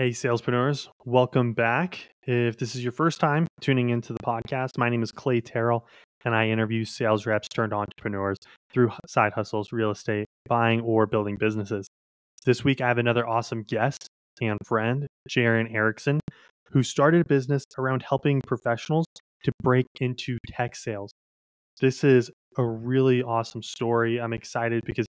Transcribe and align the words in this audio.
Hey, 0.00 0.10
salespreneurs, 0.10 0.86
welcome 1.06 1.54
back. 1.54 2.10
If 2.22 2.56
this 2.56 2.76
is 2.76 2.84
your 2.84 2.92
first 2.92 3.18
time 3.18 3.48
tuning 3.60 3.90
into 3.90 4.12
the 4.12 4.20
podcast, 4.20 4.78
my 4.78 4.88
name 4.88 5.02
is 5.02 5.10
Clay 5.10 5.40
Tirrell, 5.40 5.80
and 6.24 6.36
I 6.36 6.50
interview 6.50 6.84
sales 6.84 7.26
reps 7.26 7.48
turned 7.48 7.72
entrepreneurs 7.72 8.36
through 8.72 8.92
side 9.08 9.32
hustles, 9.32 9.72
real 9.72 9.90
estate, 9.90 10.26
buying, 10.48 10.82
or 10.82 11.06
building 11.06 11.36
businesses. 11.36 11.88
This 12.46 12.62
week, 12.62 12.80
I 12.80 12.86
have 12.86 12.98
another 12.98 13.26
awesome 13.26 13.64
guest 13.64 14.06
and 14.40 14.56
friend, 14.64 15.08
Jaron 15.28 15.74
Erickson, 15.74 16.20
who 16.70 16.84
started 16.84 17.22
a 17.22 17.28
business 17.28 17.64
around 17.76 18.04
helping 18.08 18.40
professionals 18.42 19.04
to 19.42 19.52
break 19.64 19.86
into 20.00 20.38
tech 20.46 20.76
sales. 20.76 21.10
This 21.80 22.04
is 22.04 22.30
a 22.56 22.64
really 22.64 23.20
awesome 23.20 23.64
story. 23.64 24.20
I'm 24.20 24.32
excited 24.32 24.84
because 24.86 25.06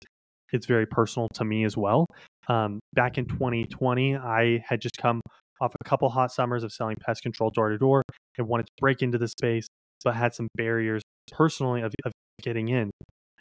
it's 0.52 0.66
very 0.66 0.86
personal 0.86 1.26
to 1.34 1.44
me 1.44 1.64
as 1.64 1.76
well. 1.76 2.06
Um, 2.48 2.80
back 2.94 3.18
in 3.18 3.26
2020, 3.26 4.16
I 4.16 4.62
had 4.66 4.80
just 4.80 4.96
come 4.96 5.20
off 5.60 5.74
a 5.80 5.88
couple 5.88 6.08
hot 6.08 6.32
summers 6.32 6.62
of 6.62 6.72
selling 6.72 6.96
pest 7.00 7.22
control 7.22 7.50
door 7.50 7.70
to 7.70 7.78
door 7.78 8.02
and 8.38 8.46
wanted 8.46 8.66
to 8.66 8.72
break 8.78 9.02
into 9.02 9.18
the 9.18 9.28
space, 9.28 9.66
but 10.04 10.14
had 10.14 10.34
some 10.34 10.48
barriers 10.54 11.02
personally 11.32 11.82
of, 11.82 11.92
of 12.04 12.12
getting 12.42 12.68
in. 12.68 12.90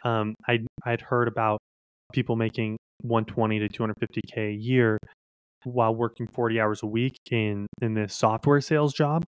Um, 0.04 0.34
I 0.48 0.60
I'd 0.84 1.00
heard 1.00 1.28
about 1.28 1.58
people 2.12 2.36
making 2.36 2.76
120 3.02 3.60
to 3.60 3.68
250k 3.68 4.50
a 4.50 4.52
year 4.52 4.98
while 5.64 5.94
working 5.94 6.26
40 6.28 6.60
hours 6.60 6.82
a 6.82 6.86
week 6.86 7.16
in 7.30 7.66
in 7.82 7.94
this 7.94 8.14
software 8.14 8.60
sales 8.60 8.94
job, 8.94 9.24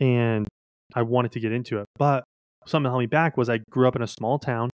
and 0.00 0.46
I 0.94 1.02
wanted 1.02 1.32
to 1.32 1.40
get 1.40 1.52
into 1.52 1.78
it. 1.78 1.86
But 1.98 2.24
something 2.66 2.84
that 2.84 2.90
held 2.90 3.00
me 3.00 3.06
back 3.06 3.36
was 3.36 3.48
I 3.48 3.60
grew 3.70 3.88
up 3.88 3.96
in 3.96 4.02
a 4.02 4.06
small 4.06 4.38
town, 4.38 4.70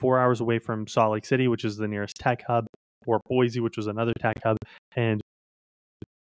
four 0.00 0.18
hours 0.18 0.40
away 0.40 0.58
from 0.58 0.86
Salt 0.86 1.12
Lake 1.12 1.26
City, 1.26 1.48
which 1.48 1.64
is 1.64 1.76
the 1.76 1.88
nearest 1.88 2.16
tech 2.16 2.42
hub 2.46 2.66
or 3.08 3.20
Boise, 3.28 3.60
which 3.60 3.76
was 3.76 3.86
another 3.86 4.12
tech 4.20 4.36
hub. 4.44 4.58
And 4.94 5.20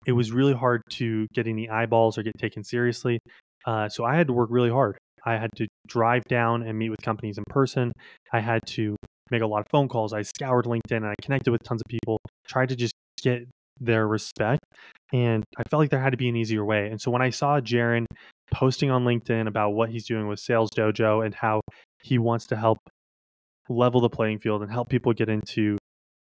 it 0.06 0.14
was 0.14 0.32
really 0.32 0.54
hard 0.54 0.82
to 0.92 1.28
get 1.34 1.48
any 1.48 1.70
eyeballs 1.70 2.18
or 2.18 2.24
get 2.24 2.38
taken 2.38 2.64
seriously. 2.64 3.20
Uh, 3.66 3.88
so 3.88 4.04
I 4.04 4.16
had 4.16 4.28
to 4.28 4.34
work 4.34 4.50
really 4.52 4.72
hard. 4.72 4.98
I 5.24 5.38
had 5.38 5.52
to 5.58 5.68
drive 5.88 6.24
down 6.26 6.64
and 6.64 6.78
meet 6.78 6.90
with 6.90 7.02
companies 7.02 7.38
in 7.38 7.44
person. 7.48 7.92
I 8.34 8.40
had 8.40 8.62
to 8.68 8.96
make 9.30 9.44
a 9.44 9.48
lot 9.48 9.60
of 9.60 9.68
phone 9.70 9.88
calls. 9.88 10.14
I 10.14 10.24
scoured 10.24 10.66
LinkedIn 10.66 10.98
and 10.98 11.06
I 11.06 11.14
connected 11.22 11.52
with 11.52 11.62
tons 11.64 11.82
of 11.82 11.88
people, 11.88 12.18
tried 12.48 12.70
to 12.70 12.76
just 12.76 12.94
get 13.22 13.48
their 13.80 14.08
respect. 14.08 14.62
And 15.14 15.44
I 15.58 15.64
felt 15.70 15.82
like 15.82 15.92
there 15.92 16.02
had 16.02 16.12
to 16.12 16.18
be 16.18 16.30
an 16.30 16.36
easier 16.36 16.66
way. 16.66 16.88
And 16.90 17.00
so 17.00 17.12
when 17.12 17.22
I 17.22 17.30
saw 17.30 17.60
Jaron 17.60 18.06
posting 18.52 18.90
on 18.90 19.06
LinkedIn 19.06 19.48
about 19.48 19.72
what 19.72 19.90
he's 19.90 20.06
doing 20.06 20.28
with 20.28 20.40
Sales 20.40 20.72
Dojo 20.72 21.26
and 21.26 21.36
how 21.36 21.62
he 22.02 22.18
wants 22.18 22.48
to 22.48 22.56
help 22.56 22.78
level 23.70 24.02
the 24.02 24.10
playing 24.10 24.40
field 24.40 24.62
and 24.64 24.72
help 24.72 24.90
people 24.90 25.14
get 25.14 25.30
into 25.30 25.78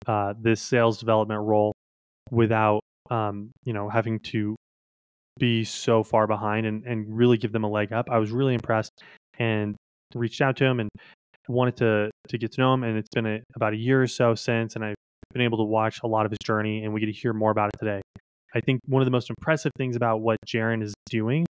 uh, 0.06 0.34
this 0.41 0.61
sales 0.61 0.98
development 0.98 1.41
role 1.42 1.72
without 2.31 2.81
um, 3.11 3.50
you 3.64 3.72
know 3.72 3.89
having 3.89 4.19
to 4.20 4.56
be 5.39 5.64
so 5.64 6.03
far 6.03 6.27
behind 6.27 6.67
and, 6.67 6.84
and 6.84 7.06
really 7.17 7.39
give 7.39 7.53
them 7.53 7.64
a 7.64 7.69
leg 7.70 7.92
up. 7.92 8.08
I 8.11 8.19
was 8.19 8.30
really 8.30 8.55
impressed 8.55 8.91
and 9.39 9.75
reached 10.14 10.41
out 10.41 10.56
to 10.56 10.64
him 10.64 10.80
and 10.80 10.89
wanted 11.48 11.77
to 11.78 12.11
to 12.28 12.39
get 12.39 12.53
to 12.53 12.61
know 12.61 12.75
him. 12.75 12.84
And 12.84 12.98
it's 12.98 13.08
been 13.14 13.27
a, 13.27 13.41
about 13.56 13.73
a 13.73 13.77
year 13.77 14.03
or 14.03 14.06
so 14.06 14.34
since, 14.34 14.77
and 14.77 14.84
I've 14.84 14.95
been 15.33 15.42
able 15.42 15.58
to 15.58 15.64
watch 15.64 16.00
a 16.03 16.06
lot 16.06 16.27
of 16.27 16.33
his 16.33 16.39
journey, 16.45 16.84
and 16.84 16.92
we 16.92 17.00
get 17.00 17.06
to 17.06 17.12
hear 17.12 17.33
more 17.33 17.50
about 17.50 17.70
it 17.75 17.78
today. 17.78 18.00
I 18.55 18.61
think 18.61 18.80
one 18.86 19.00
of 19.00 19.06
the 19.06 19.11
most 19.11 19.30
impressive 19.30 19.73
things 19.78 19.97
about 19.97 20.20
what 20.20 20.36
Jaron 20.47 20.83
is 20.83 20.92
doing 21.06 21.47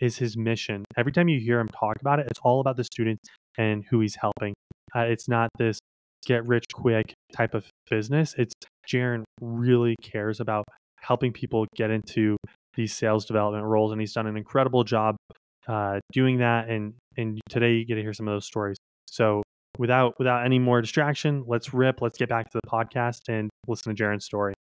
is 0.00 0.16
his 0.16 0.36
mission. 0.36 0.84
Every 0.96 1.12
time 1.12 1.28
you 1.28 1.40
hear 1.40 1.58
him 1.58 1.68
talk 1.68 1.96
about 2.00 2.20
it, 2.20 2.26
it's 2.30 2.40
all 2.42 2.60
about 2.60 2.76
the 2.76 2.84
students 2.84 3.22
and 3.58 3.84
who 3.90 4.00
he's 4.00 4.16
helping. 4.16 4.54
Uh, 4.94 5.00
it's 5.00 5.28
not 5.28 5.50
this 5.58 5.78
get 6.24 6.46
rich 6.46 6.64
quick 6.72 7.14
type 7.34 7.54
of 7.54 7.66
business. 7.90 8.34
It's 8.38 8.52
Jaron 8.88 9.24
really 9.40 9.96
cares 10.02 10.40
about 10.40 10.64
helping 11.00 11.32
people 11.32 11.66
get 11.76 11.90
into 11.90 12.36
these 12.74 12.94
sales 12.94 13.24
development 13.24 13.64
roles, 13.64 13.92
and 13.92 14.00
he's 14.00 14.12
done 14.12 14.26
an 14.26 14.36
incredible 14.36 14.84
job 14.84 15.16
uh, 15.68 15.98
doing 16.12 16.38
that. 16.38 16.68
And 16.68 16.94
and 17.16 17.40
today 17.48 17.74
you 17.74 17.86
get 17.86 17.96
to 17.96 18.02
hear 18.02 18.12
some 18.12 18.28
of 18.28 18.34
those 18.34 18.46
stories. 18.46 18.76
So 19.06 19.42
without 19.78 20.14
without 20.18 20.44
any 20.44 20.58
more 20.58 20.80
distraction, 20.80 21.44
let's 21.46 21.72
rip. 21.74 22.00
Let's 22.00 22.18
get 22.18 22.28
back 22.28 22.50
to 22.50 22.60
the 22.62 22.68
podcast 22.68 23.20
and 23.28 23.50
listen 23.66 23.94
to 23.94 24.02
Jaron's 24.02 24.24
story. 24.24 24.54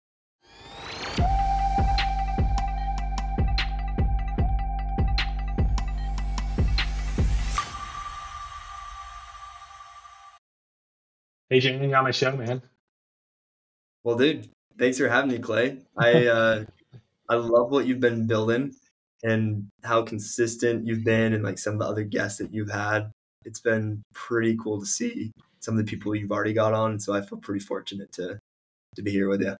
Hey, 11.54 11.60
Jaron, 11.60 11.96
on 11.96 12.04
my 12.04 12.10
show, 12.10 12.36
man. 12.36 12.64
Well, 14.04 14.18
dude, 14.18 14.50
thanks 14.80 14.98
for 14.98 15.08
having 15.08 15.30
me, 15.30 15.38
Clay. 15.38 15.78
I 15.96 16.26
uh, 16.40 16.66
I 17.30 17.36
love 17.36 17.70
what 17.70 17.86
you've 17.86 18.00
been 18.00 18.26
building 18.26 18.74
and 19.22 19.68
how 19.84 20.02
consistent 20.02 20.88
you've 20.88 21.04
been, 21.04 21.34
and 21.34 21.44
like 21.44 21.60
some 21.60 21.74
of 21.74 21.80
the 21.80 21.86
other 21.86 22.04
guests 22.06 22.40
that 22.40 22.52
you've 22.52 22.72
had. 22.72 23.12
It's 23.46 23.60
been 23.60 24.02
pretty 24.16 24.58
cool 24.58 24.80
to 24.80 24.86
see 24.88 25.32
some 25.60 25.78
of 25.78 25.86
the 25.86 25.88
people 25.88 26.16
you've 26.16 26.32
already 26.32 26.54
got 26.54 26.74
on, 26.74 27.00
so 27.00 27.14
I 27.14 27.22
feel 27.22 27.38
pretty 27.38 27.64
fortunate 27.64 28.12
to 28.14 28.40
to 28.96 29.02
be 29.04 29.12
here 29.12 29.30
with 29.30 29.42
you. 29.42 29.56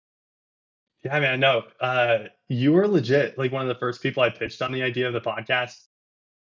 Yeah, 1.04 1.20
man. 1.20 1.40
No, 1.40 1.62
uh, 1.80 2.24
you 2.50 2.74
were 2.74 2.88
legit 2.88 3.38
like 3.38 3.52
one 3.52 3.62
of 3.62 3.68
the 3.68 3.80
first 3.80 4.02
people 4.02 4.24
I 4.24 4.32
pitched 4.32 4.64
on 4.64 4.72
the 4.72 4.82
idea 4.82 5.06
of 5.06 5.14
the 5.14 5.22
podcast 5.22 5.76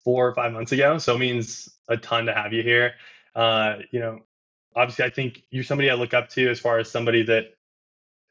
four 0.03 0.28
or 0.28 0.34
five 0.34 0.52
months 0.52 0.72
ago. 0.72 0.97
So 0.97 1.13
it 1.13 1.19
means 1.19 1.69
a 1.90 1.97
ton 1.97 2.25
to 2.25 2.34
have 2.34 2.53
you 2.53 2.63
here. 2.63 2.94
Uh, 3.36 3.75
you 3.92 4.00
know, 4.00 4.19
obviously, 4.76 5.06
I 5.06 5.10
think 5.10 5.44
you're 5.52 5.64
somebody 5.64 5.90
I 5.90 5.96
look 5.96 6.14
up 6.14 6.30
to 6.30 6.50
as 6.50 6.60
far 6.60 6.80
as 6.80 6.90
somebody 6.90 7.24
that 7.24 7.46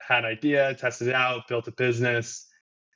had 0.00 0.24
an 0.24 0.30
idea, 0.30 0.74
tested 0.74 1.08
it 1.08 1.14
out, 1.14 1.48
built 1.48 1.68
a 1.68 1.72
business. 1.72 2.46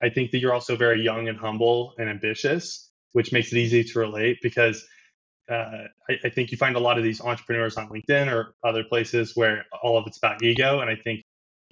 I 0.03 0.11
think 0.11 0.31
that 0.33 0.39
you're 0.39 0.53
also 0.53 0.77
very 0.77 1.03
young 1.03 1.29
and 1.29 1.39
humble 1.39 1.95
and 1.99 2.09
ambitious, 2.09 2.91
which 3.13 3.33
makes 3.33 3.53
it 3.53 3.59
easy 3.59 3.85
to 3.85 3.99
relate 3.99 4.39
because 4.43 4.87
uh, 5.51 5.85
I, 6.09 6.15
I, 6.25 6.29
think 6.29 6.51
you 6.51 6.59
find 6.59 6.75
a 6.75 6.81
lot 6.81 6.99
of 6.99 7.05
these 7.05 7.21
entrepreneurs 7.21 7.77
on 7.77 7.89
LinkedIn 7.89 8.33
or 8.33 8.55
other 8.65 8.83
places 8.83 9.37
where 9.37 9.65
all 9.83 9.97
of 9.97 10.05
it's 10.07 10.19
about 10.19 10.43
ego. 10.43 10.81
And 10.81 10.91
I 10.91 10.97
think 10.97 11.23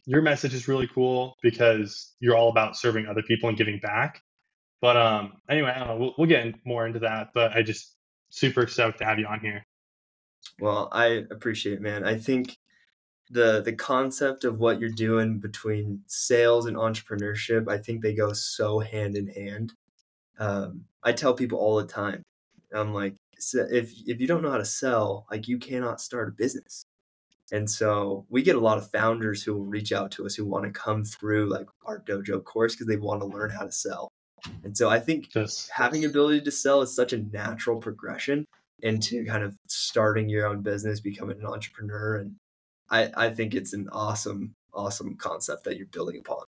your 0.06 0.22
message 0.22 0.54
is 0.54 0.68
really 0.68 0.86
cool 0.86 1.34
because 1.42 2.14
you're 2.20 2.36
all 2.36 2.50
about 2.50 2.76
serving 2.76 3.06
other 3.06 3.22
people 3.22 3.48
and 3.48 3.58
giving 3.58 3.80
back. 3.80 4.22
But 4.80 4.96
um, 4.96 5.32
anyway, 5.48 5.74
know. 5.76 5.96
We'll, 5.98 6.14
we'll 6.18 6.28
get 6.28 6.54
more 6.64 6.86
into 6.86 7.00
that. 7.00 7.28
But 7.34 7.52
I 7.56 7.62
just 7.62 7.96
super 8.30 8.66
stoked 8.66 8.98
to 8.98 9.04
have 9.04 9.18
you 9.18 9.26
on 9.26 9.40
here. 9.40 9.64
Well, 10.60 10.88
I 10.92 11.24
appreciate 11.30 11.74
it, 11.74 11.82
man. 11.82 12.04
I 12.04 12.16
think 12.16 12.56
the 13.30 13.62
the 13.62 13.72
concept 13.72 14.44
of 14.44 14.58
what 14.58 14.80
you're 14.80 14.90
doing 14.90 15.38
between 15.38 16.02
sales 16.06 16.66
and 16.66 16.76
entrepreneurship, 16.76 17.68
I 17.68 17.78
think 17.78 18.02
they 18.02 18.14
go 18.14 18.32
so 18.32 18.78
hand 18.80 19.16
in 19.16 19.28
hand. 19.28 19.72
Um, 20.38 20.84
I 21.02 21.12
tell 21.12 21.34
people 21.34 21.58
all 21.58 21.76
the 21.76 21.86
time, 21.86 22.22
I'm 22.72 22.92
like, 22.92 23.14
if 23.52 23.92
if 24.06 24.20
you 24.20 24.26
don't 24.26 24.42
know 24.42 24.50
how 24.50 24.58
to 24.58 24.64
sell, 24.64 25.26
like 25.30 25.48
you 25.48 25.58
cannot 25.58 26.00
start 26.00 26.28
a 26.28 26.32
business. 26.32 26.84
And 27.52 27.70
so 27.70 28.24
we 28.30 28.42
get 28.42 28.56
a 28.56 28.60
lot 28.60 28.78
of 28.78 28.90
founders 28.90 29.42
who 29.42 29.54
will 29.54 29.66
reach 29.66 29.92
out 29.92 30.10
to 30.12 30.24
us 30.26 30.34
who 30.34 30.46
want 30.46 30.64
to 30.64 30.70
come 30.70 31.04
through 31.04 31.50
like 31.50 31.66
our 31.84 32.00
dojo 32.00 32.42
course 32.42 32.74
because 32.74 32.86
they 32.86 32.96
want 32.96 33.20
to 33.20 33.26
learn 33.26 33.50
how 33.50 33.64
to 33.64 33.72
sell. 33.72 34.08
And 34.62 34.76
so 34.76 34.88
I 34.88 34.98
think 34.98 35.34
yes. 35.34 35.68
having 35.72 36.04
ability 36.04 36.40
to 36.42 36.50
sell 36.50 36.82
is 36.82 36.94
such 36.94 37.12
a 37.12 37.18
natural 37.18 37.78
progression 37.78 38.46
into 38.80 39.24
kind 39.24 39.42
of 39.42 39.56
starting 39.68 40.28
your 40.28 40.46
own 40.46 40.62
business, 40.62 41.00
becoming 41.00 41.38
an 41.38 41.46
entrepreneur. 41.46 42.16
And 42.16 42.36
I, 42.90 43.10
I 43.16 43.30
think 43.30 43.54
it's 43.54 43.72
an 43.72 43.88
awesome, 43.92 44.54
awesome 44.72 45.16
concept 45.16 45.64
that 45.64 45.76
you're 45.76 45.86
building 45.86 46.18
upon. 46.18 46.44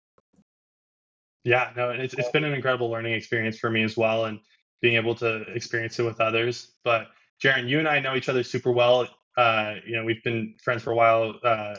Yeah, 1.45 1.71
no, 1.77 1.91
it's, 1.91 2.15
it's 2.15 2.31
been 2.31 2.45
an 2.45 2.55
incredible 2.55 2.91
learning 2.91 3.15
experience 3.15 3.59
for 3.59 3.71
me 3.71 3.83
as 3.85 3.97
well. 3.97 4.25
And 4.25 4.41
being 4.83 4.97
able 4.97 5.15
to 5.17 5.43
experience 5.55 5.99
it 5.99 6.03
with 6.03 6.21
others. 6.21 6.73
But 6.85 7.09
Jaron, 7.43 7.69
you 7.69 7.79
and 7.79 7.89
I 7.89 8.01
know 8.01 8.15
each 8.15 8.29
other 8.29 8.43
super 8.43 8.73
well. 8.73 9.09
Uh, 9.37 9.75
you 9.87 9.97
know, 9.97 10.05
we've 10.05 10.23
been 10.23 10.55
friends 10.63 10.83
for 10.83 10.93
a 10.93 10.95
while 10.95 11.35
uh, 11.43 11.75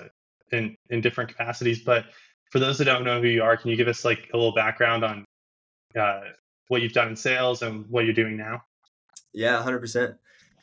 in 0.51 0.75
in 0.89 1.01
different 1.01 1.29
capacities. 1.29 1.83
But 1.83 2.05
for 2.51 2.59
those 2.59 2.77
that 2.77 2.85
don't 2.85 3.03
know 3.03 3.21
who 3.21 3.27
you 3.27 3.43
are, 3.43 3.57
can 3.57 3.69
you 3.69 3.77
give 3.77 3.87
us 3.87 4.05
like 4.05 4.29
a 4.33 4.37
little 4.37 4.53
background 4.53 5.03
on 5.03 5.25
uh, 5.99 6.21
what 6.67 6.81
you've 6.81 6.93
done 6.93 7.09
in 7.09 7.15
sales 7.15 7.61
and 7.61 7.85
what 7.89 8.05
you're 8.05 8.13
doing 8.13 8.37
now? 8.37 8.61
Yeah, 9.33 9.61
hundred 9.61 9.79
percent. 9.79 10.15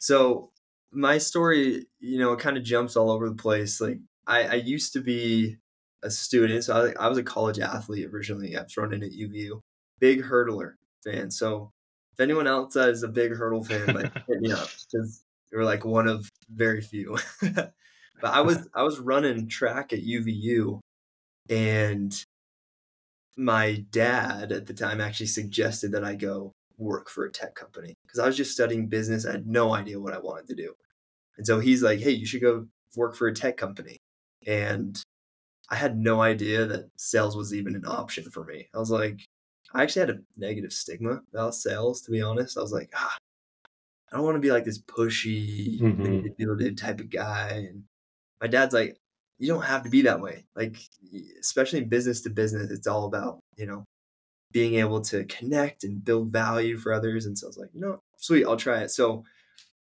So 0.05 0.51
my 0.93 1.17
story, 1.17 1.87
you 1.99 2.19
know, 2.19 2.37
kind 2.37 2.59
of 2.59 2.63
jumps 2.63 2.95
all 2.95 3.11
over 3.11 3.27
the 3.27 3.35
place. 3.35 3.81
Like 3.81 4.01
I, 4.27 4.43
I 4.43 4.55
used 4.57 4.93
to 4.93 5.01
be 5.01 5.57
a 6.03 6.11
student, 6.11 6.63
so 6.65 6.93
I, 6.99 7.05
I 7.07 7.09
was 7.09 7.17
a 7.17 7.23
college 7.23 7.59
athlete 7.59 8.11
originally. 8.13 8.55
I've 8.55 8.71
thrown 8.71 8.93
in 8.93 9.03
at 9.03 9.13
UVU, 9.13 9.63
big 10.01 10.23
hurdler 10.23 10.73
fan. 11.03 11.31
So 11.31 11.71
if 12.13 12.21
anyone 12.21 12.47
else 12.47 12.77
is 12.77 13.03
a 13.03 13.09
big 13.09 13.35
hurdle 13.35 13.65
fan, 13.65 13.95
like 13.95 14.13
hit 14.29 14.43
me 14.43 14.53
up 14.53 14.69
because 14.93 15.25
we're 15.51 15.65
like 15.65 15.87
one 15.87 16.07
of 16.07 16.29
very 16.51 16.83
few. 16.83 17.17
but 17.41 17.73
I 18.23 18.43
was 18.43 18.69
I 18.75 18.83
was 18.83 18.99
running 18.99 19.49
track 19.49 19.95
at 19.95 20.05
UVU, 20.05 20.81
and 21.49 22.15
my 23.39 23.87
dad 23.91 24.53
at 24.53 24.67
the 24.67 24.75
time 24.75 25.01
actually 25.01 25.29
suggested 25.29 25.93
that 25.93 26.05
I 26.05 26.15
go 26.15 26.53
work 26.79 27.09
for 27.09 27.25
a 27.25 27.31
tech 27.31 27.55
company 27.55 27.95
because 28.03 28.19
I 28.19 28.27
was 28.27 28.37
just 28.37 28.53
studying 28.53 28.89
business. 28.89 29.27
I 29.27 29.33
had 29.33 29.47
no 29.47 29.75
idea 29.75 30.01
what 30.01 30.15
I 30.15 30.19
wanted 30.19 30.49
to 30.49 30.55
do. 30.55 30.75
And 31.37 31.47
so 31.47 31.61
he's 31.61 31.83
like, 31.83 32.01
hey, 32.01 32.11
you 32.11 32.27
should 32.27 32.43
go 32.43 32.67
work 32.97 33.17
for 33.17 33.27
a 33.27 33.35
tech 33.35 33.57
company. 33.57 33.99
And 34.47 35.01
I 35.71 35.77
had 35.77 35.97
no 35.99 36.21
idea 36.23 36.67
that 36.67 36.91
sales 36.97 37.37
was 37.37 37.55
even 37.55 37.75
an 37.75 37.87
option 37.87 38.31
for 38.31 38.45
me. 38.45 38.69
I 38.75 38.79
was 38.79 38.91
like, 38.91 39.21
I 39.73 39.83
actually 39.83 40.01
had 40.01 40.11
a 40.11 40.21
negative 40.37 40.73
stigma 40.73 41.23
about 41.33 41.55
sales, 41.55 42.03
to 42.03 42.11
be 42.11 42.23
honest. 42.23 42.57
I 42.59 42.61
was 42.61 42.73
like, 42.73 42.91
ah, 42.95 43.17
I 44.13 44.17
don't 44.17 44.25
want 44.25 44.37
to 44.37 44.41
be 44.41 44.53
like 44.53 44.65
this 44.65 44.81
pushy, 44.81 45.81
Mhm. 45.81 45.99
manipulative 45.99 46.77
type 46.77 47.01
of 47.01 47.11
guy. 47.11 47.67
And 47.69 47.85
my 48.41 48.47
dad's 48.49 48.75
like, 48.75 48.97
you 49.39 49.49
don't 49.49 49.63
have 49.65 49.83
to 49.85 49.91
be 49.91 50.03
that 50.03 50.21
way. 50.21 50.47
Like, 50.55 50.77
especially 51.41 51.85
business 51.85 52.21
to 52.23 52.31
business, 52.31 52.71
it's 52.71 52.87
all 52.87 53.07
about, 53.07 53.41
you 53.57 53.67
know, 53.67 53.85
being 54.55 54.77
able 54.77 55.01
to 55.01 55.25
connect 55.25 55.83
and 55.83 56.05
build 56.05 56.33
value 56.33 56.79
for 56.79 56.93
others. 56.93 57.27
And 57.27 57.37
so 57.37 57.47
I 57.47 57.49
was 57.49 57.59
like, 57.59 57.75
no, 57.75 57.99
sweet, 58.17 58.47
I'll 58.47 58.57
try 58.57 58.83
it. 58.83 58.91
So 58.93 59.25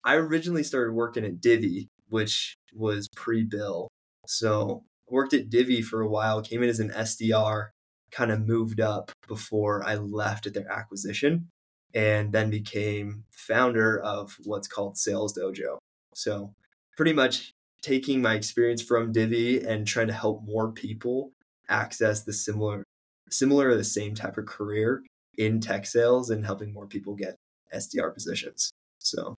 I 0.05 0.15
originally 0.17 0.63
started 0.63 0.93
working 0.93 1.25
at 1.25 1.41
Divvy, 1.41 1.89
which 2.11 2.55
was 2.75 3.09
pre 3.17 3.43
bill. 3.43 3.89
So 4.27 4.85
worked 5.09 5.33
at 5.33 5.49
Divvy 5.49 5.81
for 5.81 6.03
a 6.03 6.09
while, 6.09 6.43
came 6.43 6.63
in 6.63 6.69
as 6.69 6.81
an 6.81 6.91
SDR, 6.91 7.69
kind 8.13 8.31
of 8.31 8.47
moved 8.47 8.79
up 8.79 9.11
before 9.27 9.83
I 9.85 9.95
left 9.95 10.47
at 10.47 10.53
their 10.53 10.71
acquisition, 10.71 11.49
and 11.95 12.33
then 12.33 12.51
became 12.51 13.25
founder 13.33 13.99
of 13.99 14.37
what's 14.45 14.69
called 14.69 14.99
Sales 14.99 15.37
Dojo. 15.37 15.79
So 16.15 16.53
pretty 16.95 17.15
much 17.15 17.55
taking 17.81 18.21
my 18.21 18.35
experience 18.35 18.83
from 18.83 19.13
Divvy 19.13 19.65
and 19.65 19.87
trying 19.87 20.09
to 20.09 20.13
help 20.13 20.45
more 20.45 20.71
people 20.71 21.33
access 21.71 22.23
the 22.23 22.35
similar 22.35 22.85
similar 23.31 23.69
or 23.69 23.77
the 23.77 23.85
same 23.85 24.15
type 24.15 24.39
of 24.39 24.47
career 24.47 25.03
in 25.37 25.61
tech 25.61 25.87
sales 25.87 26.31
and 26.31 26.45
helping 26.45 26.73
more 26.73 26.87
people 26.87 27.15
get 27.15 27.37
SDR 27.75 28.13
positions. 28.13 28.73
So 28.99 29.37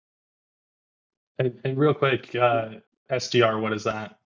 And, 1.39 1.59
and 1.65 1.79
real 1.79 1.95
quick, 1.95 2.35
uh, 2.35 2.71
SDR, 3.11 3.61
what 3.61 3.73
is 3.73 3.85
that? 3.85 4.17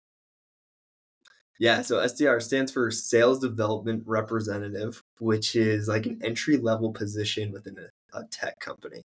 Yeah, 1.59 1.83
so 1.83 1.97
SDR 1.97 2.43
stands 2.43 2.73
for 2.73 2.91
Sales 2.91 3.39
Development 3.39 4.03
Representative, 4.07 5.03
which 5.19 5.55
is 5.55 5.87
like 5.87 6.07
an 6.07 6.21
entry 6.23 6.57
level 6.57 6.93
position 6.93 7.53
within 7.53 7.77
a, 7.79 8.19
a 8.19 8.25
tech 8.31 8.59
company. 8.59 9.03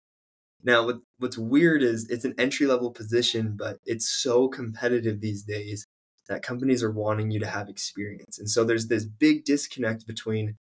Now, 0.63 0.85
what, 0.85 0.99
what's 1.19 1.37
weird 1.37 1.83
is 1.83 2.09
it's 2.09 2.25
an 2.25 2.35
entry 2.37 2.67
level 2.67 2.91
position, 2.91 3.55
but 3.57 3.77
it's 3.85 4.09
so 4.09 4.47
competitive 4.47 5.19
these 5.19 5.43
days 5.43 5.87
that 6.33 6.41
companies 6.41 6.81
are 6.81 6.91
wanting 6.91 7.29
you 7.29 7.39
to 7.39 7.47
have 7.47 7.69
experience. 7.69 8.39
And 8.39 8.49
so 8.49 8.63
there's 8.63 8.87
this 8.87 9.05
big 9.05 9.45
disconnect 9.45 10.07
between 10.07 10.55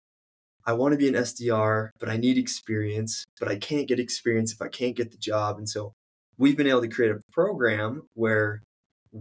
I 0.67 0.75
want 0.75 0.93
to 0.93 0.99
be 0.99 1.09
an 1.09 1.15
SDR, 1.15 1.91
but 1.99 2.11
I 2.11 2.17
need 2.17 2.37
experience, 2.37 3.25
but 3.39 3.49
I 3.49 3.57
can't 3.57 3.89
get 3.89 3.99
experience 3.99 4.53
if 4.53 4.61
I 4.61 4.69
can't 4.69 4.97
get 4.97 5.11
the 5.11 5.17
job. 5.17 5.57
And 5.57 5.69
so 5.69 5.95
we've 6.37 6.57
been 6.57 6.67
able 6.67 6.83
to 6.83 6.89
create 6.89 7.13
a 7.13 7.21
program 7.33 8.03
where 8.15 8.63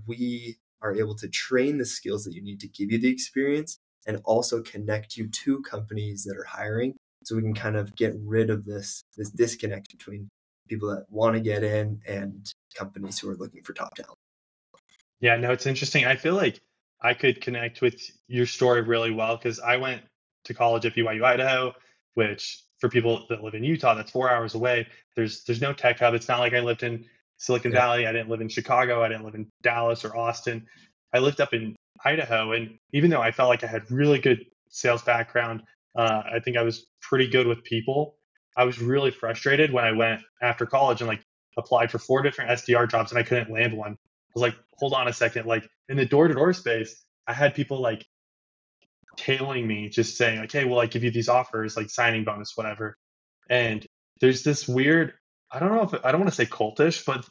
we 0.05 0.57
are 0.81 0.93
able 0.93 1.15
to 1.15 1.29
train 1.29 1.77
the 1.77 1.85
skills 1.85 2.23
that 2.23 2.33
you 2.33 2.41
need 2.41 2.59
to 2.61 2.67
give 2.67 2.91
you 2.91 2.99
the 2.99 3.09
experience 3.09 3.77
and 4.07 4.19
also 4.25 4.61
connect 4.61 5.15
you 5.15 5.27
to 5.27 5.61
companies 5.61 6.23
that 6.23 6.37
are 6.37 6.45
hiring 6.45 6.95
so 7.23 7.35
we 7.35 7.41
can 7.41 7.53
kind 7.53 7.77
of 7.77 7.95
get 7.95 8.13
rid 8.25 8.49
of 8.49 8.65
this 8.65 9.03
this 9.17 9.29
disconnect 9.29 9.89
between 9.91 10.29
people 10.67 10.89
that 10.89 11.05
want 11.09 11.35
to 11.35 11.41
get 11.41 11.63
in 11.63 11.99
and 12.07 12.51
companies 12.75 13.19
who 13.19 13.29
are 13.29 13.35
looking 13.35 13.61
for 13.63 13.73
top 13.73 13.93
talent. 13.95 14.18
Yeah, 15.21 15.35
no, 15.37 15.51
it's 15.51 15.65
interesting. 15.65 16.05
I 16.05 16.15
feel 16.15 16.35
like 16.35 16.61
I 17.01 17.13
could 17.13 17.41
connect 17.41 17.81
with 17.81 17.99
your 18.27 18.45
story 18.45 18.81
really 18.81 19.11
well 19.11 19.37
because 19.37 19.59
I 19.59 19.77
went 19.77 20.01
to 20.45 20.53
college 20.53 20.85
at 20.85 20.95
BYU 20.95 21.23
Idaho, 21.23 21.73
which 22.13 22.63
for 22.79 22.89
people 22.89 23.25
that 23.29 23.43
live 23.43 23.53
in 23.53 23.63
Utah, 23.63 23.93
that's 23.95 24.11
four 24.11 24.29
hours 24.29 24.55
away. 24.55 24.87
There's 25.15 25.43
there's 25.43 25.61
no 25.61 25.73
tech 25.73 25.99
hub. 25.99 26.13
It's 26.13 26.27
not 26.27 26.39
like 26.39 26.53
I 26.53 26.59
lived 26.59 26.83
in 26.83 27.05
Silicon 27.37 27.71
Yeah. 27.71 27.79
Valley. 27.79 28.07
I 28.07 28.11
didn't 28.11 28.29
live 28.29 28.41
in 28.41 28.49
Chicago. 28.49 29.03
I 29.03 29.09
didn't 29.09 29.25
live 29.25 29.35
in 29.35 29.49
Dallas 29.61 30.05
or 30.05 30.15
Austin. 30.15 30.65
I 31.13 31.19
lived 31.19 31.41
up 31.41 31.53
in 31.53 31.75
Idaho, 32.05 32.53
and 32.53 32.77
even 32.93 33.09
though 33.09 33.21
I 33.21 33.31
felt 33.31 33.49
like 33.49 33.63
I 33.63 33.67
had 33.67 33.89
really 33.91 34.19
good 34.19 34.45
sales 34.69 35.01
background, 35.01 35.63
uh, 35.95 36.23
I 36.33 36.39
think 36.39 36.55
I 36.55 36.63
was 36.63 36.85
pretty 37.01 37.27
good 37.27 37.47
with 37.47 37.63
people. 37.63 38.15
I 38.55 38.63
was 38.63 38.79
really 38.79 39.11
frustrated 39.11 39.73
when 39.73 39.83
I 39.83 39.91
went 39.91 40.21
after 40.41 40.65
college 40.65 41.01
and 41.01 41.07
like 41.07 41.21
applied 41.57 41.91
for 41.91 41.99
four 41.99 42.21
different 42.21 42.51
SDR 42.51 42.89
jobs 42.89 43.11
and 43.11 43.19
I 43.19 43.23
couldn't 43.23 43.51
land 43.51 43.73
one. 43.73 43.97
I 44.29 44.31
was 44.35 44.41
like, 44.41 44.55
hold 44.77 44.93
on 44.93 45.07
a 45.07 45.13
second. 45.13 45.45
Like 45.45 45.69
in 45.89 45.97
the 45.97 46.05
door 46.05 46.27
to 46.27 46.33
door 46.33 46.53
space, 46.53 47.03
I 47.27 47.33
had 47.33 47.55
people 47.55 47.79
like 47.79 48.05
tailing 49.17 49.67
me, 49.67 49.89
just 49.89 50.17
saying, 50.17 50.39
like, 50.39 50.51
hey, 50.51 50.65
well, 50.65 50.79
I 50.79 50.85
give 50.85 51.03
you 51.03 51.11
these 51.11 51.29
offers, 51.29 51.75
like 51.75 51.89
signing 51.89 52.23
bonus, 52.23 52.55
whatever. 52.55 52.97
And 53.49 53.85
there's 54.21 54.43
this 54.43 54.67
weird, 54.67 55.13
I 55.51 55.59
don't 55.59 55.73
know 55.73 55.83
if 55.83 56.05
I 56.05 56.11
don't 56.11 56.21
want 56.21 56.31
to 56.31 56.35
say 56.35 56.45
cultish, 56.45 57.05
but 57.05 57.27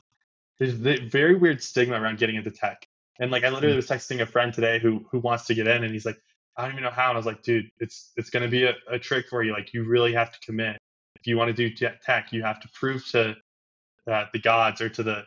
there's 0.59 0.79
the 0.79 0.99
very 0.99 1.37
weird 1.37 1.63
stigma 1.63 2.01
around 2.01 2.19
getting 2.19 2.37
into 2.37 2.51
tech. 2.51 2.87
And 3.21 3.31
like 3.31 3.45
I 3.45 3.51
literally 3.51 3.77
was 3.77 3.89
texting 3.89 4.21
a 4.21 4.27
friend 4.27 4.53
today 4.53 4.79
who 4.79 5.07
who 5.11 5.19
wants 5.21 5.47
to 5.47 5.55
get 5.55 5.67
in 5.67 5.85
and 5.85 5.93
he's 5.93 6.07
like, 6.07 6.21
I 6.57 6.63
don't 6.63 6.73
even 6.73 6.85
know 6.85 6.91
how. 6.91 7.09
And 7.09 7.17
I 7.17 7.17
was 7.17 7.27
like, 7.27 7.43
dude, 7.43 7.71
it's 7.79 8.13
it's 8.17 8.31
gonna 8.31 8.49
be 8.49 8.65
a, 8.65 8.75
a 8.89 8.99
trick 8.99 9.27
for 9.29 9.43
you. 9.43 9.53
Like 9.53 9.73
you 9.73 9.85
really 9.85 10.13
have 10.13 10.33
to 10.33 10.39
commit. 10.41 10.79
If 11.21 11.27
you 11.27 11.37
want 11.37 11.55
to 11.55 11.69
do 11.69 11.75
tech, 12.05 12.33
you 12.33 12.43
have 12.43 12.61
to 12.61 12.69
prove 12.75 13.07
to 13.11 13.37
uh, 14.11 14.25
the 14.33 14.39
gods 14.39 14.81
or 14.81 14.89
to 14.89 15.03
the 15.03 15.25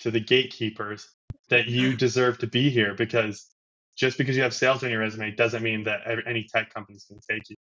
to 0.00 0.10
the 0.10 0.20
gatekeepers 0.20 1.08
that 1.48 1.66
you 1.66 1.96
deserve 1.96 2.38
to 2.38 2.46
be 2.46 2.70
here 2.70 2.94
because 2.94 3.50
just 3.96 4.18
because 4.18 4.36
you 4.36 4.42
have 4.42 4.54
sales 4.54 4.82
on 4.82 4.90
your 4.90 5.00
resume 5.00 5.30
doesn't 5.34 5.62
mean 5.62 5.84
that 5.84 6.00
any 6.26 6.46
tech 6.52 6.72
going 6.74 6.86
to 6.88 7.20
take 7.30 7.42
you. 7.48 7.56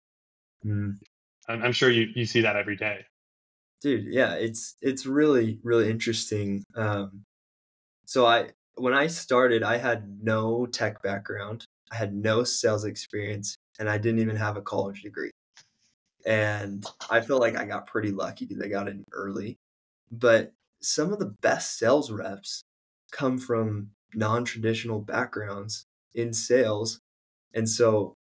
I'm, 1.47 1.63
I'm 1.63 1.71
sure 1.71 1.89
you, 1.89 2.07
you 2.15 2.25
see 2.25 2.41
that 2.41 2.56
every 2.56 2.75
day. 2.75 3.06
dude 3.81 4.06
yeah 4.06 4.33
it's 4.35 4.75
it's 4.81 5.06
really 5.06 5.59
really 5.63 5.89
interesting 5.89 6.63
um 6.75 7.24
so 8.06 8.25
i 8.25 8.50
when 8.75 8.94
i 8.94 9.07
started 9.07 9.62
i 9.63 9.77
had 9.77 10.19
no 10.21 10.65
tech 10.65 11.03
background 11.03 11.65
i 11.91 11.95
had 11.95 12.13
no 12.13 12.44
sales 12.44 12.85
experience 12.85 13.57
and 13.80 13.89
i 13.89 13.97
didn't 13.97 14.19
even 14.19 14.35
have 14.35 14.57
a 14.57 14.62
college 14.62 15.01
degree 15.03 15.31
and 16.25 16.85
i 17.09 17.19
feel 17.19 17.39
like 17.39 17.57
i 17.57 17.65
got 17.65 17.85
pretty 17.85 18.12
lucky 18.12 18.45
because 18.45 18.63
i 18.63 18.68
got 18.68 18.88
in 18.88 19.03
early 19.12 19.57
but 20.12 20.53
some 20.83 21.13
of 21.13 21.19
the 21.19 21.33
best 21.41 21.77
sales 21.77 22.12
reps 22.12 22.63
come 23.12 23.38
from 23.38 23.91
non-traditional 24.13 25.01
backgrounds 25.01 25.85
in 26.13 26.33
sales. 26.33 27.00
And 27.53 27.69
so 27.69 28.15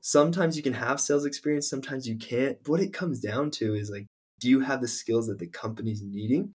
sometimes 0.00 0.56
you 0.56 0.62
can 0.62 0.74
have 0.74 1.00
sales 1.00 1.24
experience 1.24 1.68
sometimes 1.68 2.08
you 2.08 2.16
can't. 2.16 2.58
What 2.66 2.80
it 2.80 2.92
comes 2.92 3.20
down 3.20 3.50
to 3.52 3.74
is 3.74 3.90
like 3.90 4.06
do 4.40 4.48
you 4.48 4.60
have 4.60 4.80
the 4.80 4.88
skills 4.88 5.28
that 5.28 5.38
the 5.38 5.46
company's 5.46 6.02
needing? 6.02 6.52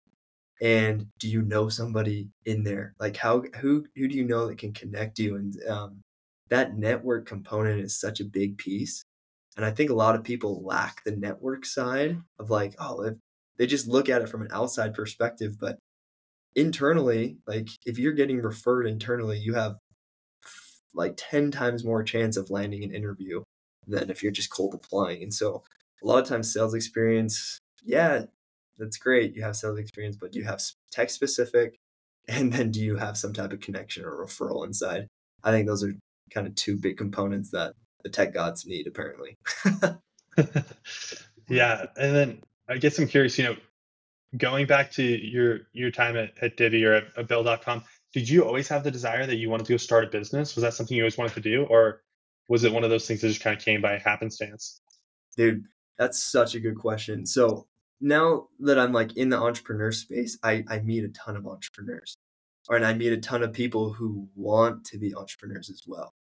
And 0.61 1.07
do 1.19 1.29
you 1.29 1.41
know 1.41 1.69
somebody 1.69 2.29
in 2.45 2.63
there? 2.63 2.93
Like 2.99 3.17
how 3.17 3.43
who 3.59 3.85
who 3.95 4.07
do 4.07 4.15
you 4.15 4.25
know 4.25 4.47
that 4.47 4.57
can 4.57 4.73
connect 4.73 5.19
you? 5.19 5.35
And 5.35 5.55
um, 5.69 6.01
that 6.49 6.77
network 6.77 7.25
component 7.27 7.81
is 7.81 7.99
such 7.99 8.19
a 8.19 8.25
big 8.25 8.57
piece. 8.57 9.03
And 9.57 9.65
i 9.65 9.71
think 9.71 9.89
a 9.89 9.95
lot 9.95 10.15
of 10.15 10.23
people 10.23 10.63
lack 10.63 11.03
the 11.03 11.11
network 11.11 11.65
side 11.65 12.17
of 12.39 12.49
like 12.49 12.75
oh 12.79 13.01
if 13.03 13.15
they 13.59 13.67
just 13.67 13.87
look 13.87 14.09
at 14.09 14.21
it 14.21 14.29
from 14.29 14.41
an 14.41 14.47
outside 14.51 14.93
perspective 14.93 15.57
but 15.59 15.77
internally 16.55 17.37
like 17.45 17.67
if 17.85 17.99
you're 17.99 18.13
getting 18.13 18.41
referred 18.41 18.87
internally 18.87 19.37
you 19.37 19.53
have 19.53 19.75
like 20.95 21.13
10 21.17 21.51
times 21.51 21.85
more 21.85 22.01
chance 22.01 22.35
of 22.35 22.49
landing 22.49 22.83
an 22.83 22.93
interview 22.93 23.43
than 23.87 24.09
if 24.09 24.23
you're 24.23 24.31
just 24.31 24.49
cold 24.49 24.73
applying 24.73 25.21
and 25.21 25.33
so 25.33 25.61
a 26.01 26.07
lot 26.07 26.21
of 26.21 26.27
times 26.27 26.51
sales 26.51 26.73
experience 26.73 27.59
yeah 27.83 28.23
that's 28.79 28.97
great 28.97 29.35
you 29.35 29.43
have 29.43 29.55
sales 29.55 29.77
experience 29.77 30.17
but 30.19 30.31
do 30.31 30.39
you 30.39 30.45
have 30.45 30.59
tech 30.91 31.11
specific 31.11 31.75
and 32.27 32.51
then 32.53 32.71
do 32.71 32.79
you 32.79 32.95
have 32.95 33.17
some 33.17 33.33
type 33.33 33.53
of 33.53 33.59
connection 33.59 34.03
or 34.03 34.25
referral 34.25 34.65
inside 34.65 35.05
i 35.43 35.51
think 35.51 35.67
those 35.67 35.83
are 35.83 35.93
kind 36.33 36.47
of 36.47 36.55
two 36.55 36.77
big 36.77 36.97
components 36.97 37.51
that 37.51 37.73
the 38.03 38.09
tech 38.09 38.33
gods 38.33 38.65
need 38.65 38.87
apparently 38.87 39.37
yeah. 41.49 41.85
And 41.97 42.15
then 42.15 42.41
I 42.69 42.77
guess 42.77 42.99
I'm 42.99 43.07
curious, 43.07 43.37
you 43.37 43.45
know, 43.45 43.55
going 44.37 44.67
back 44.67 44.91
to 44.91 45.03
your 45.03 45.61
your 45.73 45.91
time 45.91 46.15
at, 46.15 46.31
at 46.41 46.57
Divvy 46.57 46.85
or 46.85 46.93
at, 46.93 47.05
at 47.17 47.27
Bill.com, 47.27 47.83
did 48.13 48.29
you 48.29 48.45
always 48.45 48.67
have 48.67 48.83
the 48.83 48.91
desire 48.91 49.25
that 49.25 49.37
you 49.37 49.49
wanted 49.49 49.65
to 49.65 49.73
go 49.73 49.77
start 49.77 50.03
a 50.05 50.07
business? 50.07 50.55
Was 50.55 50.63
that 50.63 50.73
something 50.73 50.95
you 50.95 51.03
always 51.03 51.17
wanted 51.17 51.33
to 51.33 51.41
do? 51.41 51.65
Or 51.65 52.03
was 52.47 52.63
it 52.63 52.71
one 52.71 52.83
of 52.83 52.89
those 52.89 53.07
things 53.07 53.21
that 53.21 53.29
just 53.29 53.41
kind 53.41 53.57
of 53.57 53.63
came 53.63 53.81
by 53.81 53.97
happenstance? 53.97 54.81
dude 55.39 55.63
that's 55.97 56.21
such 56.21 56.55
a 56.55 56.59
good 56.59 56.77
question 56.77 57.25
so 57.25 57.65
now 58.01 58.47
that 58.59 58.79
i'm 58.79 58.91
like 58.91 59.15
in 59.15 59.29
the 59.29 59.37
entrepreneur 59.37 59.91
space 59.91 60.37
i 60.43 60.63
i 60.67 60.79
meet 60.79 61.03
a 61.03 61.09
ton 61.09 61.37
of 61.37 61.47
entrepreneurs 61.47 62.17
and 62.69 62.85
i 62.85 62.93
meet 62.93 63.13
a 63.13 63.17
ton 63.17 63.41
of 63.43 63.53
people 63.53 63.93
who 63.93 64.27
want 64.35 64.83
to 64.83 64.97
be 64.97 65.15
entrepreneurs 65.15 65.69
as 65.69 65.83
well 65.87 66.13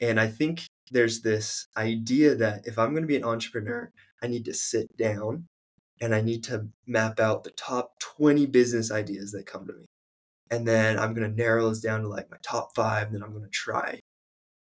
and 0.00 0.20
i 0.20 0.26
think 0.26 0.66
there's 0.90 1.22
this 1.22 1.66
idea 1.76 2.34
that 2.34 2.66
if 2.66 2.78
i'm 2.78 2.90
going 2.90 3.02
to 3.02 3.08
be 3.08 3.16
an 3.16 3.24
entrepreneur 3.24 3.90
i 4.22 4.26
need 4.26 4.44
to 4.44 4.54
sit 4.54 4.94
down 4.96 5.46
and 6.00 6.14
i 6.14 6.20
need 6.20 6.44
to 6.44 6.66
map 6.86 7.20
out 7.20 7.44
the 7.44 7.50
top 7.52 7.98
20 8.00 8.46
business 8.46 8.90
ideas 8.90 9.32
that 9.32 9.46
come 9.46 9.66
to 9.66 9.72
me 9.72 9.84
and 10.50 10.66
then 10.66 10.98
i'm 10.98 11.14
going 11.14 11.28
to 11.30 11.36
narrow 11.36 11.68
this 11.68 11.80
down 11.80 12.02
to 12.02 12.08
like 12.08 12.30
my 12.30 12.36
top 12.42 12.74
five 12.74 13.06
and 13.08 13.16
then 13.16 13.22
i'm 13.22 13.32
going 13.32 13.44
to 13.44 13.50
try 13.50 13.98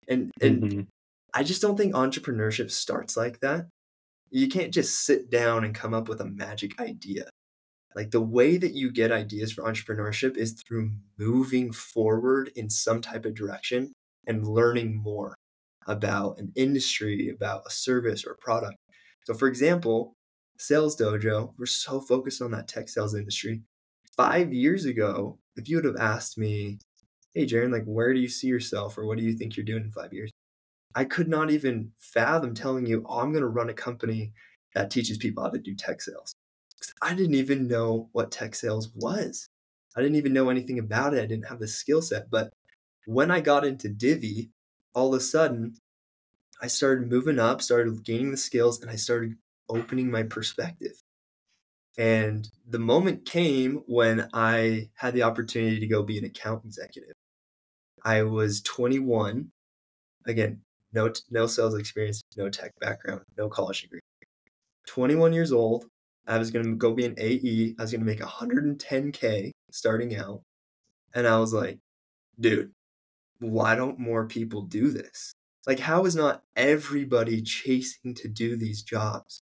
and 0.07 0.31
and 0.41 0.63
Mhm. 0.63 0.87
I 1.33 1.43
just 1.43 1.61
don't 1.61 1.77
think 1.77 1.93
entrepreneurship 1.93 2.71
starts 2.71 3.15
like 3.17 3.41
that. 3.41 3.67
You 4.31 4.47
can't 4.49 4.73
just 4.73 5.05
sit 5.05 5.29
down 5.29 5.63
and 5.65 5.75
come 5.75 5.93
up 5.93 6.09
with 6.09 6.21
a 6.21 6.25
magic 6.25 6.79
idea. 6.81 7.29
Like 7.95 8.11
the 8.11 8.21
way 8.21 8.57
that 8.57 8.73
you 8.73 8.91
get 8.91 9.11
ideas 9.11 9.51
for 9.53 9.63
entrepreneurship 9.63 10.37
is 10.37 10.61
through 10.67 10.91
moving 11.17 11.71
forward 11.73 12.51
in 12.55 12.69
some 12.69 13.01
type 13.01 13.25
of 13.25 13.35
direction 13.35 13.93
and 14.27 14.47
learning 14.47 14.95
more. 14.95 15.35
about 15.87 16.39
an 16.39 16.51
industry, 16.55 17.29
about 17.29 17.63
a 17.67 17.71
service 17.71 18.25
or 18.25 18.35
product. 18.41 18.77
So, 19.25 19.33
for 19.33 19.47
example, 19.47 20.13
Sales 20.57 20.95
Dojo, 20.95 21.53
we're 21.57 21.65
so 21.65 21.99
focused 22.01 22.41
on 22.41 22.51
that 22.51 22.67
tech 22.67 22.89
sales 22.89 23.15
industry. 23.15 23.61
Five 24.15 24.51
years 24.51 24.85
ago, 24.85 25.37
if 25.55 25.69
you 25.69 25.77
would 25.77 25.85
have 25.85 25.97
asked 25.97 26.37
me, 26.37 26.79
hey, 27.33 27.45
Jaron, 27.45 27.71
like, 27.71 27.85
where 27.85 28.13
do 28.13 28.19
you 28.19 28.27
see 28.27 28.47
yourself 28.47 28.97
or 28.97 29.05
what 29.05 29.17
do 29.17 29.23
you 29.23 29.33
think 29.33 29.55
you're 29.55 29.65
doing 29.65 29.83
in 29.83 29.91
five 29.91 30.13
years? 30.13 30.31
I 30.95 31.05
could 31.05 31.27
not 31.27 31.51
even 31.51 31.91
fathom 31.99 32.55
telling 32.55 32.87
you, 32.87 33.05
oh, 33.07 33.19
I'm 33.19 33.31
going 33.31 33.43
to 33.43 33.47
run 33.47 33.69
a 33.69 33.73
company 33.73 34.33
that 34.73 34.89
teaches 34.89 35.17
people 35.17 35.43
how 35.43 35.49
to 35.49 35.59
do 35.59 35.75
tech 35.75 36.01
sales. 36.01 36.33
I 37.01 37.13
didn't 37.13 37.35
even 37.35 37.67
know 37.67 38.09
what 38.13 38.31
tech 38.31 38.55
sales 38.55 38.89
was. 38.95 39.47
I 39.95 40.01
didn't 40.01 40.17
even 40.17 40.33
know 40.33 40.49
anything 40.49 40.79
about 40.79 41.13
it. 41.13 41.21
I 41.21 41.27
didn't 41.27 41.47
have 41.47 41.59
the 41.59 41.67
skill 41.67 42.01
set. 42.01 42.29
But 42.31 42.51
when 43.05 43.29
I 43.29 43.39
got 43.39 43.65
into 43.65 43.89
Divvy, 43.89 44.49
all 44.93 45.13
of 45.13 45.19
a 45.19 45.23
sudden, 45.23 45.75
I 46.61 46.67
started 46.67 47.09
moving 47.09 47.37
up, 47.37 47.61
started 47.61 48.03
gaining 48.03 48.31
the 48.31 48.37
skills, 48.37 48.81
and 48.81 48.89
I 48.89 48.95
started 48.95 49.35
opening 49.69 50.11
my 50.11 50.23
perspective. 50.23 50.93
And 51.97 52.47
the 52.67 52.79
moment 52.79 53.25
came 53.25 53.81
when 53.87 54.29
I 54.33 54.89
had 54.95 55.13
the 55.13 55.23
opportunity 55.23 55.79
to 55.79 55.87
go 55.87 56.03
be 56.03 56.17
an 56.17 56.25
account 56.25 56.63
executive. 56.63 57.13
I 58.03 58.23
was 58.23 58.61
21. 58.61 59.51
Again, 60.27 60.61
no 60.93 61.11
no 61.31 61.47
sales 61.47 61.75
experience, 61.75 62.21
no 62.35 62.49
tech 62.49 62.71
background, 62.79 63.21
no 63.37 63.49
college 63.49 63.81
degree. 63.81 63.99
21 64.87 65.33
years 65.33 65.51
old. 65.51 65.85
I 66.27 66.37
was 66.37 66.51
going 66.51 66.65
to 66.65 66.75
go 66.75 66.93
be 66.93 67.05
an 67.05 67.15
AE. 67.17 67.75
I 67.79 67.81
was 67.81 67.91
going 67.91 68.01
to 68.01 68.05
make 68.05 68.19
110k 68.19 69.51
starting 69.71 70.15
out. 70.15 70.41
And 71.13 71.25
I 71.25 71.39
was 71.39 71.53
like, 71.53 71.79
dude, 72.39 72.71
why 73.39 73.75
don't 73.75 73.99
more 73.99 74.27
people 74.27 74.61
do 74.61 74.89
this? 74.89 75.33
Like, 75.65 75.79
how 75.79 76.05
is 76.05 76.15
not 76.15 76.43
everybody 76.55 77.41
chasing 77.41 78.13
to 78.15 78.27
do 78.27 78.55
these 78.55 78.81
jobs? 78.81 79.41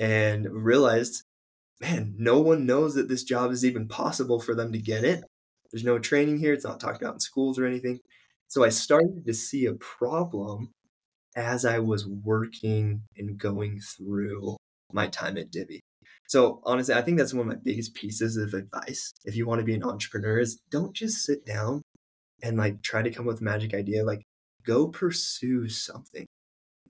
And 0.00 0.46
realized, 0.50 1.22
man, 1.80 2.14
no 2.18 2.40
one 2.40 2.66
knows 2.66 2.94
that 2.94 3.08
this 3.08 3.22
job 3.22 3.52
is 3.52 3.64
even 3.64 3.88
possible 3.88 4.40
for 4.40 4.54
them 4.54 4.72
to 4.72 4.78
get 4.78 5.04
in. 5.04 5.22
There's 5.70 5.84
no 5.84 5.98
training 5.98 6.38
here. 6.38 6.52
It's 6.52 6.64
not 6.64 6.80
talked 6.80 7.02
about 7.02 7.14
in 7.14 7.20
schools 7.20 7.58
or 7.58 7.66
anything. 7.66 8.00
So 8.48 8.64
I 8.64 8.68
started 8.68 9.24
to 9.26 9.34
see 9.34 9.66
a 9.66 9.74
problem 9.74 10.70
as 11.36 11.64
I 11.64 11.80
was 11.80 12.06
working 12.06 13.02
and 13.16 13.38
going 13.38 13.80
through 13.80 14.56
my 14.92 15.08
time 15.08 15.36
at 15.36 15.50
Divvy. 15.50 15.80
So 16.28 16.60
honestly, 16.64 16.94
I 16.94 17.02
think 17.02 17.18
that's 17.18 17.34
one 17.34 17.48
of 17.48 17.54
my 17.54 17.60
biggest 17.62 17.94
pieces 17.94 18.36
of 18.36 18.54
advice. 18.54 19.12
If 19.24 19.36
you 19.36 19.46
want 19.46 19.60
to 19.60 19.64
be 19.64 19.74
an 19.74 19.84
entrepreneur, 19.84 20.38
is 20.38 20.60
don't 20.70 20.94
just 20.94 21.24
sit 21.24 21.44
down 21.44 21.82
and 22.42 22.56
like 22.56 22.82
try 22.82 23.02
to 23.02 23.10
come 23.10 23.26
up 23.26 23.34
with 23.34 23.40
a 23.40 23.44
magic 23.44 23.74
idea. 23.74 24.04
Like 24.04 24.22
go 24.64 24.88
pursue 24.88 25.68
something. 25.68 26.26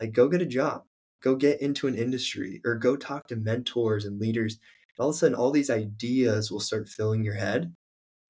Like 0.00 0.12
go 0.12 0.28
get 0.28 0.42
a 0.42 0.46
job, 0.46 0.84
go 1.24 1.34
get 1.34 1.60
into 1.62 1.86
an 1.86 1.94
industry, 1.94 2.60
or 2.66 2.74
go 2.74 2.96
talk 2.96 3.26
to 3.28 3.36
mentors 3.36 4.04
and 4.04 4.20
leaders. 4.20 4.58
All 4.98 5.08
of 5.08 5.14
a 5.14 5.18
sudden, 5.18 5.34
all 5.34 5.50
these 5.50 5.70
ideas 5.70 6.52
will 6.52 6.60
start 6.60 6.88
filling 6.88 7.24
your 7.24 7.34
head. 7.34 7.74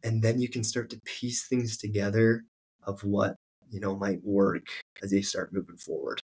And 0.04 0.22
then 0.22 0.40
you 0.40 0.48
can 0.48 0.62
start 0.62 0.90
to 0.90 1.00
piece 1.04 1.46
things 1.46 1.76
together 1.76 2.44
of 2.86 3.02
what, 3.02 3.34
you 3.68 3.80
know, 3.80 3.96
might 3.96 4.22
work 4.22 4.66
as 5.02 5.10
they 5.10 5.22
start 5.22 5.52
moving 5.52 5.76
forward. 5.76 6.20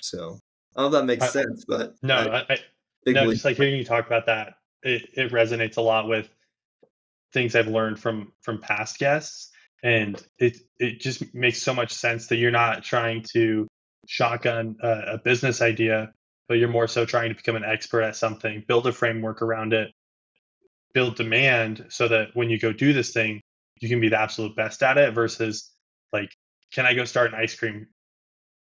So 0.00 0.40
I 0.74 0.82
don't 0.82 0.90
know 0.90 0.98
if 0.98 1.02
that 1.02 1.06
makes 1.06 1.24
I, 1.24 1.28
sense, 1.28 1.64
but 1.66 1.94
no, 2.02 2.16
I, 2.16 2.44
I 2.50 2.58
no, 3.06 3.30
just 3.30 3.44
like 3.44 3.56
hearing 3.56 3.76
you 3.76 3.84
talk 3.84 4.06
about 4.06 4.26
that, 4.26 4.54
it, 4.82 5.08
it 5.14 5.32
resonates 5.32 5.76
a 5.76 5.82
lot 5.82 6.08
with 6.08 6.28
things 7.32 7.54
I've 7.54 7.68
learned 7.68 8.00
from 8.00 8.32
from 8.42 8.60
past 8.60 8.98
guests 8.98 9.50
and 9.82 10.20
it 10.38 10.56
it 10.78 11.00
just 11.00 11.34
makes 11.34 11.60
so 11.60 11.74
much 11.74 11.92
sense 11.92 12.28
that 12.28 12.36
you're 12.36 12.50
not 12.50 12.82
trying 12.84 13.22
to 13.34 13.66
shotgun 14.06 14.76
a, 14.82 14.88
a, 15.14 15.18
business 15.18 15.60
idea 15.62 16.12
but 16.48 16.58
you're 16.58 16.68
more 16.68 16.88
so 16.88 17.04
trying 17.04 17.30
to 17.30 17.34
become 17.34 17.56
an 17.56 17.64
expert 17.64 18.02
at 18.02 18.16
something 18.16 18.64
build 18.66 18.86
a 18.86 18.92
framework 18.92 19.42
around 19.42 19.72
it 19.72 19.90
build 20.92 21.16
demand 21.16 21.86
so 21.88 22.08
that 22.08 22.28
when 22.34 22.50
you 22.50 22.58
go 22.58 22.72
do 22.72 22.92
this 22.92 23.12
thing 23.12 23.40
you 23.80 23.88
can 23.88 24.00
be 24.00 24.08
the 24.08 24.20
absolute 24.20 24.54
best 24.56 24.82
at 24.82 24.98
it 24.98 25.14
versus 25.14 25.72
like 26.12 26.30
can 26.72 26.86
i 26.86 26.94
go 26.94 27.04
start 27.04 27.32
an 27.32 27.40
ice 27.40 27.54
cream 27.54 27.86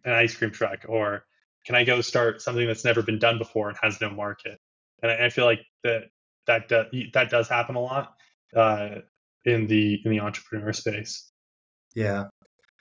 an 0.04 0.12
ice 0.12 0.34
cream 0.34 0.50
truck? 0.50 0.84
Or 0.88 1.24
can 1.64 1.74
i 1.74 1.84
go 1.84 2.00
start 2.00 2.42
something 2.42 2.66
that's 2.66 2.84
never 2.84 3.02
been 3.02 3.18
done 3.18 3.38
before 3.38 3.68
and 3.68 3.78
has 3.82 4.00
no 4.00 4.10
market? 4.10 4.58
And 5.02 5.10
i, 5.10 5.26
I 5.26 5.30
feel 5.30 5.44
like 5.44 5.60
that 5.84 6.04
that 6.46 6.68
that 6.68 7.30
does 7.30 7.48
happen 7.48 7.76
a 7.76 7.80
lot 7.80 8.14
uh, 8.56 8.96
in 9.44 9.66
the 9.66 10.00
in 10.04 10.10
the 10.10 10.20
entrepreneur 10.20 10.72
space. 10.72 11.30
Yeah, 11.94 12.24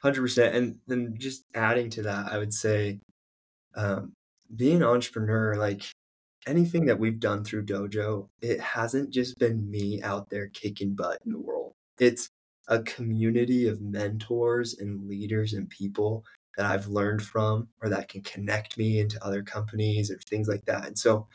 hundred 0.02 0.22
percent. 0.22 0.56
And 0.56 0.80
then 0.88 1.16
just 1.18 1.46
adding 1.54 1.90
to 1.92 2.04
that, 2.04 2.32
I 2.32 2.38
would 2.38 2.54
say, 2.54 3.00
um, 3.76 4.14
being 4.56 4.78
an 4.78 4.84
entrepreneur, 4.84 5.56
like 5.56 5.84
anything 6.48 6.86
that 6.86 7.00
we've 7.00 7.20
done 7.20 7.44
through 7.44 7.66
Dojo, 7.66 8.28
it 8.42 8.60
hasn't 8.60 9.12
just 9.12 9.38
been 9.38 9.70
me 9.70 10.02
out 10.02 10.30
there 10.30 10.48
kicking 10.48 10.96
butt 10.96 11.20
in 11.26 11.32
the 11.32 11.40
world. 11.40 11.74
It's 12.00 12.30
a 12.68 12.82
community 12.84 13.68
of 13.68 13.82
mentors 13.82 14.78
and 14.78 15.08
leaders 15.08 15.54
and 15.54 15.70
people 15.70 16.24
that 16.58 16.66
I've 16.66 16.88
learned 16.88 17.22
from 17.22 17.68
or 17.82 17.90
that 17.90 18.10
can 18.10 18.22
connect 18.24 18.78
me 18.78 19.00
into 19.00 19.24
other 19.24 19.44
companies 19.44 20.12
or 20.12 20.18
things 20.18 20.48
like 20.48 20.66
that. 20.66 20.86
And 20.86 20.98
so 20.98 21.28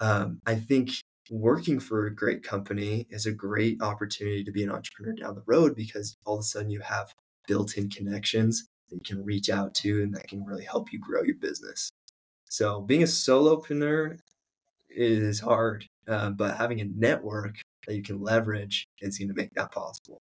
um, 0.00 0.40
I 0.46 0.54
think 0.54 0.90
working 1.30 1.80
for 1.80 2.06
a 2.06 2.14
great 2.14 2.42
company 2.42 3.06
is 3.10 3.26
a 3.26 3.32
great 3.32 3.82
opportunity 3.82 4.44
to 4.44 4.52
be 4.52 4.62
an 4.62 4.70
entrepreneur 4.70 5.14
down 5.14 5.34
the 5.34 5.42
road 5.46 5.74
because 5.74 6.16
all 6.24 6.36
of 6.36 6.40
a 6.40 6.44
sudden 6.44 6.70
you 6.70 6.80
have 6.80 7.12
built 7.46 7.76
in 7.76 7.90
connections 7.90 8.68
that 8.88 8.96
you 8.96 9.14
can 9.16 9.24
reach 9.24 9.50
out 9.50 9.74
to 9.74 10.02
and 10.02 10.14
that 10.14 10.28
can 10.28 10.44
really 10.44 10.64
help 10.64 10.92
you 10.92 10.98
grow 10.98 11.22
your 11.22 11.36
business. 11.36 11.90
So 12.48 12.80
being 12.80 13.02
a 13.02 13.06
solopreneur 13.06 14.18
is 14.88 15.40
hard, 15.40 15.86
uh, 16.08 16.30
but 16.30 16.56
having 16.56 16.80
a 16.80 16.84
network 16.84 17.56
that 17.86 17.96
you 17.96 18.02
can 18.02 18.20
leverage 18.20 18.86
is 19.00 19.18
going 19.18 19.28
to 19.28 19.34
make 19.34 19.52
that 19.54 19.72
possible. 19.72 20.20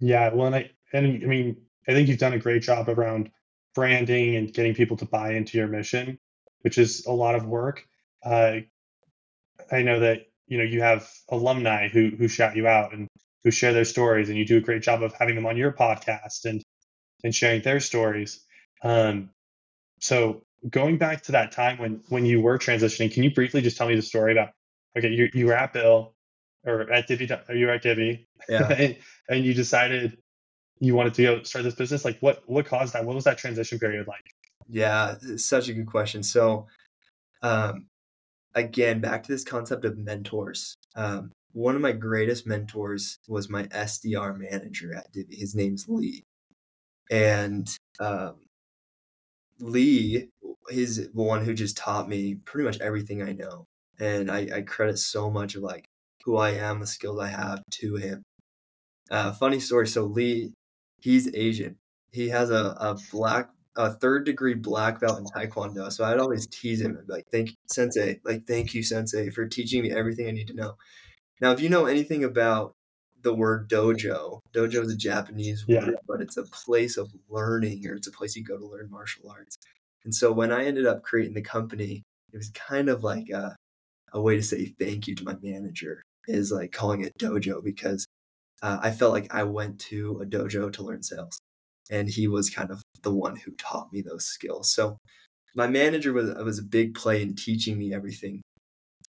Yeah, 0.00 0.32
well, 0.32 0.46
and 0.46 0.56
I 0.56 0.70
and 0.92 1.06
I 1.06 1.26
mean, 1.26 1.56
I 1.88 1.92
think 1.92 2.08
you've 2.08 2.18
done 2.18 2.34
a 2.34 2.38
great 2.38 2.62
job 2.62 2.88
around 2.88 3.30
branding 3.74 4.36
and 4.36 4.52
getting 4.52 4.74
people 4.74 4.96
to 4.98 5.04
buy 5.04 5.34
into 5.34 5.58
your 5.58 5.66
mission, 5.66 6.18
which 6.60 6.78
is 6.78 7.04
a 7.06 7.12
lot 7.12 7.34
of 7.34 7.46
work. 7.46 7.84
Uh, 8.24 8.58
I 9.72 9.82
know 9.82 10.00
that 10.00 10.26
you 10.46 10.58
know 10.58 10.64
you 10.64 10.80
have 10.82 11.10
alumni 11.30 11.88
who 11.88 12.10
who 12.16 12.28
shout 12.28 12.56
you 12.56 12.66
out 12.66 12.92
and 12.92 13.08
who 13.44 13.50
share 13.50 13.72
their 13.72 13.84
stories, 13.84 14.28
and 14.28 14.38
you 14.38 14.44
do 14.44 14.58
a 14.58 14.60
great 14.60 14.82
job 14.82 15.02
of 15.02 15.12
having 15.14 15.34
them 15.34 15.46
on 15.46 15.56
your 15.56 15.72
podcast 15.72 16.44
and 16.44 16.62
and 17.24 17.34
sharing 17.34 17.62
their 17.62 17.80
stories. 17.80 18.44
Um, 18.82 19.30
so 20.00 20.42
going 20.68 20.98
back 20.98 21.22
to 21.24 21.32
that 21.32 21.52
time 21.52 21.78
when 21.78 22.02
when 22.08 22.24
you 22.26 22.40
were 22.40 22.58
transitioning, 22.58 23.12
can 23.12 23.22
you 23.22 23.32
briefly 23.32 23.60
just 23.60 23.76
tell 23.76 23.88
me 23.88 23.96
the 23.96 24.02
story 24.02 24.32
about 24.32 24.50
okay, 24.96 25.08
you 25.08 25.28
you 25.32 25.46
were 25.46 25.54
at 25.54 25.72
Bill 25.72 26.14
or 26.64 26.90
at 26.92 27.06
Divvy, 27.06 27.28
you 27.54 27.66
were 27.66 27.72
at 27.72 27.82
Divvy, 27.82 28.28
yeah, 28.48 28.68
and, 28.72 28.96
and 29.28 29.44
you 29.44 29.54
decided 29.54 30.18
you 30.80 30.94
wanted 30.94 31.14
to 31.14 31.22
go 31.22 31.42
start 31.42 31.64
this 31.64 31.74
business. 31.74 32.04
Like 32.04 32.18
what 32.20 32.42
what 32.46 32.66
caused 32.66 32.94
that? 32.94 33.04
What 33.04 33.14
was 33.14 33.24
that 33.24 33.38
transition 33.38 33.78
period 33.78 34.06
like? 34.06 34.24
Yeah, 34.68 35.16
such 35.36 35.68
a 35.68 35.72
good 35.72 35.86
question. 35.86 36.22
So, 36.22 36.66
um, 37.42 37.86
again, 38.54 39.00
back 39.00 39.22
to 39.22 39.32
this 39.32 39.44
concept 39.44 39.84
of 39.84 39.96
mentors. 39.96 40.74
Um, 40.94 41.32
one 41.52 41.74
of 41.74 41.80
my 41.80 41.92
greatest 41.92 42.46
mentors 42.46 43.18
was 43.28 43.48
my 43.48 43.64
SDR 43.64 44.36
manager 44.38 44.94
at 44.94 45.12
Divvy. 45.12 45.36
His 45.36 45.54
name's 45.54 45.86
Lee. 45.88 46.24
And 47.10 47.68
um, 48.00 48.36
Lee 49.58 50.28
is 50.70 50.96
the 50.96 51.10
one 51.12 51.44
who 51.44 51.54
just 51.54 51.76
taught 51.76 52.08
me 52.08 52.34
pretty 52.34 52.66
much 52.66 52.80
everything 52.80 53.22
I 53.22 53.32
know. 53.32 53.66
And 53.98 54.30
I, 54.30 54.48
I 54.54 54.62
credit 54.62 54.98
so 54.98 55.30
much 55.30 55.54
of 55.54 55.62
like 55.62 55.86
who 56.24 56.36
I 56.36 56.50
am, 56.50 56.80
the 56.80 56.86
skills 56.86 57.18
I 57.18 57.28
have 57.28 57.62
to 57.70 57.96
him. 57.96 58.22
Uh, 59.10 59.32
funny 59.32 59.60
story. 59.60 59.88
So 59.88 60.04
Lee, 60.04 60.52
he's 61.00 61.34
Asian. 61.34 61.76
He 62.12 62.28
has 62.28 62.50
a, 62.50 62.76
a 62.78 62.98
black 63.10 63.50
a 63.78 63.92
third 63.92 64.26
degree 64.26 64.54
black 64.54 65.00
belt 65.00 65.18
in 65.18 65.24
Taekwondo. 65.24 65.90
So 65.92 66.04
I'd 66.04 66.18
always 66.18 66.48
tease 66.48 66.80
him 66.80 66.96
and 66.96 67.06
be 67.06 67.12
like, 67.12 67.26
thank 67.30 67.50
you, 67.50 67.56
sensei. 67.68 68.20
Like, 68.24 68.44
thank 68.44 68.74
you, 68.74 68.82
sensei, 68.82 69.30
for 69.30 69.46
teaching 69.46 69.82
me 69.82 69.92
everything 69.92 70.26
I 70.26 70.32
need 70.32 70.48
to 70.48 70.54
know. 70.54 70.74
Now, 71.40 71.52
if 71.52 71.60
you 71.60 71.68
know 71.68 71.86
anything 71.86 72.24
about 72.24 72.72
the 73.22 73.34
word 73.34 73.68
dojo, 73.68 74.40
dojo 74.52 74.82
is 74.82 74.92
a 74.92 74.96
Japanese 74.96 75.64
yeah. 75.66 75.86
word, 75.86 75.96
but 76.06 76.20
it's 76.20 76.36
a 76.36 76.44
place 76.44 76.96
of 76.96 77.10
learning 77.28 77.86
or 77.86 77.94
it's 77.94 78.06
a 78.06 78.12
place 78.12 78.36
you 78.36 78.44
go 78.44 78.58
to 78.58 78.66
learn 78.66 78.90
martial 78.90 79.30
arts. 79.30 79.56
And 80.04 80.14
so 80.14 80.32
when 80.32 80.52
I 80.52 80.64
ended 80.64 80.86
up 80.86 81.02
creating 81.02 81.34
the 81.34 81.42
company, 81.42 82.02
it 82.32 82.36
was 82.36 82.50
kind 82.50 82.88
of 82.88 83.02
like 83.02 83.30
a, 83.30 83.56
a 84.12 84.20
way 84.20 84.36
to 84.36 84.42
say 84.42 84.74
thank 84.78 85.06
you 85.06 85.14
to 85.16 85.24
my 85.24 85.36
manager 85.42 86.02
is 86.26 86.52
like 86.52 86.72
calling 86.72 87.02
it 87.02 87.12
dojo 87.18 87.62
because 87.64 88.06
uh, 88.62 88.78
I 88.82 88.90
felt 88.90 89.12
like 89.12 89.32
I 89.34 89.44
went 89.44 89.80
to 89.80 90.20
a 90.22 90.26
dojo 90.26 90.72
to 90.72 90.82
learn 90.82 91.02
sales 91.02 91.38
and 91.90 92.08
he 92.08 92.28
was 92.28 92.50
kind 92.50 92.70
of 92.70 92.82
the 93.02 93.12
one 93.12 93.36
who 93.36 93.52
taught 93.52 93.92
me 93.92 94.02
those 94.02 94.24
skills. 94.24 94.72
So 94.72 94.98
my 95.54 95.66
manager 95.66 96.12
was 96.12 96.30
was 96.34 96.58
a 96.58 96.62
big 96.62 96.94
play 96.94 97.22
in 97.22 97.34
teaching 97.34 97.78
me 97.78 97.94
everything, 97.94 98.42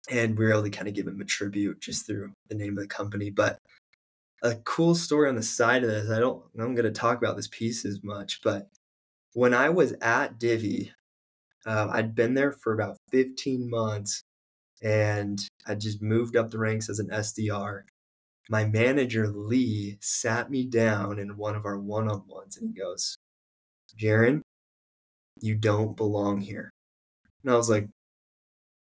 and 0.10 0.38
we 0.38 0.46
were 0.46 0.52
able 0.52 0.64
to 0.64 0.70
kind 0.70 0.88
of 0.88 0.94
give 0.94 1.08
him 1.08 1.22
a 1.22 1.26
tribute 1.26 1.82
just 1.82 2.06
through 2.06 2.32
the 2.50 2.56
name 2.56 2.78
of 2.78 2.84
the 2.84 2.88
company. 2.88 3.30
But 3.30 3.60
a 4.44 4.56
cool 4.56 4.96
story 4.96 5.30
on 5.30 5.36
the 5.36 5.44
side 5.44 5.84
of 5.84 5.90
this, 5.90 6.10
I 6.10 6.20
don't 6.20 6.44
I'm 6.60 6.76
going 6.76 6.86
to 6.86 6.92
talk 6.92 7.18
about 7.18 7.36
this 7.36 7.50
piece 7.50 7.86
as 7.86 8.04
much, 8.04 8.42
but 8.44 8.70
when 9.34 9.54
I 9.54 9.70
was 9.70 9.94
at 10.02 10.40
Divvy, 10.40 10.92
uh, 11.66 11.90
I'd 11.92 12.16
been 12.16 12.34
there 12.34 12.52
for 12.52 12.74
about 12.74 12.98
15 13.12 13.70
months 13.70 14.24
and 14.82 15.40
I 15.68 15.76
just 15.76 16.02
moved 16.02 16.36
up 16.36 16.50
the 16.50 16.60
ranks 16.60 16.90
as 16.90 17.00
an 17.00 17.10
SDR. 17.10 17.82
My 18.50 18.66
manager, 18.66 19.28
Lee, 19.28 19.98
sat 20.00 20.50
me 20.50 20.66
down 20.66 21.20
in 21.20 21.38
one 21.38 21.56
of 21.56 21.66
our 21.66 21.78
one 21.78 22.10
on 22.10 22.24
ones 22.28 22.58
and 22.58 22.70
he 22.70 22.80
goes, 22.80 23.18
Jaron, 24.00 24.42
you 25.42 25.56
don't 25.56 25.98
belong 25.98 26.42
here. 26.42 26.72
And 27.44 27.54
I 27.54 27.58
was 27.58 27.70
like, 27.70 27.88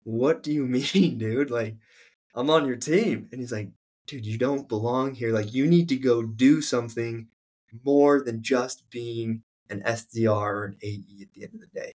what 0.04 0.42
do 0.42 0.52
you 0.52 0.66
mean, 0.94 1.18
dude? 1.18 1.50
Like, 1.50 1.76
I'm 2.34 2.50
on 2.50 2.66
your 2.66 2.76
team. 2.76 3.28
And 3.32 3.40
he's 3.40 3.52
like, 3.52 3.70
dude, 4.06 4.26
you 4.26 4.38
don't 4.38 4.68
belong 4.68 5.14
here. 5.14 5.32
Like, 5.32 5.52
you 5.52 5.66
need 5.66 5.88
to 5.88 5.96
go 5.96 6.22
do 6.22 6.60
something 6.60 7.28
more 7.84 8.22
than 8.22 8.42
just 8.42 8.88
being 8.90 9.42
an 9.70 9.82
SDR 9.82 10.30
or 10.30 10.64
an 10.66 10.76
AE 10.82 11.22
at 11.22 11.32
the 11.32 11.42
end 11.42 11.54
of 11.54 11.60
the 11.60 11.80
day. 11.80 11.92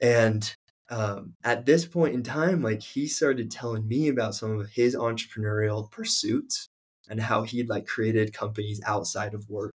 And 0.00 0.54
um, 0.88 1.34
at 1.44 1.66
this 1.66 1.84
point 1.84 2.14
in 2.14 2.22
time, 2.22 2.62
like 2.62 2.82
he 2.82 3.06
started 3.06 3.50
telling 3.50 3.86
me 3.86 4.08
about 4.08 4.34
some 4.34 4.58
of 4.58 4.70
his 4.70 4.96
entrepreneurial 4.96 5.90
pursuits 5.90 6.68
and 7.08 7.20
how 7.20 7.42
he'd 7.42 7.68
like 7.68 7.86
created 7.86 8.32
companies 8.32 8.80
outside 8.86 9.34
of 9.34 9.48
work. 9.48 9.74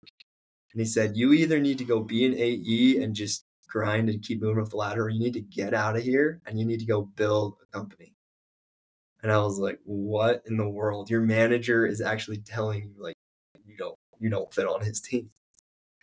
And 0.73 0.81
he 0.81 0.87
said, 0.87 1.17
you 1.17 1.33
either 1.33 1.61
need 1.61 1.79
to 1.79 1.85
go 1.85 2.01
be 2.01 2.25
an 2.25 2.35
AE 2.35 3.03
and 3.03 3.15
just 3.15 3.44
grind 3.75 4.09
and 4.09 4.23
keep 4.23 4.41
moving 4.41 4.63
up 4.63 4.71
the 4.71 4.77
ladder, 4.77 5.05
or 5.05 5.09
you 5.09 5.19
need 5.19 5.33
to 5.35 5.41
get 5.41 5.75
out 5.75 5.97
of 5.97 6.03
here 6.05 6.41
and 6.47 6.59
you 6.59 6.65
need 6.65 6.79
to 6.79 6.87
go 6.87 7.03
build 7.03 7.57
a 7.61 7.77
company. 7.77 8.15
And 9.23 9.33
I 9.33 9.39
was 9.39 9.59
like, 9.59 9.81
what 9.85 10.43
in 10.47 10.57
the 10.57 10.69
world? 10.69 11.11
Your 11.11 11.23
manager 11.23 11.85
is 11.85 12.01
actually 12.01 12.39
telling 12.39 12.85
you 12.85 13.03
like 13.03 13.17
you 13.67 13.77
don't 13.77 13.99
you 14.21 14.31
don't 14.31 14.53
fit 14.55 14.69
on 14.69 14.83
his 14.83 15.01
team. 15.01 15.31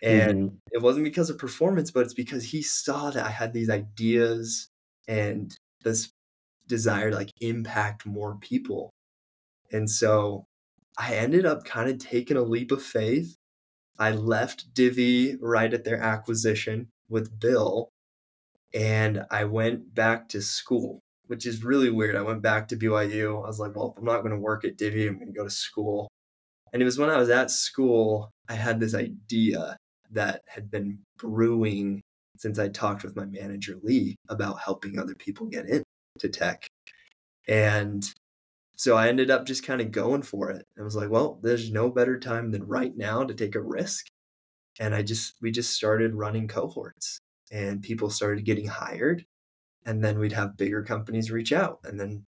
And 0.04 0.50
mm-hmm. 0.50 0.56
it 0.74 0.82
wasn't 0.82 1.06
because 1.06 1.30
of 1.30 1.38
performance, 1.38 1.92
but 1.92 2.01
it's 2.01 2.13
because 2.13 2.44
he 2.44 2.62
saw 2.62 3.10
that 3.12 3.25
I 3.25 3.30
had 3.30 3.54
these 3.54 3.70
ideas 3.70 4.68
and 5.08 5.56
this 5.84 6.12
desire 6.68 7.12
to 7.12 7.16
like 7.16 7.32
impact 7.40 8.06
more 8.06 8.36
people. 8.36 8.90
And 9.72 9.90
so 9.90 10.46
I 10.98 11.16
ended 11.16 11.46
up 11.46 11.63
kind 11.63 11.90
of 11.90 12.00
taking 12.00 12.38
a 12.38 12.42
leap 12.42 12.72
of 12.72 12.84
faith. 12.84 13.38
I 13.98 14.12
left 14.12 14.74
Divvy 14.74 15.38
right 15.40 15.74
at 15.74 15.86
their 15.86 16.01
acquisition 16.01 16.90
with 17.12 17.39
Bill 17.39 17.89
and 18.74 19.25
I 19.30 19.44
went 19.44 19.94
back 19.94 20.30
to 20.30 20.41
school, 20.41 21.01
which 21.27 21.46
is 21.46 21.63
really 21.63 21.89
weird. 21.89 22.15
I 22.15 22.22
went 22.22 22.41
back 22.41 22.68
to 22.70 22.77
BYU. 22.77 23.44
I 23.44 23.48
was 23.48 23.60
like, 23.60 23.75
well, 23.75 23.94
I'm 23.98 24.06
not 24.06 24.22
going 24.22 24.32
to 24.32 24.38
work 24.38 24.63
at 24.63 24.77
Divvy. 24.77 25.08
I'm 25.08 25.15
going 25.15 25.27
to 25.27 25.38
go 25.38 25.44
to 25.44 25.50
school. 25.50 26.08
And 26.74 26.82
it 26.82 26.86
was 26.86 26.98
when 26.98 27.10
I 27.10 27.18
was 27.18 27.30
at 27.30 27.51
school, 27.51 28.32
I 28.48 28.53
had 28.53 28.80
this 28.80 28.96
idea 28.96 29.77
that 30.12 30.41
had 30.48 30.72
been 30.72 31.00
brewing 31.18 32.01
since 32.38 32.58
I 32.58 32.70
talked 32.70 33.03
with 33.03 33.15
my 33.15 33.25
manager, 33.25 33.77
Lee, 33.84 34.15
about 34.30 34.62
helping 34.62 34.98
other 34.98 35.15
people 35.15 35.48
get 35.48 35.65
into 35.68 36.30
tech. 36.32 36.65
And 37.48 38.10
so 38.77 38.96
I 38.96 39.10
ended 39.10 39.30
up 39.30 39.46
just 39.46 39.65
kind 39.65 39.82
of 39.82 39.91
going 39.91 40.22
for 40.22 40.50
it. 40.50 40.65
I 40.80 40.84
was 40.84 40.96
like, 40.96 41.10
well, 41.10 41.39
there's 41.44 41.72
no 41.72 41.89
better 41.89 42.18
time 42.20 42.51
than 42.51 42.65
right 42.65 42.96
now 42.96 43.24
to 43.24 43.34
take 43.34 43.56
a 43.56 43.62
risk. 43.62 44.08
And 44.80 44.96
I 44.96 45.01
just, 45.01 45.36
we 45.42 45.51
just 45.51 45.74
started 45.74 46.16
running 46.16 46.48
cohorts 46.48 47.20
and 47.51 47.82
people 47.82 48.10
started 48.10 48.46
getting 48.46 48.68
hired. 48.68 49.25
And 49.86 50.04
then 50.04 50.20
we'd 50.20 50.32
have 50.34 50.58
bigger 50.58 50.84
companies 50.84 51.32
reach 51.32 51.51
out 51.51 51.80
and 51.84 52.00
then 52.00 52.24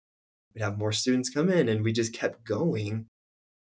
we'd 0.55 0.63
have 0.63 0.79
more 0.79 0.93
students 0.93 1.31
come 1.31 1.51
in 1.51 1.69
and 1.69 1.85
we 1.85 1.93
just 1.93 2.13
kept 2.13 2.45
going 2.45 3.07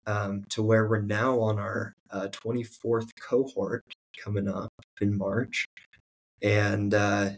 um, 0.07 0.45
to 0.50 0.62
where 0.62 0.87
we're 0.87 1.00
now 1.00 1.40
on 1.40 1.59
our 1.59 1.95
uh, 2.11 2.28
24th 2.31 3.09
cohort 3.21 3.85
coming 4.23 4.49
up 4.49 4.73
in 5.00 5.16
March, 5.16 5.64
and 6.43 6.95
uh, 6.95 7.31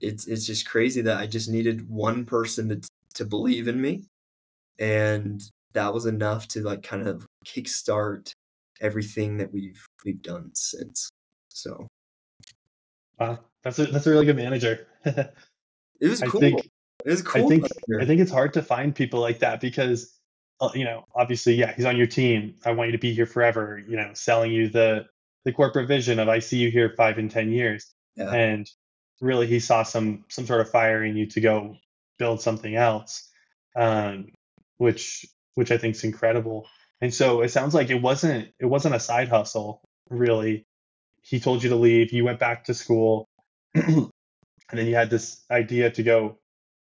it's 0.00 0.26
it's 0.26 0.46
just 0.46 0.68
crazy 0.68 1.00
that 1.02 1.18
I 1.18 1.26
just 1.26 1.50
needed 1.50 1.88
one 1.88 2.24
person 2.24 2.68
to 2.68 2.88
to 3.14 3.24
believe 3.24 3.68
in 3.68 3.80
me, 3.80 4.04
and 4.78 5.42
that 5.72 5.92
was 5.92 6.06
enough 6.06 6.48
to 6.48 6.62
like 6.62 6.82
kind 6.82 7.06
of 7.06 7.26
kickstart 7.44 8.32
everything 8.80 9.38
that 9.38 9.52
we've 9.52 9.84
we've 10.04 10.22
done 10.22 10.50
since. 10.54 11.10
So, 11.48 11.86
wow, 13.18 13.38
that's 13.62 13.78
a 13.78 13.86
that's 13.86 14.06
a 14.06 14.10
really 14.10 14.26
good 14.26 14.36
manager. 14.36 14.86
it 15.04 15.34
was 16.00 16.20
cool. 16.20 16.38
I 16.38 16.50
think, 16.50 16.70
it 17.04 17.10
was 17.10 17.22
cool. 17.22 17.44
I 17.44 17.48
think 17.48 17.66
I 18.00 18.04
think 18.04 18.20
it's 18.20 18.32
hard 18.32 18.52
to 18.54 18.62
find 18.62 18.94
people 18.94 19.20
like 19.20 19.40
that 19.40 19.60
because 19.60 20.16
uh, 20.60 20.70
you 20.74 20.84
know, 20.84 21.04
obviously, 21.14 21.54
yeah, 21.54 21.72
he's 21.74 21.84
on 21.84 21.96
your 21.96 22.06
team. 22.06 22.54
I 22.64 22.72
want 22.72 22.88
you 22.88 22.92
to 22.92 22.98
be 22.98 23.12
here 23.12 23.26
forever. 23.26 23.82
You 23.86 23.96
know, 23.96 24.10
selling 24.14 24.52
you 24.52 24.68
the 24.68 25.06
the 25.44 25.52
corporate 25.52 25.88
vision 25.88 26.18
of 26.18 26.28
I 26.28 26.38
see 26.38 26.58
you 26.58 26.70
here 26.70 26.94
five 26.96 27.18
and 27.18 27.30
ten 27.30 27.50
years. 27.52 27.92
Yeah. 28.16 28.32
And 28.32 28.70
really, 29.20 29.46
he 29.46 29.60
saw 29.60 29.82
some 29.82 30.24
some 30.28 30.46
sort 30.46 30.60
of 30.60 30.70
fire 30.70 31.04
in 31.04 31.16
you 31.16 31.26
to 31.26 31.40
go 31.40 31.76
build 32.18 32.40
something 32.40 32.74
else, 32.74 33.28
um, 33.76 34.32
which 34.78 35.26
which 35.54 35.70
I 35.70 35.78
think 35.78 35.96
is 35.96 36.04
incredible. 36.04 36.66
And 37.00 37.12
so 37.12 37.42
it 37.42 37.50
sounds 37.50 37.74
like 37.74 37.90
it 37.90 38.00
wasn't 38.00 38.48
it 38.58 38.66
wasn't 38.66 38.94
a 38.94 39.00
side 39.00 39.28
hustle 39.28 39.82
really. 40.10 40.64
He 41.22 41.40
told 41.40 41.62
you 41.62 41.70
to 41.70 41.76
leave. 41.76 42.12
You 42.12 42.24
went 42.24 42.38
back 42.38 42.64
to 42.64 42.74
school, 42.74 43.28
and 43.74 44.10
then 44.72 44.86
you 44.86 44.94
had 44.94 45.10
this 45.10 45.44
idea 45.50 45.90
to 45.90 46.02
go 46.02 46.38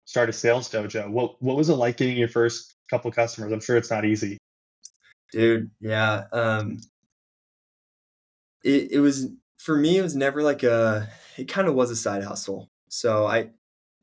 start 0.05 0.29
a 0.29 0.33
sales 0.33 0.71
dojo. 0.71 1.09
What 1.11 1.41
what 1.43 1.57
was 1.57 1.69
it 1.69 1.75
like 1.75 1.97
getting 1.97 2.17
your 2.17 2.29
first 2.29 2.75
couple 2.91 3.11
customers? 3.13 3.53
I'm 3.53 3.61
sure 3.61 3.77
it's 3.77 3.91
not 3.91 4.05
easy. 4.05 4.39
Dude, 5.33 5.71
yeah. 5.81 6.25
Um, 6.33 6.79
it, 8.65 8.93
it 8.93 9.01
was 9.01 9.29
for 9.59 9.77
me 9.77 9.99
it 9.99 10.03
was 10.03 10.17
never 10.17 10.43
like 10.43 10.63
a 10.63 11.09
it 11.37 11.49
kind 11.49 11.69
of 11.69 11.75
was 11.75 11.91
a 11.91 11.97
side 11.97 12.25
hustle 12.25 12.69
so 12.89 13.27
i 13.27 13.49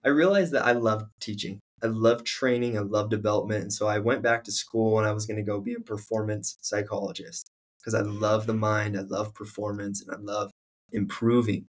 i 0.06 0.08
realized 0.10 0.54
that 0.54 0.66
i 0.66 0.72
loved 0.72 1.06
teaching 1.20 1.60
i 1.84 1.88
love 1.88 2.24
training 2.24 2.78
i 2.78 2.82
love 2.82 3.10
development 3.10 3.62
and 3.64 3.74
so 3.74 3.88
i 3.88 3.98
went 3.98 4.22
back 4.22 4.44
to 4.44 4.52
school 4.52 4.98
and 5.00 5.08
i 5.08 5.12
was 5.12 5.26
going 5.26 5.38
to 5.38 5.44
go 5.44 5.60
be 5.60 5.74
a 5.74 5.80
performance 5.80 6.58
psychologist 6.62 7.50
because 7.80 7.94
i 7.94 8.02
love 8.02 8.48
the 8.48 8.54
mind 8.54 8.98
i 8.98 9.02
love 9.02 9.34
performance 9.34 10.02
and 10.02 10.16
i 10.16 10.20
love 10.20 10.52
improving. 10.94 11.66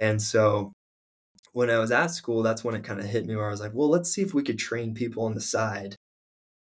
And 0.00 0.22
so 0.22 0.72
when 1.52 1.70
i 1.70 1.78
was 1.78 1.90
at 1.90 2.10
school 2.10 2.42
that's 2.42 2.64
when 2.64 2.74
it 2.74 2.84
kind 2.84 3.00
of 3.00 3.06
hit 3.06 3.26
me 3.26 3.36
where 3.36 3.48
i 3.48 3.50
was 3.50 3.60
like 3.60 3.74
well 3.74 3.88
let's 3.88 4.10
see 4.10 4.22
if 4.22 4.34
we 4.34 4.42
could 4.42 4.58
train 4.58 4.94
people 4.94 5.24
on 5.24 5.34
the 5.34 5.40
side 5.40 5.96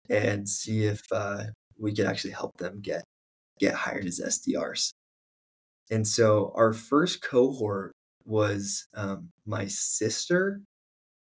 and 0.09 0.47
see 0.47 0.85
if 0.85 1.01
uh, 1.11 1.45
we 1.79 1.93
could 1.93 2.05
actually 2.05 2.31
help 2.31 2.55
them 2.57 2.79
get 2.81 3.03
get 3.59 3.73
hired 3.73 4.05
as 4.05 4.19
sdrs 4.19 4.91
and 5.91 6.07
so 6.07 6.51
our 6.55 6.73
first 6.73 7.21
cohort 7.21 7.93
was 8.25 8.87
um, 8.95 9.29
my 9.45 9.67
sister, 9.67 10.61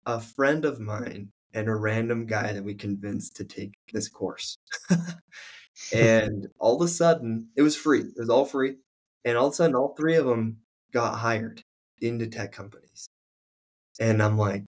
a 0.05 0.19
friend 0.19 0.65
of 0.65 0.79
mine, 0.79 1.31
and 1.55 1.69
a 1.69 1.75
random 1.75 2.25
guy 2.25 2.51
that 2.51 2.63
we 2.63 2.75
convinced 2.75 3.37
to 3.37 3.45
take 3.45 3.73
this 3.93 4.09
course. 4.09 4.57
and 5.93 6.47
all 6.59 6.75
of 6.75 6.85
a 6.85 6.91
sudden, 6.91 7.47
it 7.55 7.61
was 7.61 7.77
free. 7.77 8.01
It 8.01 8.19
was 8.19 8.29
all 8.29 8.45
free. 8.45 8.75
And 9.23 9.37
all 9.37 9.47
of 9.47 9.53
a 9.53 9.55
sudden, 9.55 9.75
all 9.75 9.95
three 9.95 10.15
of 10.15 10.25
them 10.25 10.57
got 10.91 11.17
hired 11.17 11.63
into 12.01 12.27
tech 12.27 12.51
companies. 12.51 13.07
And 13.99 14.21
I'm 14.21 14.37
like, 14.37 14.65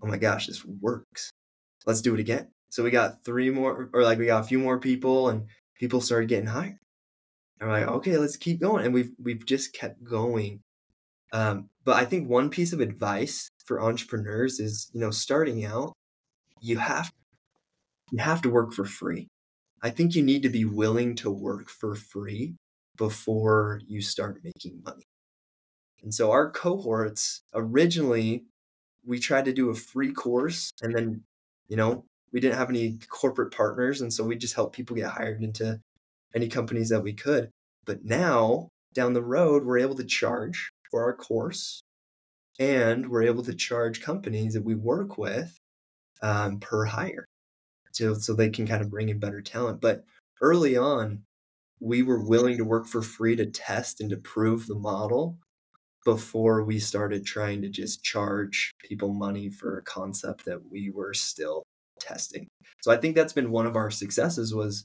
oh 0.00 0.06
my 0.06 0.16
gosh, 0.16 0.46
this 0.46 0.64
works. 0.64 1.30
Let's 1.86 2.00
do 2.00 2.14
it 2.14 2.20
again. 2.20 2.48
So 2.70 2.84
we 2.84 2.90
got 2.90 3.24
three 3.24 3.50
more, 3.50 3.90
or 3.92 4.02
like 4.04 4.18
we 4.18 4.26
got 4.26 4.44
a 4.44 4.46
few 4.46 4.60
more 4.60 4.78
people, 4.78 5.30
and 5.30 5.46
people 5.74 6.00
started 6.00 6.28
getting 6.28 6.46
hired. 6.46 6.78
I'm 7.60 7.68
like, 7.68 7.88
okay, 7.88 8.16
let's 8.16 8.36
keep 8.36 8.60
going. 8.60 8.84
And 8.84 8.94
we've 8.94 9.10
we've 9.20 9.44
just 9.44 9.72
kept 9.72 10.04
going. 10.04 10.60
Um, 11.32 11.68
but 11.88 11.96
I 11.96 12.04
think 12.04 12.28
one 12.28 12.50
piece 12.50 12.74
of 12.74 12.80
advice 12.80 13.48
for 13.64 13.80
entrepreneurs 13.80 14.60
is, 14.60 14.90
you 14.92 15.00
know, 15.00 15.10
starting 15.10 15.64
out, 15.64 15.94
you 16.60 16.76
have 16.76 17.10
you 18.12 18.18
have 18.18 18.42
to 18.42 18.50
work 18.50 18.74
for 18.74 18.84
free. 18.84 19.28
I 19.82 19.88
think 19.88 20.14
you 20.14 20.22
need 20.22 20.42
to 20.42 20.50
be 20.50 20.66
willing 20.66 21.14
to 21.16 21.30
work 21.30 21.70
for 21.70 21.94
free 21.94 22.56
before 22.98 23.80
you 23.86 24.02
start 24.02 24.44
making 24.44 24.82
money. 24.84 25.06
And 26.02 26.12
so 26.12 26.30
our 26.30 26.50
cohorts 26.50 27.40
originally 27.54 28.44
we 29.06 29.18
tried 29.18 29.46
to 29.46 29.54
do 29.54 29.70
a 29.70 29.74
free 29.74 30.12
course 30.12 30.70
and 30.82 30.94
then, 30.94 31.22
you 31.68 31.76
know, 31.78 32.04
we 32.34 32.40
didn't 32.40 32.58
have 32.58 32.68
any 32.68 32.98
corporate 33.08 33.54
partners 33.54 34.02
and 34.02 34.12
so 34.12 34.24
we 34.24 34.36
just 34.36 34.54
helped 34.54 34.76
people 34.76 34.94
get 34.94 35.12
hired 35.12 35.42
into 35.42 35.80
any 36.34 36.48
companies 36.48 36.90
that 36.90 37.02
we 37.02 37.14
could. 37.14 37.48
But 37.86 38.04
now, 38.04 38.68
down 38.92 39.14
the 39.14 39.22
road, 39.22 39.64
we're 39.64 39.78
able 39.78 39.94
to 39.94 40.04
charge 40.04 40.70
for 40.90 41.02
our 41.02 41.14
course 41.14 41.80
and 42.58 43.08
we're 43.08 43.22
able 43.22 43.44
to 43.44 43.54
charge 43.54 44.02
companies 44.02 44.54
that 44.54 44.64
we 44.64 44.74
work 44.74 45.16
with 45.16 45.56
um, 46.22 46.58
per 46.58 46.84
hire 46.84 47.24
so, 47.92 48.14
so 48.14 48.34
they 48.34 48.50
can 48.50 48.66
kind 48.66 48.82
of 48.82 48.90
bring 48.90 49.08
in 49.08 49.18
better 49.18 49.40
talent. 49.40 49.80
But 49.80 50.04
early 50.40 50.76
on, 50.76 51.22
we 51.80 52.02
were 52.02 52.22
willing 52.22 52.56
to 52.56 52.64
work 52.64 52.86
for 52.86 53.02
free 53.02 53.36
to 53.36 53.46
test 53.46 54.00
and 54.00 54.10
to 54.10 54.16
prove 54.16 54.66
the 54.66 54.74
model 54.74 55.38
before 56.04 56.64
we 56.64 56.78
started 56.78 57.24
trying 57.24 57.62
to 57.62 57.68
just 57.68 58.02
charge 58.02 58.72
people 58.82 59.12
money 59.12 59.50
for 59.50 59.78
a 59.78 59.82
concept 59.82 60.44
that 60.44 60.70
we 60.70 60.90
were 60.90 61.14
still 61.14 61.64
testing. 62.00 62.48
So 62.82 62.92
I 62.92 62.96
think 62.96 63.14
that's 63.14 63.32
been 63.32 63.50
one 63.50 63.66
of 63.66 63.76
our 63.76 63.90
successes 63.90 64.54
was 64.54 64.84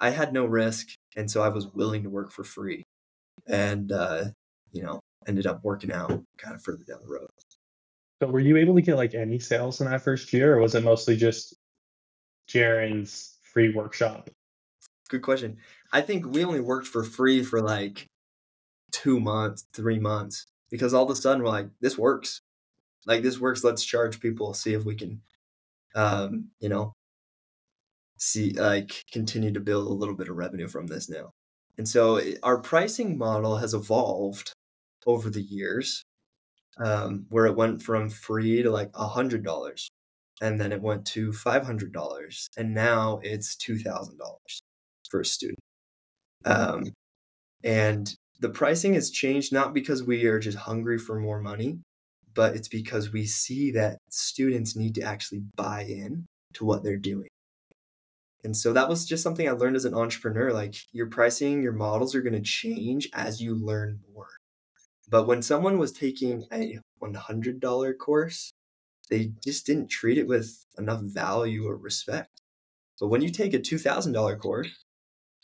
I 0.00 0.10
had 0.10 0.32
no 0.32 0.44
risk, 0.44 0.88
and 1.16 1.30
so 1.30 1.42
I 1.42 1.48
was 1.48 1.68
willing 1.68 2.02
to 2.02 2.10
work 2.10 2.32
for 2.32 2.44
free. 2.44 2.82
And 3.46 3.92
uh, 3.92 4.24
you 4.72 4.82
know, 4.82 5.00
ended 5.26 5.46
up 5.46 5.62
working 5.62 5.92
out 5.92 6.22
kind 6.38 6.54
of 6.54 6.62
further 6.62 6.84
down 6.84 7.00
the 7.02 7.12
road. 7.12 7.28
So 8.20 8.28
were 8.28 8.40
you 8.40 8.56
able 8.56 8.74
to 8.74 8.82
get 8.82 8.96
like 8.96 9.14
any 9.14 9.38
sales 9.38 9.80
in 9.80 9.90
that 9.90 10.02
first 10.02 10.32
year 10.32 10.54
or 10.54 10.60
was 10.60 10.74
it 10.74 10.84
mostly 10.84 11.16
just 11.16 11.54
Jaron's 12.48 13.36
free 13.52 13.72
workshop? 13.74 14.30
Good 15.08 15.22
question. 15.22 15.58
I 15.92 16.00
think 16.00 16.26
we 16.26 16.44
only 16.44 16.60
worked 16.60 16.86
for 16.86 17.04
free 17.04 17.42
for 17.42 17.60
like 17.60 18.06
two 18.90 19.20
months, 19.20 19.66
three 19.72 19.98
months, 19.98 20.46
because 20.70 20.94
all 20.94 21.04
of 21.04 21.10
a 21.10 21.16
sudden 21.16 21.42
we're 21.42 21.50
like, 21.50 21.68
this 21.80 21.98
works. 21.98 22.40
Like 23.04 23.22
this 23.22 23.38
works. 23.38 23.62
Let's 23.62 23.84
charge 23.84 24.18
people, 24.20 24.52
see 24.54 24.74
if 24.74 24.84
we 24.84 24.96
can, 24.96 25.20
um, 25.94 26.48
you 26.58 26.68
know, 26.68 26.94
see 28.18 28.50
like 28.50 29.04
continue 29.12 29.52
to 29.52 29.60
build 29.60 29.86
a 29.86 29.92
little 29.92 30.16
bit 30.16 30.28
of 30.28 30.36
revenue 30.36 30.68
from 30.68 30.86
this 30.86 31.08
now. 31.08 31.30
And 31.78 31.88
so 31.88 32.20
our 32.42 32.58
pricing 32.58 33.18
model 33.18 33.58
has 33.58 33.74
evolved 33.74 34.54
over 35.06 35.30
the 35.30 35.42
years, 35.42 36.02
um, 36.78 37.26
where 37.30 37.46
it 37.46 37.56
went 37.56 37.82
from 37.82 38.10
free 38.10 38.62
to 38.62 38.70
like 38.70 38.90
a 38.94 39.06
hundred 39.06 39.44
dollars, 39.44 39.88
and 40.40 40.60
then 40.60 40.72
it 40.72 40.82
went 40.82 41.06
to 41.06 41.32
five 41.32 41.64
hundred 41.64 41.92
dollars, 41.92 42.48
and 42.56 42.74
now 42.74 43.20
it's 43.22 43.56
two 43.56 43.78
thousand 43.78 44.18
dollars 44.18 44.60
for 45.10 45.20
a 45.20 45.24
student. 45.24 45.58
Um, 46.44 46.92
and 47.64 48.14
the 48.40 48.50
pricing 48.50 48.94
has 48.94 49.10
changed 49.10 49.52
not 49.52 49.72
because 49.74 50.02
we 50.02 50.26
are 50.26 50.38
just 50.38 50.58
hungry 50.58 50.98
for 50.98 51.18
more 51.18 51.40
money, 51.40 51.80
but 52.34 52.54
it's 52.54 52.68
because 52.68 53.12
we 53.12 53.24
see 53.24 53.70
that 53.72 53.98
students 54.10 54.76
need 54.76 54.94
to 54.96 55.02
actually 55.02 55.42
buy 55.56 55.82
in 55.82 56.26
to 56.54 56.64
what 56.64 56.84
they're 56.84 56.96
doing. 56.96 57.28
And 58.44 58.56
so 58.56 58.72
that 58.74 58.88
was 58.88 59.06
just 59.06 59.22
something 59.22 59.48
I 59.48 59.52
learned 59.52 59.74
as 59.74 59.86
an 59.86 59.94
entrepreneur. 59.94 60.52
Like 60.52 60.76
your 60.92 61.06
pricing, 61.06 61.62
your 61.62 61.72
models 61.72 62.14
are 62.14 62.22
going 62.22 62.34
to 62.34 62.40
change 62.40 63.08
as 63.12 63.40
you 63.40 63.54
learn 63.54 64.00
more. 64.14 64.35
But 65.08 65.26
when 65.26 65.42
someone 65.42 65.78
was 65.78 65.92
taking 65.92 66.44
a 66.52 66.78
$100 67.02 67.98
course, 67.98 68.52
they 69.08 69.32
just 69.44 69.66
didn't 69.66 69.88
treat 69.88 70.18
it 70.18 70.26
with 70.26 70.64
enough 70.78 71.00
value 71.00 71.66
or 71.66 71.76
respect. 71.76 72.42
But 73.00 73.08
when 73.08 73.22
you 73.22 73.30
take 73.30 73.54
a 73.54 73.58
$2,000 73.58 74.38
course, 74.40 74.84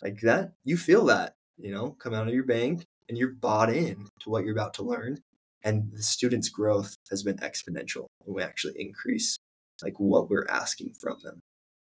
like 0.02 0.20
that, 0.22 0.52
you 0.64 0.76
feel 0.76 1.04
that, 1.06 1.34
you 1.56 1.70
know, 1.70 1.90
come 1.90 2.14
out 2.14 2.26
of 2.26 2.34
your 2.34 2.44
bank 2.44 2.84
and 3.08 3.16
you're 3.16 3.34
bought 3.34 3.72
in 3.72 4.08
to 4.20 4.30
what 4.30 4.44
you're 4.44 4.54
about 4.54 4.74
to 4.74 4.82
learn. 4.82 5.18
And 5.62 5.92
the 5.92 6.02
students' 6.02 6.48
growth 6.48 6.96
has 7.10 7.22
been 7.22 7.36
exponential. 7.36 8.06
And 8.26 8.34
we 8.34 8.42
actually 8.42 8.74
increase 8.76 9.38
like 9.80 9.98
what 9.98 10.28
we're 10.28 10.46
asking 10.48 10.94
from 11.00 11.18
them. 11.22 11.38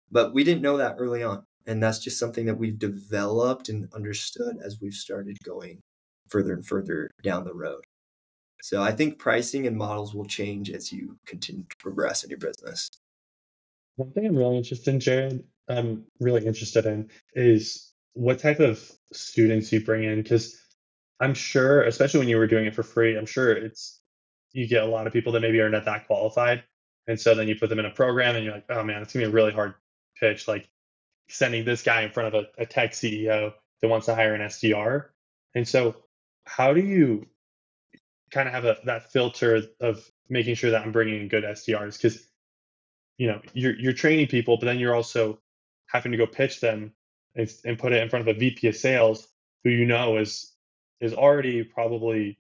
But 0.10 0.34
we 0.34 0.46
didn't 0.46 0.62
know 0.62 0.78
that 0.78 0.96
early 1.00 1.22
on. 1.22 1.44
And 1.66 1.84
that's 1.84 2.00
just 2.00 2.18
something 2.18 2.46
that 2.46 2.58
we've 2.58 2.80
developed 2.80 3.68
and 3.68 3.90
understood 3.94 4.58
as 4.64 4.78
we've 4.82 4.94
started 4.94 5.38
going 5.44 5.82
further 6.30 6.54
and 6.54 6.66
further 6.66 7.12
down 7.24 7.44
the 7.44 7.54
road. 7.54 7.84
So 8.62 8.82
I 8.82 8.92
think 8.92 9.20
pricing 9.20 9.68
and 9.68 9.78
models 9.78 10.14
will 10.14 10.26
change 10.26 10.72
as 10.72 10.92
you 10.92 11.18
continue 11.26 11.64
to 11.70 11.78
progress 11.78 12.24
in 12.24 12.30
your 12.30 12.40
business. 12.40 12.90
One 13.96 14.12
thing 14.12 14.26
I'm 14.26 14.36
really 14.36 14.58
interested 14.58 14.94
in, 14.94 15.00
Jared, 15.00 15.44
I'm 15.70 16.06
really 16.20 16.46
interested 16.46 16.86
in 16.86 17.10
is 17.34 17.94
what 18.14 18.40
type 18.40 18.60
of 18.60 18.92
students 19.14 19.72
you 19.72 19.84
bring 19.84 20.04
in. 20.04 20.22
Because 20.22 20.60
I'm 21.20 21.34
sure, 21.34 21.84
especially 21.84 22.20
when 22.20 22.30
you 22.30 22.38
were 22.38 22.48
doing 22.48 22.66
it 22.66 22.76
for 22.76 22.84
free, 22.84 23.18
I'm 23.18 23.26
sure 23.26 23.52
it's 23.52 24.02
you 24.54 24.68
get 24.68 24.84
a 24.84 24.88
lot 24.88 25.08
of 25.08 25.14
people 25.14 25.32
that 25.34 25.42
maybe 25.42 25.60
are 25.60 25.70
not 25.70 25.86
that 25.86 26.08
qualified. 26.08 26.64
And 27.08 27.20
so 27.20 27.36
then 27.36 27.48
you 27.48 27.56
put 27.56 27.70
them 27.70 27.80
in 27.80 27.86
a 27.86 27.92
program 27.92 28.36
and 28.36 28.44
you're 28.44 28.56
like, 28.56 28.66
oh 28.70 28.84
man, 28.84 29.02
it's 29.02 29.14
gonna 29.14 29.26
be 29.26 29.32
a 29.32 29.34
really 29.34 29.54
hard 29.54 29.76
pitch. 30.20 30.48
Like 30.48 30.68
sending 31.30 31.66
this 31.66 31.84
guy 31.84 32.02
in 32.02 32.12
front 32.12 32.34
of 32.34 32.46
a, 32.46 32.62
a 32.62 32.66
tech 32.66 32.92
CEO 32.92 33.54
that 33.82 33.88
wants 33.88 34.08
to 34.08 34.16
hire 34.16 34.34
an 34.34 34.42
SDR. 34.42 35.06
And 35.56 35.68
so 35.68 35.96
how 36.48 36.74
do 36.74 36.82
you 36.82 37.28
kind 38.32 38.48
of 38.48 38.54
have 38.54 38.66
a, 38.66 38.78
that 38.86 39.12
filter 39.12 39.64
of 39.80 40.10
making 40.30 40.56
sure 40.56 40.72
that 40.72 40.82
I'm 40.82 40.92
bringing 40.92 41.22
in 41.22 41.28
good 41.28 41.44
SDRs? 41.44 41.98
Because 41.98 42.26
you 43.18 43.28
know 43.28 43.42
you're 43.54 43.78
you're 43.78 43.94
training 43.94 44.28
people, 44.28 44.58
but 44.58 44.66
then 44.66 44.80
you're 44.80 44.96
also 44.96 45.40
having 45.88 46.12
to 46.12 46.18
go 46.18 46.26
pitch 46.26 46.62
them 46.62 46.94
and, 47.36 47.52
and 47.66 47.78
put 47.78 47.94
it 47.94 48.02
in 48.02 48.10
front 48.10 48.28
of 48.28 48.36
a 48.36 48.40
VP 48.40 48.68
of 48.68 48.76
sales 48.76 49.28
who 49.64 49.70
you 49.70 49.86
know 49.86 50.18
is 50.18 50.54
is 51.02 51.14
already 51.14 51.64
probably 51.64 52.38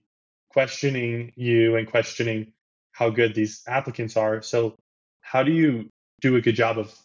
questioning 0.50 1.34
you 1.36 1.76
and 1.76 1.88
questioning 1.88 2.54
how 2.92 3.10
good 3.10 3.36
these 3.36 3.62
applicants 3.68 4.18
are. 4.18 4.42
So 4.42 4.76
how 5.22 5.44
do 5.44 5.52
you 5.52 5.90
do 6.22 6.36
a 6.36 6.42
good 6.42 6.56
job 6.56 6.80
of 6.80 6.98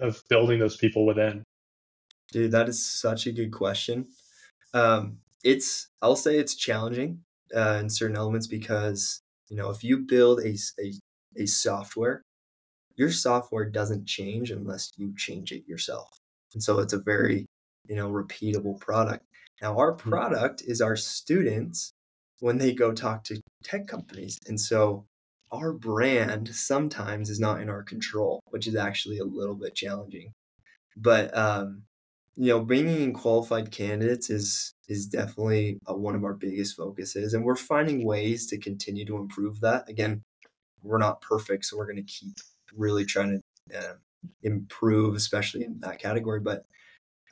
of 0.00 0.22
building 0.28 0.58
those 0.58 0.76
people 0.76 1.06
within? 1.06 1.44
Dude, 2.32 2.52
that 2.52 2.68
is 2.68 2.84
such 2.84 3.26
a 3.26 3.32
good 3.32 3.52
question. 3.52 4.08
Um, 4.74 5.18
it's 5.44 5.88
I'll 6.02 6.16
say 6.16 6.38
it's 6.38 6.54
challenging 6.54 7.20
uh, 7.54 7.78
in 7.80 7.90
certain 7.90 8.16
elements 8.16 8.46
because 8.46 9.20
you 9.48 9.56
know 9.56 9.70
if 9.70 9.84
you 9.84 9.98
build 9.98 10.40
a, 10.40 10.56
a 10.80 10.92
a 11.36 11.46
software, 11.46 12.22
your 12.96 13.10
software 13.10 13.68
doesn't 13.68 14.06
change 14.06 14.50
unless 14.50 14.90
you 14.96 15.14
change 15.16 15.52
it 15.52 15.66
yourself, 15.66 16.08
and 16.54 16.62
so 16.62 16.78
it's 16.80 16.92
a 16.92 16.98
very 16.98 17.46
you 17.88 17.96
know 17.96 18.10
repeatable 18.10 18.78
product. 18.80 19.24
Now 19.62 19.76
our 19.78 19.92
hmm. 19.92 20.10
product 20.10 20.62
is 20.66 20.80
our 20.80 20.96
students 20.96 21.92
when 22.40 22.58
they 22.58 22.72
go 22.72 22.92
talk 22.92 23.24
to 23.24 23.40
tech 23.64 23.86
companies, 23.86 24.38
and 24.46 24.60
so 24.60 25.06
our 25.50 25.72
brand 25.72 26.54
sometimes 26.54 27.30
is 27.30 27.40
not 27.40 27.60
in 27.60 27.70
our 27.70 27.82
control, 27.82 28.40
which 28.50 28.66
is 28.66 28.76
actually 28.76 29.18
a 29.18 29.24
little 29.24 29.54
bit 29.54 29.74
challenging. 29.74 30.32
But 30.96 31.36
um, 31.36 31.84
you 32.38 32.50
know, 32.50 32.60
bringing 32.60 33.02
in 33.02 33.12
qualified 33.12 33.70
candidates 33.70 34.30
is 34.30 34.74
is 34.88 35.06
definitely 35.06 35.78
uh, 35.88 35.94
one 35.94 36.14
of 36.14 36.24
our 36.24 36.34
biggest 36.34 36.76
focuses, 36.76 37.34
and 37.34 37.44
we're 37.44 37.56
finding 37.56 38.04
ways 38.04 38.46
to 38.46 38.58
continue 38.58 39.04
to 39.06 39.16
improve 39.16 39.60
that. 39.60 39.88
Again, 39.88 40.22
we're 40.82 40.98
not 40.98 41.20
perfect, 41.20 41.64
so 41.64 41.76
we're 41.76 41.86
going 41.86 41.96
to 41.96 42.02
keep 42.02 42.36
really 42.74 43.04
trying 43.04 43.42
to 43.70 43.78
uh, 43.78 43.94
improve, 44.42 45.14
especially 45.16 45.64
in 45.64 45.80
that 45.80 45.98
category. 45.98 46.40
But 46.40 46.64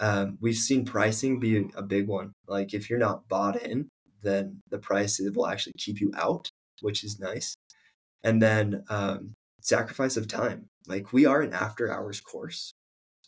um, 0.01 0.39
we've 0.41 0.57
seen 0.57 0.85
pricing 0.85 1.41
be 1.41 1.71
a 1.77 1.83
big 1.83 2.09
one. 2.09 2.33
Like 2.49 2.75
if 2.75 2.91
you're 2.91 2.99
not 2.99 3.29
bought 3.29 3.63
in, 3.63 3.89
then 4.23 4.61
the 4.71 4.79
price 4.79 5.21
will 5.21 5.47
actually 5.47 5.75
keep 5.79 6.01
you 6.01 6.13
out, 6.17 6.51
which 6.83 7.05
is 7.05 7.21
nice 7.21 7.57
and 8.27 8.43
then 8.43 8.83
um, 8.89 9.35
sacrifice 9.61 10.17
of 10.17 10.27
time. 10.27 10.69
Like 10.89 11.13
we 11.13 11.27
are 11.27 11.43
an 11.43 11.53
after 11.53 11.93
hours 11.93 12.21
course. 12.21 12.73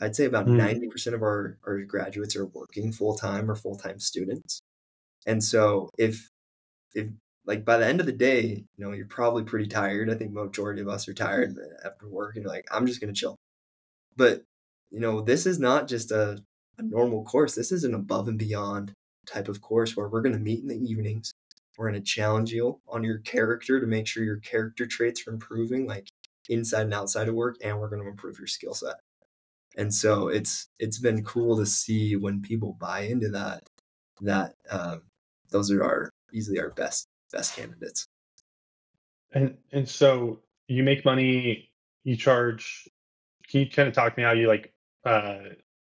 I'd 0.00 0.16
say 0.16 0.26
about 0.26 0.46
mm. 0.46 0.56
90% 0.56 1.14
of 1.14 1.22
our, 1.22 1.58
our 1.66 1.80
graduates 1.82 2.36
are 2.36 2.46
working 2.46 2.92
full 2.92 3.16
time 3.16 3.50
or 3.50 3.56
full 3.56 3.76
time 3.76 3.98
students. 3.98 4.60
And 5.26 5.42
so 5.42 5.90
if, 5.98 6.30
if 6.94 7.08
like 7.46 7.64
by 7.64 7.78
the 7.78 7.86
end 7.86 8.00
of 8.00 8.06
the 8.06 8.12
day, 8.12 8.64
you 8.76 8.84
know, 8.84 8.92
you're 8.92 9.06
probably 9.06 9.42
pretty 9.42 9.66
tired. 9.66 10.10
I 10.10 10.14
think 10.14 10.32
majority 10.32 10.82
of 10.82 10.88
us 10.88 11.08
are 11.08 11.14
tired 11.14 11.56
after 11.84 12.08
work 12.08 12.36
and 12.36 12.44
you're 12.44 12.52
like, 12.52 12.66
I'm 12.70 12.86
just 12.86 13.00
going 13.00 13.12
to 13.12 13.18
chill. 13.18 13.36
But, 14.16 14.42
you 14.90 15.00
know, 15.00 15.20
this 15.20 15.46
is 15.46 15.58
not 15.58 15.88
just 15.88 16.10
a, 16.10 16.42
a 16.78 16.82
normal 16.82 17.24
course. 17.24 17.54
This 17.54 17.72
is 17.72 17.84
an 17.84 17.94
above 17.94 18.28
and 18.28 18.38
beyond 18.38 18.92
type 19.26 19.48
of 19.48 19.60
course 19.60 19.96
where 19.96 20.08
we're 20.08 20.22
going 20.22 20.34
to 20.34 20.38
meet 20.38 20.62
in 20.62 20.68
the 20.68 20.78
evenings. 20.78 21.32
We're 21.76 21.90
going 21.90 22.02
to 22.02 22.06
challenge 22.06 22.52
you 22.52 22.80
on 22.88 23.04
your 23.04 23.18
character 23.18 23.80
to 23.80 23.86
make 23.86 24.06
sure 24.06 24.24
your 24.24 24.40
character 24.40 24.84
traits 24.86 25.26
are 25.26 25.32
improving, 25.32 25.86
like 25.86 26.08
inside 26.48 26.82
and 26.82 26.94
outside 26.94 27.28
of 27.28 27.34
work, 27.34 27.56
and 27.62 27.78
we're 27.78 27.88
going 27.88 28.02
to 28.02 28.08
improve 28.08 28.38
your 28.38 28.48
skill 28.48 28.74
set. 28.74 28.96
And 29.78 29.94
so 29.94 30.28
it's 30.28 30.68
it's 30.80 30.98
been 30.98 31.24
cool 31.24 31.56
to 31.56 31.64
see 31.64 32.16
when 32.16 32.42
people 32.42 32.76
buy 32.80 33.02
into 33.02 33.28
that 33.30 33.62
that 34.20 34.56
um, 34.70 35.02
those 35.50 35.70
are 35.70 35.84
our 35.84 36.10
easily 36.34 36.60
our 36.60 36.70
best 36.70 37.06
best 37.32 37.56
candidates. 37.56 38.06
And 39.32 39.56
and 39.72 39.88
so 39.88 40.40
you 40.66 40.82
make 40.82 41.04
money, 41.04 41.70
you 42.02 42.16
charge. 42.16 42.88
Can 43.48 43.60
you 43.60 43.70
kind 43.70 43.88
of 43.88 43.94
talk 43.94 44.14
to 44.14 44.20
me 44.20 44.24
how 44.24 44.32
you 44.32 44.48
like 44.48 44.72
uh, 45.06 45.54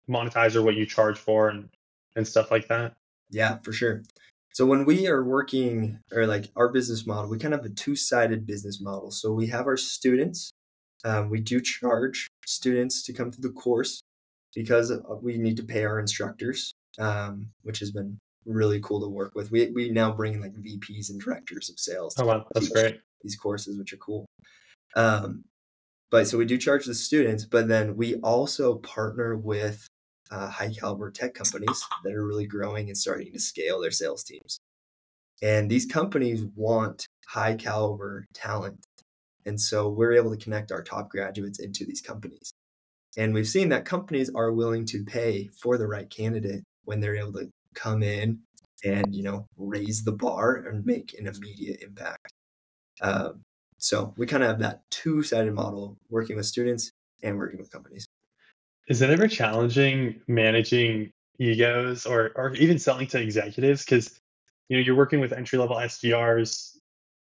monetize 0.10 0.56
or 0.56 0.62
what 0.62 0.76
you 0.76 0.86
charge 0.86 1.18
for 1.18 1.48
and 1.50 1.70
and 2.18 2.28
stuff 2.28 2.52
like 2.52 2.68
that? 2.68 2.98
Yeah, 3.32 3.60
for 3.64 3.72
sure. 3.72 4.04
So 4.52 4.66
when 4.66 4.84
we 4.84 5.08
are 5.08 5.24
working 5.24 6.00
or 6.12 6.28
like 6.28 6.52
our 6.58 6.68
business 6.68 7.08
model, 7.08 7.30
we 7.30 7.38
kind 7.38 7.54
of 7.54 7.62
have 7.62 7.72
a 7.72 7.74
two-sided 7.74 8.46
business 8.46 8.82
model. 8.82 9.10
So 9.12 9.32
we 9.32 9.48
have 9.48 9.68
our 9.68 9.78
students. 9.78 10.52
Um, 11.06 11.30
we 11.30 11.40
do 11.40 11.62
charge 11.62 12.30
students 12.46 13.04
to 13.04 13.14
come 13.14 13.32
to 13.32 13.42
the 13.42 13.50
course 13.50 14.02
because 14.56 14.92
we 15.22 15.38
need 15.38 15.58
to 15.58 15.64
pay 15.64 15.86
our 15.86 16.00
instructors, 16.00 16.74
um, 16.98 17.50
which 17.62 17.80
has 17.80 17.92
been 17.92 18.18
really 18.46 18.80
cool 18.82 19.02
to 19.02 19.08
work 19.08 19.34
with. 19.36 19.52
We 19.52 19.72
we 19.72 19.90
now 19.90 20.12
bring 20.12 20.34
in 20.34 20.42
like 20.42 20.54
VPs 20.54 21.10
and 21.10 21.22
directors 21.22 21.70
of 21.70 21.80
sales. 21.80 22.16
Oh 22.18 22.26
wow, 22.26 22.46
that's 22.54 22.70
great. 22.70 23.00
These 23.22 23.36
courses, 23.36 23.78
which 23.78 23.94
are 23.94 23.98
cool. 23.98 24.26
Um, 24.96 25.44
but 26.12 26.28
so 26.28 26.38
we 26.38 26.46
do 26.46 26.58
charge 26.58 26.86
the 26.86 26.96
students, 26.96 27.46
but 27.46 27.68
then 27.68 27.96
we 27.96 28.16
also 28.16 28.76
partner 28.76 29.36
with 29.36 29.88
uh, 30.32 30.50
high 30.50 30.72
caliber 30.72 31.12
tech 31.12 31.34
companies 31.34 31.84
that 32.04 32.14
are 32.14 32.26
really 32.26 32.48
growing 32.48 32.88
and 32.88 32.98
starting 32.98 33.32
to 33.34 33.40
scale 33.40 33.80
their 33.80 33.92
sales 33.92 34.24
teams. 34.24 34.60
And 35.42 35.70
these 35.70 35.86
companies 35.86 36.44
want 36.56 37.06
high 37.28 37.56
caliber 37.56 38.26
talent. 38.34 38.80
And 39.50 39.60
so 39.60 39.90
we're 39.90 40.14
able 40.14 40.30
to 40.30 40.38
connect 40.38 40.72
our 40.72 40.84
top 40.84 41.10
graduates 41.10 41.58
into 41.58 41.84
these 41.84 42.02
companies. 42.02 42.54
And 43.18 43.34
we've 43.34 43.48
seen 43.48 43.70
that 43.70 43.84
companies 43.84 44.30
are 44.36 44.52
willing 44.52 44.86
to 44.86 45.04
pay 45.04 45.50
for 45.60 45.76
the 45.76 45.88
right 45.88 46.08
candidate 46.08 46.64
when 46.84 47.00
they're 47.00 47.16
able 47.16 47.34
to 47.34 47.50
come 47.74 48.04
in 48.04 48.40
and 48.86 49.14
you 49.14 49.24
know 49.24 49.48
raise 49.58 50.04
the 50.04 50.12
bar 50.12 50.56
and 50.56 50.86
make 50.86 51.16
an 51.18 51.26
immediate 51.26 51.82
impact. 51.82 52.32
Um, 53.02 53.42
so 53.80 54.14
we 54.18 54.28
kind 54.28 54.44
of 54.44 54.50
have 54.50 54.60
that 54.60 54.82
two 54.92 55.24
sided 55.24 55.54
model, 55.54 55.98
working 56.12 56.36
with 56.36 56.46
students 56.46 56.92
and 57.24 57.36
working 57.36 57.58
with 57.58 57.72
companies. 57.72 58.06
Is 58.88 59.02
it 59.02 59.10
ever 59.10 59.28
challenging 59.28 60.22
managing 60.28 61.10
egos 61.40 62.06
or 62.06 62.32
or 62.36 62.54
even 62.54 62.78
selling 62.78 63.08
to 63.08 63.20
executives? 63.20 63.84
Because 63.84 64.20
you 64.68 64.78
know 64.78 64.84
you're 64.84 64.96
working 64.96 65.20
with 65.20 65.34
entry 65.34 65.58
level 65.58 65.78
SDRs 65.78 66.78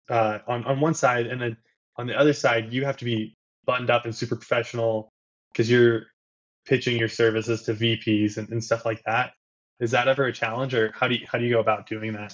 uh, 0.10 0.40
on 0.46 0.66
on 0.66 0.82
one 0.82 0.94
side, 0.94 1.28
and 1.28 1.42
then 1.42 1.58
on 1.98 2.08
the 2.08 2.18
other 2.18 2.34
side 2.34 2.72
you 2.72 2.86
have 2.86 2.98
to 2.98 3.06
be 3.06 3.34
buttoned 3.66 3.90
up 3.90 4.06
and 4.06 4.16
super 4.16 4.36
professional 4.36 5.10
because 5.52 5.70
you're 5.70 6.04
pitching 6.66 6.98
your 6.98 7.08
services 7.08 7.64
to 7.64 7.74
VPs 7.74 8.38
and, 8.38 8.50
and 8.50 8.64
stuff 8.64 8.86
like 8.86 9.02
that. 9.06 9.32
Is 9.80 9.92
that 9.92 10.08
ever 10.08 10.26
a 10.26 10.34
challenge, 10.34 10.74
or 10.74 10.92
how 10.96 11.08
do 11.08 11.16
you 11.16 11.28
how 11.32 11.38
do 11.38 11.46
you 11.46 11.52
go 11.52 11.60
about 11.60 11.88
doing 11.88 12.14
that? 12.14 12.34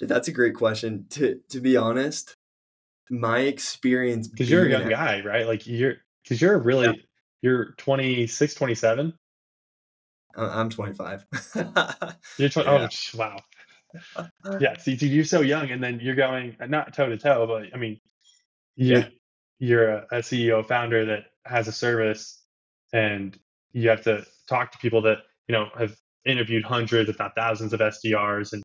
That's 0.00 0.28
a 0.28 0.32
great 0.32 0.54
question. 0.54 1.06
To 1.10 1.40
to 1.50 1.60
be 1.60 1.76
honest, 1.76 2.34
my 3.10 3.40
experience 3.40 4.28
because 4.28 4.50
you're 4.50 4.66
a 4.66 4.70
young 4.70 4.88
guy, 4.88 5.22
right? 5.22 5.46
Like 5.46 5.66
you're 5.66 5.96
because 6.22 6.40
you're 6.40 6.58
really 6.58 6.86
yeah. 6.86 7.02
you're 7.40 7.72
26, 7.78 8.54
27. 8.54 9.14
Uh, 10.36 10.50
I'm 10.52 10.70
25. 10.70 11.24
you're 12.38 12.48
20. 12.48 12.70
Yeah. 12.70 12.88
Oh 13.14 13.18
wow. 13.18 13.36
Yeah. 14.58 14.78
See, 14.78 14.96
so 14.96 15.04
you're 15.04 15.24
so 15.24 15.42
young, 15.42 15.70
and 15.70 15.82
then 15.82 16.00
you're 16.00 16.14
going 16.14 16.56
not 16.66 16.94
toe 16.94 17.08
to 17.08 17.18
toe, 17.18 17.46
but 17.46 17.74
I 17.74 17.78
mean, 17.78 18.00
you 18.76 18.98
yeah. 18.98 19.08
you're 19.58 19.88
a, 19.88 20.06
a 20.12 20.16
CEO 20.18 20.66
founder 20.66 21.04
that 21.06 21.24
has 21.44 21.68
a 21.68 21.72
service, 21.72 22.42
and 22.92 23.38
you 23.72 23.88
have 23.88 24.02
to 24.04 24.24
talk 24.48 24.72
to 24.72 24.78
people 24.78 25.02
that 25.02 25.18
you 25.48 25.52
know 25.52 25.68
have 25.78 25.96
interviewed 26.24 26.64
hundreds, 26.64 27.08
if 27.08 27.18
not 27.18 27.34
thousands, 27.34 27.72
of 27.72 27.80
SDRs 27.80 28.52
and 28.52 28.62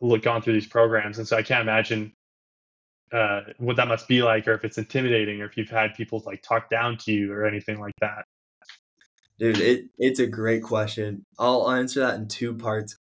look 0.00 0.22
gone 0.22 0.42
through 0.42 0.54
these 0.54 0.66
programs. 0.66 1.18
And 1.18 1.26
so 1.26 1.36
I 1.36 1.42
can't 1.42 1.62
imagine 1.62 2.12
uh, 3.12 3.42
what 3.58 3.76
that 3.76 3.88
must 3.88 4.08
be 4.08 4.22
like, 4.22 4.46
or 4.48 4.52
if 4.52 4.64
it's 4.64 4.78
intimidating, 4.78 5.40
or 5.40 5.46
if 5.46 5.56
you've 5.56 5.68
had 5.68 5.94
people 5.94 6.22
like 6.24 6.42
talk 6.42 6.70
down 6.70 6.96
to 6.98 7.12
you 7.12 7.32
or 7.32 7.44
anything 7.44 7.80
like 7.80 7.94
that. 8.00 8.24
Dude, 9.38 9.58
it, 9.58 9.86
it's 9.98 10.20
a 10.20 10.26
great 10.26 10.62
question. 10.62 11.24
I'll 11.38 11.70
answer 11.70 12.00
that 12.00 12.14
in 12.14 12.28
two 12.28 12.54
parts. 12.54 12.96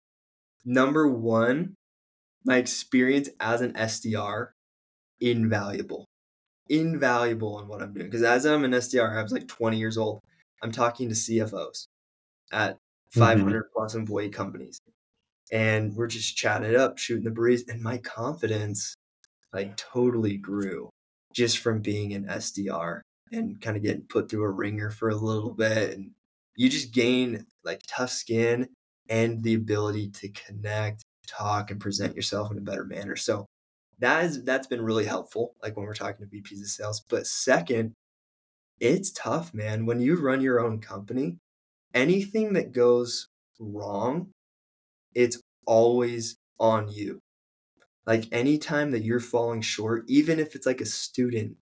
Number 0.65 1.09
one, 1.09 1.75
my 2.45 2.57
experience 2.57 3.29
as 3.41 3.61
an 3.61 3.73
SDR, 3.73 4.51
invaluable. 5.21 6.07
Invaluable 6.69 7.61
in 7.61 7.69
what 7.69 7.83
I'm 7.83 7.93
doing. 7.93 8.07
Because 8.07 8.23
as 8.23 8.45
I'm 8.45 8.65
an 8.65 8.73
SDR, 8.73 9.17
I 9.17 9.23
was 9.23 9.33
like 9.33 9.49
20 9.49 9.79
years 9.79 9.99
old. 9.99 10.21
I'm 10.63 10.73
talking 10.73 11.09
to 11.09 11.15
CFOs 11.15 11.87
at 12.53 12.77
500 13.13 13.45
mm-hmm. 13.45 13.61
plus 13.75 13.95
employee 13.95 14.31
companies. 14.31 14.81
And 15.51 15.95
we're 15.95 16.09
just 16.09 16.37
chatting 16.37 16.69
it 16.69 16.77
up, 16.77 16.99
shooting 16.99 17.25
the 17.25 17.31
breeze. 17.31 17.65
And 17.69 17.83
my 17.83 17.99
confidence 17.99 18.95
like 19.53 19.77
totally 19.77 20.37
grew 20.37 20.91
just 21.33 21.59
from 21.59 21.81
being 21.81 22.13
an 22.13 22.25
SDR 22.25 23.01
and 23.33 23.61
kind 23.61 23.77
of 23.77 23.83
getting 23.83 24.03
put 24.03 24.31
through 24.31 24.45
a 24.45 24.51
ringer 24.51 24.91
for 24.91 25.09
a 25.09 25.17
little 25.17 25.53
bit. 25.53 25.97
And 25.97 26.11
you 26.57 26.69
just 26.69 26.93
gain 26.93 27.47
like 27.65 27.81
tough 27.87 28.11
skin 28.11 28.69
and 29.09 29.43
the 29.43 29.55
ability 29.55 30.11
to 30.11 30.29
connect, 30.29 31.05
talk, 31.27 31.71
and 31.71 31.81
present 31.81 32.15
yourself 32.15 32.51
in 32.51 32.59
a 32.59 32.63
better 32.63 32.85
manner. 32.85 33.17
So 33.17 33.47
that 34.01 34.25
is 34.25 34.45
that's 34.45 34.67
been 34.67 34.83
really 34.83 35.05
helpful, 35.05 35.55
like 35.63 35.77
when 35.77 35.87
we're 35.87 35.95
talking 35.95 36.27
to 36.27 36.37
VPs 36.37 36.61
of 36.61 36.69
sales. 36.69 37.03
But 37.09 37.27
second, 37.27 37.95
it's 38.81 39.11
tough, 39.11 39.53
man. 39.53 39.87
When 39.87 40.01
you 40.01 40.17
run 40.17 40.41
your 40.41 40.61
own 40.61 40.81
company, 40.81 41.39
anything 41.95 42.53
that 42.53 42.73
goes 42.73 43.29
wrong, 43.59 44.31
it's 45.15 45.41
always 45.67 46.37
on 46.61 46.89
you. 46.89 47.21
Like 48.07 48.25
anytime 48.33 48.93
that 48.93 49.05
you're 49.05 49.21
falling 49.21 49.61
short, 49.61 50.05
even 50.09 50.39
if 50.39 50.55
it's 50.55 50.67
like 50.67 50.81
a 50.81 50.87
student 50.87 51.57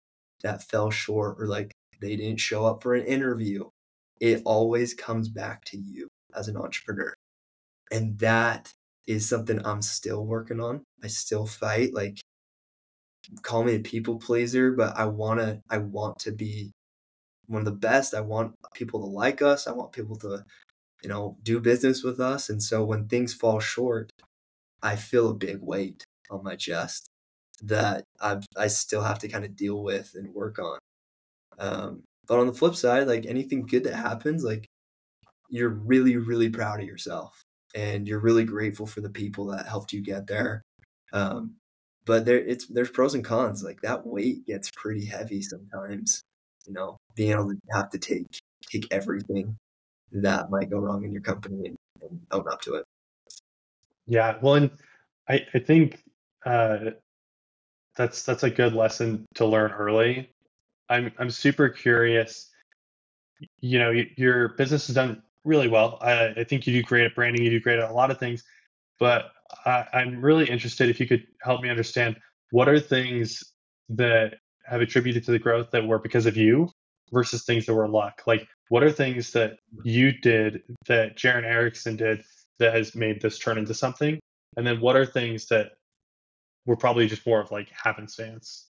that 0.44 0.64
fell 0.64 0.92
short 0.92 1.38
or 1.40 1.48
like 1.48 1.72
they 2.02 2.16
didn't 2.16 2.40
show 2.40 2.66
up 2.66 2.84
for 2.84 2.94
an 2.94 3.06
interview, 3.06 3.64
it 4.20 4.42
always 4.46 4.94
comes 4.94 5.30
back 5.30 5.64
to 5.66 5.78
you 5.78 6.08
as 6.36 6.48
an 6.48 6.58
entrepreneur. 6.58 7.14
And 7.92 8.20
that 8.20 8.74
is 9.08 9.28
something 9.28 9.64
I'm 9.66 9.82
still 9.82 10.26
working 10.26 10.60
on. 10.60 10.84
I 11.04 11.08
still 11.08 11.46
fight. 11.46 11.94
Like, 11.94 12.20
call 13.42 13.64
me 13.64 13.76
a 13.76 13.80
people 13.80 14.18
pleaser, 14.20 14.72
but 14.72 14.96
I 14.98 15.06
wanna 15.06 15.62
I 15.70 15.80
want 15.80 16.20
to 16.20 16.32
be 16.32 16.72
one 17.48 17.62
of 17.62 17.66
the 17.66 17.72
best. 17.72 18.14
I 18.14 18.22
want 18.22 18.56
people 18.74 19.00
to 19.02 19.08
like 19.08 19.42
us. 19.42 19.68
I 19.68 19.72
want 19.72 19.92
people 19.92 20.16
to, 20.18 20.46
you 21.04 21.10
know, 21.10 21.38
do 21.44 21.60
business 21.60 22.04
with 22.04 22.20
us. 22.20 22.50
And 22.50 22.62
so 22.64 22.84
when 22.86 23.08
things 23.08 23.34
fall 23.34 23.60
short, 23.60 24.12
I 24.84 24.96
feel 24.96 25.30
a 25.30 25.36
big 25.36 25.60
weight 25.62 26.06
on 26.32 26.44
my 26.44 26.56
chest 26.56 27.08
that 27.64 28.06
I 28.22 28.40
I 28.58 28.68
still 28.68 29.04
have 29.04 29.20
to 29.20 29.30
kind 29.30 29.46
of 29.46 29.56
deal 29.56 29.84
with 29.84 30.14
and 30.16 30.34
work 30.34 30.60
on. 30.60 30.80
Um, 31.60 32.04
but 32.28 32.40
on 32.40 32.48
the 32.48 32.54
flip 32.54 32.76
side, 32.76 33.08
like 33.08 33.26
anything 33.28 33.66
good 33.68 33.84
that 33.86 33.96
happens, 33.96 34.44
like 34.44 34.66
you're 35.50 35.70
really 35.70 36.18
really 36.18 36.50
proud 36.50 36.82
of 36.82 36.88
yourself 36.88 37.45
and 37.76 38.08
you're 38.08 38.20
really 38.20 38.46
grateful 38.46 38.88
for 38.88 39.02
the 39.02 39.12
people 39.12 39.48
that 39.48 39.68
helped 39.68 39.94
you 39.94 40.02
get 40.02 40.28
there. 40.28 40.64
Um, 41.14 41.56
but 42.06 42.26
there 42.26 42.40
it's 42.40 42.68
there's 42.68 42.92
pros 42.92 43.16
and 43.16 43.26
cons. 43.26 43.64
Like 43.64 43.82
that 43.82 44.08
weight 44.08 44.46
gets 44.48 44.72
pretty 44.76 45.06
heavy 45.06 45.42
sometimes 45.44 46.24
you 46.68 46.74
know, 46.74 46.98
being 47.16 47.32
able 47.32 47.50
to 47.50 47.58
have 47.74 47.90
to 47.92 47.98
take 48.00 48.26
take 48.72 48.88
everything 48.92 49.58
that 50.12 50.50
might 50.50 50.70
go 50.70 50.80
wrong 50.80 51.04
in 51.04 51.12
your 51.12 51.22
company 51.22 51.68
and, 51.68 51.78
and 52.02 52.20
own 52.32 52.46
up 52.52 52.62
to 52.62 52.76
it. 52.76 52.86
Yeah, 54.08 54.38
well, 54.42 54.56
and 54.56 54.72
I 55.30 55.42
I 55.54 55.60
think 55.60 56.04
uh, 56.46 56.92
that's 57.96 58.24
that's 58.24 58.44
a 58.44 58.50
good 58.50 58.74
lesson 58.74 59.26
to 59.36 59.46
learn 59.46 59.72
early. 59.72 60.30
I'm 60.90 61.12
I'm 61.18 61.30
super 61.30 61.70
curious. 61.70 62.50
You 63.60 63.80
know, 63.80 63.92
your 64.18 64.50
business 64.50 64.88
has 64.88 64.96
done 64.96 65.22
really 65.46 65.68
well. 65.68 65.98
I, 66.02 66.34
I 66.38 66.44
think 66.44 66.68
you 66.68 66.74
do 66.74 66.84
great 66.84 67.06
at 67.06 67.16
branding. 67.16 67.44
You 67.44 67.52
do 67.52 67.60
great 67.60 67.80
at 67.80 67.90
a 67.90 67.94
lot 67.94 68.12
of 68.12 68.20
things, 68.20 68.44
but 69.00 69.32
I, 69.66 69.86
I'm 69.94 70.22
really 70.22 70.50
interested 70.50 70.90
if 70.90 71.00
you 71.00 71.08
could 71.08 71.26
help 71.42 71.62
me 71.62 71.70
understand 71.70 72.18
what 72.52 72.68
are 72.68 72.80
things 72.80 73.44
that 73.90 74.36
have 74.66 74.82
attributed 74.82 75.24
to 75.26 75.32
the 75.32 75.40
growth 75.40 75.72
that 75.72 75.86
were 75.86 76.00
because 76.00 76.26
of 76.26 76.36
you 76.36 76.70
versus 77.12 77.44
things 77.46 77.66
that 77.66 77.74
were 77.74 77.88
luck? 77.88 78.24
Like, 78.26 78.48
what 78.70 78.84
are 78.84 78.92
things 78.92 79.32
that 79.32 79.58
you 79.84 80.12
did 80.12 80.64
that 80.88 81.18
Jaron 81.18 81.44
Erickson 81.44 81.96
did 81.96 82.24
that 82.60 82.74
has 82.74 82.96
made 82.96 83.22
this 83.22 83.38
turn 83.38 83.58
into 83.58 83.74
something? 83.74 84.20
And 84.58 84.66
then 84.66 84.80
what 84.82 84.96
are 84.96 85.06
things 85.06 85.48
that 85.48 85.72
were 86.66 86.76
probably 86.76 87.08
just 87.08 87.26
more 87.28 87.40
of 87.40 87.52
like 87.52 87.70
happenstance? 87.70 88.70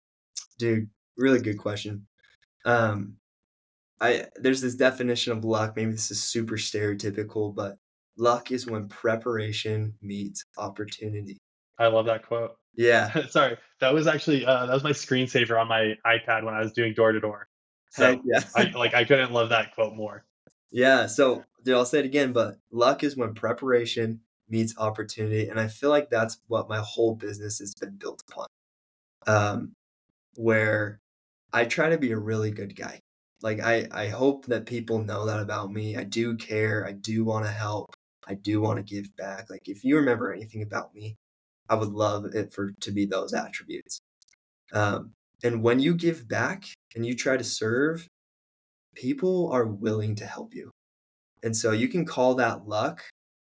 Dude, 0.58 0.90
really 1.18 1.40
good 1.40 1.58
question. 1.58 2.08
Um, 2.66 3.18
I 4.02 4.26
there's 4.36 4.62
this 4.62 4.76
definition 4.76 5.32
of 5.32 5.46
luck. 5.46 5.76
Maybe 5.76 5.92
this 5.92 6.10
is 6.12 6.22
super 6.22 6.56
stereotypical, 6.58 7.54
but 7.54 7.78
luck 8.18 8.52
is 8.52 8.66
when 8.66 8.90
preparation 8.90 9.94
meets 10.02 10.44
opportunity. 10.58 11.38
I 11.78 11.88
love 11.88 12.08
that 12.08 12.26
quote. 12.26 12.58
Yeah. 12.74 13.28
Sorry, 13.28 13.58
that 13.82 13.94
was 13.94 14.08
actually 14.08 14.46
uh, 14.46 14.66
that 14.66 14.74
was 14.74 14.84
my 14.84 14.94
screensaver 14.94 15.60
on 15.60 15.68
my 15.68 15.96
iPad 16.06 16.46
when 16.46 16.54
I 16.54 16.62
was 16.62 16.72
doing 16.72 16.94
door 16.94 17.12
to 17.12 17.20
door. 17.20 17.50
So 17.90 18.12
Heck 18.12 18.22
yeah. 18.24 18.44
I, 18.56 18.64
like 18.74 18.94
I 18.94 19.04
couldn't 19.04 19.34
love 19.34 19.50
that 19.50 19.76
quote 19.76 19.94
more. 19.94 20.24
Yeah. 20.72 21.08
So 21.08 21.44
dude, 21.66 21.76
I'll 21.76 21.86
say 21.86 22.00
it 22.00 22.06
again, 22.06 22.32
but 22.32 22.56
luck 22.72 23.04
is 23.04 23.18
when 23.18 23.34
preparation 23.34 24.22
meets 24.48 24.74
opportunity, 24.78 25.50
and 25.50 25.60
I 25.60 25.68
feel 25.68 25.90
like 25.90 26.10
that's 26.10 26.38
what 26.48 26.70
my 26.70 26.80
whole 26.80 27.14
business 27.14 27.60
has 27.60 27.74
been 27.74 27.98
built 27.98 28.24
upon. 28.30 28.48
Um, 29.28 29.74
where 30.36 31.02
I 31.52 31.66
try 31.66 31.90
to 31.90 31.98
be 31.98 32.14
a 32.14 32.18
really 32.18 32.52
good 32.52 32.74
guy. 32.74 33.02
Like 33.42 33.60
I, 33.60 33.88
I 33.92 34.08
hope 34.08 34.46
that 34.48 34.66
people 34.66 35.04
know 35.04 35.26
that 35.26 35.40
about 35.40 35.72
me. 35.72 35.98
I 35.98 36.04
do 36.04 36.36
care. 36.38 36.86
I 36.86 36.92
do 36.92 37.24
want 37.24 37.46
to 37.46 37.52
help. 37.52 37.94
I 38.28 38.36
do 38.36 38.62
want 38.62 38.78
to 38.78 38.84
give 38.84 39.16
back. 39.16 39.50
Like 39.50 39.68
if 39.68 39.84
you 39.84 39.96
remember 39.96 40.32
anything 40.32 40.62
about 40.62 40.94
me, 40.94 41.16
I 41.70 41.76
would 41.76 41.90
love 41.90 42.26
it 42.34 42.54
for 42.54 42.72
to 42.82 42.92
be 42.92 43.06
those 43.06 43.34
attributes. 43.34 44.00
Um, 44.74 45.14
and 45.44 45.64
when 45.64 45.80
you 45.80 45.96
give 45.96 46.28
back 46.28 46.66
and 46.96 47.06
you 47.06 47.16
try 47.16 47.38
to 47.38 47.44
serve, 47.44 48.08
people 48.96 49.50
are 49.52 49.66
willing 49.66 50.16
to 50.16 50.26
help 50.26 50.54
you. 50.54 50.72
And 51.44 51.56
so 51.56 51.72
you 51.72 51.88
can 51.88 52.06
call 52.06 52.36
that 52.36 52.68
luck, 52.68 53.02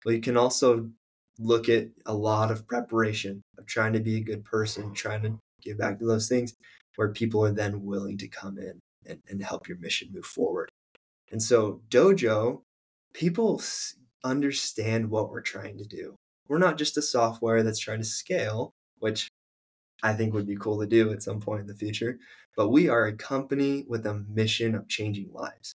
but 0.03 0.13
you 0.13 0.21
can 0.21 0.37
also 0.37 0.89
look 1.37 1.69
at 1.69 1.87
a 2.05 2.13
lot 2.13 2.51
of 2.51 2.67
preparation 2.67 3.41
of 3.57 3.65
trying 3.67 3.93
to 3.93 3.99
be 3.99 4.17
a 4.17 4.23
good 4.23 4.43
person, 4.43 4.93
trying 4.93 5.21
to 5.23 5.37
give 5.61 5.77
back 5.77 5.99
to 5.99 6.05
those 6.05 6.27
things 6.27 6.53
where 6.95 7.09
people 7.09 7.45
are 7.45 7.51
then 7.51 7.83
willing 7.83 8.17
to 8.17 8.27
come 8.27 8.57
in 8.57 8.79
and, 9.05 9.19
and 9.29 9.43
help 9.43 9.67
your 9.67 9.77
mission 9.77 10.09
move 10.13 10.25
forward. 10.25 10.69
And 11.31 11.41
so, 11.41 11.81
Dojo, 11.89 12.61
people 13.13 13.61
understand 14.23 15.09
what 15.09 15.29
we're 15.29 15.41
trying 15.41 15.77
to 15.77 15.85
do 15.85 16.15
we're 16.47 16.57
not 16.57 16.77
just 16.77 16.97
a 16.97 17.01
software 17.01 17.63
that's 17.63 17.79
trying 17.79 17.99
to 17.99 18.05
scale, 18.05 18.73
which 18.99 19.27
I 20.01 20.13
think 20.13 20.33
would 20.33 20.47
be 20.47 20.55
cool 20.55 20.79
to 20.79 20.87
do 20.87 21.11
at 21.11 21.23
some 21.23 21.39
point 21.39 21.61
in 21.61 21.67
the 21.67 21.75
future, 21.75 22.19
but 22.55 22.69
we 22.69 22.89
are 22.89 23.05
a 23.05 23.15
company 23.15 23.85
with 23.87 24.05
a 24.05 24.23
mission 24.29 24.75
of 24.75 24.87
changing 24.87 25.31
lives. 25.31 25.73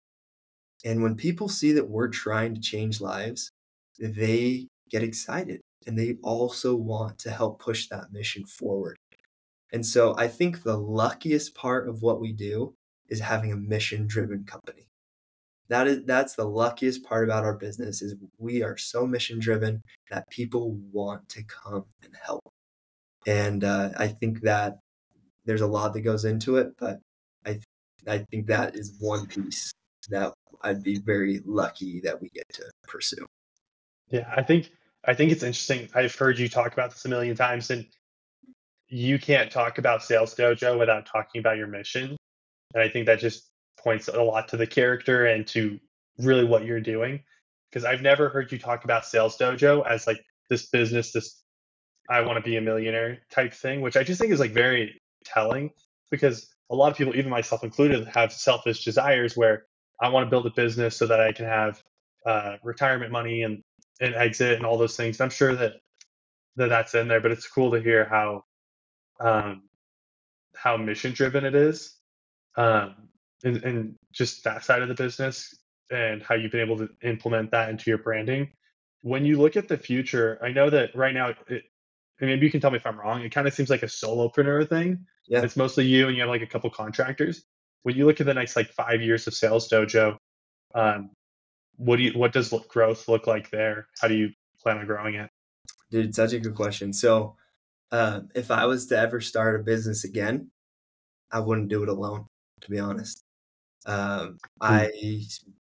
And 0.85 1.01
when 1.01 1.15
people 1.15 1.49
see 1.49 1.71
that 1.73 1.89
we're 1.89 2.09
trying 2.09 2.53
to 2.55 2.61
change 2.61 3.01
lives, 3.01 3.51
they 3.99 4.67
get 4.89 5.03
excited 5.03 5.61
and 5.87 5.97
they 5.97 6.17
also 6.21 6.75
want 6.75 7.17
to 7.19 7.31
help 7.31 7.59
push 7.59 7.87
that 7.87 8.11
mission 8.11 8.45
forward. 8.45 8.97
And 9.73 9.85
so 9.85 10.15
I 10.17 10.27
think 10.27 10.61
the 10.61 10.77
luckiest 10.77 11.55
part 11.55 11.89
of 11.89 12.01
what 12.01 12.21
we 12.21 12.33
do 12.33 12.73
is 13.09 13.19
having 13.19 13.51
a 13.51 13.57
mission 13.57 14.07
driven 14.07 14.43
company. 14.43 14.87
That 15.69 15.87
is 15.87 16.05
that's 16.05 16.35
the 16.35 16.45
luckiest 16.45 17.03
part 17.03 17.25
about 17.25 17.43
our 17.43 17.55
business 17.55 18.01
is 18.01 18.15
we 18.37 18.63
are 18.63 18.77
so 18.77 19.05
mission 19.05 19.39
driven 19.39 19.81
that 20.09 20.29
people 20.29 20.71
want 20.91 21.27
to 21.29 21.43
come 21.43 21.85
and 22.03 22.13
help. 22.21 22.43
And 23.25 23.63
uh, 23.63 23.89
I 23.97 24.07
think 24.07 24.41
that 24.41 24.79
there's 25.45 25.61
a 25.61 25.67
lot 25.67 25.93
that 25.93 26.01
goes 26.01 26.25
into 26.25 26.57
it, 26.57 26.73
but 26.79 26.99
I 27.45 27.59
I 28.07 28.19
think 28.31 28.47
that 28.47 28.75
is 28.75 28.95
one 28.99 29.25
piece 29.25 29.71
that 30.09 30.33
I'd 30.61 30.83
be 30.83 30.99
very 30.99 31.41
lucky 31.45 31.99
that 32.01 32.21
we 32.21 32.29
get 32.29 32.47
to 32.53 32.63
pursue. 32.87 33.25
Yeah, 34.09 34.31
I 34.35 34.43
think 34.43 34.71
I 35.05 35.13
think 35.13 35.31
it's 35.31 35.43
interesting. 35.43 35.89
I've 35.95 36.15
heard 36.15 36.37
you 36.37 36.49
talk 36.49 36.73
about 36.73 36.91
this 36.91 37.05
a 37.05 37.09
million 37.09 37.35
times, 37.35 37.71
and 37.71 37.85
you 38.89 39.17
can't 39.17 39.49
talk 39.49 39.77
about 39.77 40.03
Sales 40.03 40.35
Dojo 40.35 40.77
without 40.77 41.05
talking 41.05 41.39
about 41.39 41.57
your 41.57 41.67
mission. 41.67 42.16
And 42.77 42.83
I 42.85 42.89
think 42.89 43.07
that 43.07 43.19
just 43.19 43.49
points 43.79 44.07
a 44.07 44.21
lot 44.21 44.49
to 44.49 44.57
the 44.57 44.67
character 44.67 45.25
and 45.25 45.47
to 45.47 45.79
really 46.19 46.45
what 46.45 46.63
you're 46.63 46.79
doing. 46.79 47.23
Because 47.71 47.85
I've 47.85 48.03
never 48.03 48.29
heard 48.29 48.51
you 48.51 48.59
talk 48.59 48.83
about 48.83 49.03
Sales 49.03 49.35
Dojo 49.35 49.83
as 49.87 50.05
like 50.05 50.23
this 50.47 50.67
business, 50.67 51.11
this 51.11 51.41
I 52.07 52.21
want 52.21 52.37
to 52.37 52.47
be 52.47 52.55
a 52.55 52.61
millionaire 52.61 53.17
type 53.31 53.51
thing, 53.51 53.81
which 53.81 53.97
I 53.97 54.03
just 54.03 54.21
think 54.21 54.31
is 54.31 54.39
like 54.39 54.51
very 54.51 55.01
telling 55.25 55.71
because 56.11 56.53
a 56.69 56.75
lot 56.75 56.91
of 56.91 56.97
people, 56.97 57.15
even 57.15 57.31
myself 57.31 57.63
included, 57.63 58.07
have 58.09 58.31
selfish 58.31 58.85
desires 58.85 59.35
where 59.35 59.65
I 59.99 60.09
want 60.09 60.27
to 60.27 60.29
build 60.29 60.45
a 60.45 60.51
business 60.51 60.95
so 60.95 61.07
that 61.07 61.19
I 61.19 61.31
can 61.31 61.45
have 61.45 61.81
uh, 62.27 62.57
retirement 62.63 63.11
money 63.11 63.41
and, 63.41 63.63
and 63.99 64.13
exit 64.13 64.57
and 64.57 64.67
all 64.67 64.77
those 64.77 64.95
things. 64.95 65.19
I'm 65.19 65.31
sure 65.31 65.55
that, 65.55 65.73
that 66.57 66.69
that's 66.69 66.93
in 66.93 67.07
there, 67.07 67.21
but 67.21 67.31
it's 67.31 67.47
cool 67.47 67.71
to 67.71 67.81
hear 67.81 68.05
how 68.05 68.43
um, 69.19 69.63
how 70.55 70.77
mission 70.77 71.13
driven 71.13 71.43
it 71.43 71.55
is, 71.55 71.96
um, 72.57 72.95
and, 73.43 73.63
and 73.63 73.95
just 74.11 74.43
that 74.43 74.65
side 74.65 74.81
of 74.81 74.87
the 74.87 74.95
business 74.95 75.55
and 75.89 76.21
how 76.21 76.35
you've 76.35 76.51
been 76.51 76.61
able 76.61 76.77
to 76.77 76.89
implement 77.03 77.51
that 77.51 77.69
into 77.69 77.89
your 77.89 77.99
branding. 77.99 78.49
When 79.01 79.25
you 79.25 79.39
look 79.39 79.55
at 79.55 79.67
the 79.67 79.77
future, 79.77 80.37
I 80.43 80.49
know 80.49 80.69
that 80.69 80.93
right 80.95 81.13
now, 81.13 81.33
it, 81.47 81.63
and 82.19 82.29
maybe 82.29 82.45
you 82.45 82.51
can 82.51 82.59
tell 82.59 82.71
me 82.71 82.77
if 82.77 82.85
I'm 82.85 82.99
wrong. 82.99 83.21
It 83.21 83.31
kind 83.31 83.47
of 83.47 83.53
seems 83.53 83.69
like 83.69 83.83
a 83.83 83.87
solopreneur 83.87 84.67
thing. 84.67 85.05
Yeah. 85.27 85.43
It's 85.43 85.55
mostly 85.55 85.85
you, 85.85 86.07
and 86.07 86.15
you 86.15 86.21
have 86.23 86.29
like 86.29 86.41
a 86.41 86.47
couple 86.47 86.69
contractors. 86.69 87.43
When 87.83 87.95
you 87.95 88.05
look 88.05 88.19
at 88.19 88.25
the 88.25 88.33
next 88.33 88.55
like 88.55 88.69
five 88.69 89.01
years 89.01 89.27
of 89.27 89.33
Sales 89.33 89.69
Dojo, 89.69 90.17
um, 90.73 91.11
what 91.77 91.97
do 91.97 92.03
you 92.03 92.11
what 92.13 92.33
does 92.33 92.53
growth 92.67 93.07
look 93.07 93.27
like 93.27 93.51
there? 93.51 93.87
How 94.01 94.07
do 94.07 94.15
you 94.15 94.31
plan 94.61 94.79
on 94.79 94.85
growing 94.87 95.15
it? 95.15 95.29
Dude, 95.91 96.15
such 96.15 96.33
a 96.33 96.39
good 96.39 96.55
question. 96.55 96.91
So 96.91 97.35
uh, 97.91 98.21
if 98.35 98.51
I 98.51 98.65
was 98.65 98.87
to 98.87 98.97
ever 98.97 99.21
start 99.21 99.59
a 99.59 99.63
business 99.63 100.03
again, 100.03 100.49
I 101.31 101.39
wouldn't 101.39 101.69
do 101.69 101.83
it 101.83 101.89
alone. 101.89 102.25
To 102.61 102.69
be 102.71 102.79
honest, 102.79 103.23
um, 103.85 104.37
I 104.61 104.91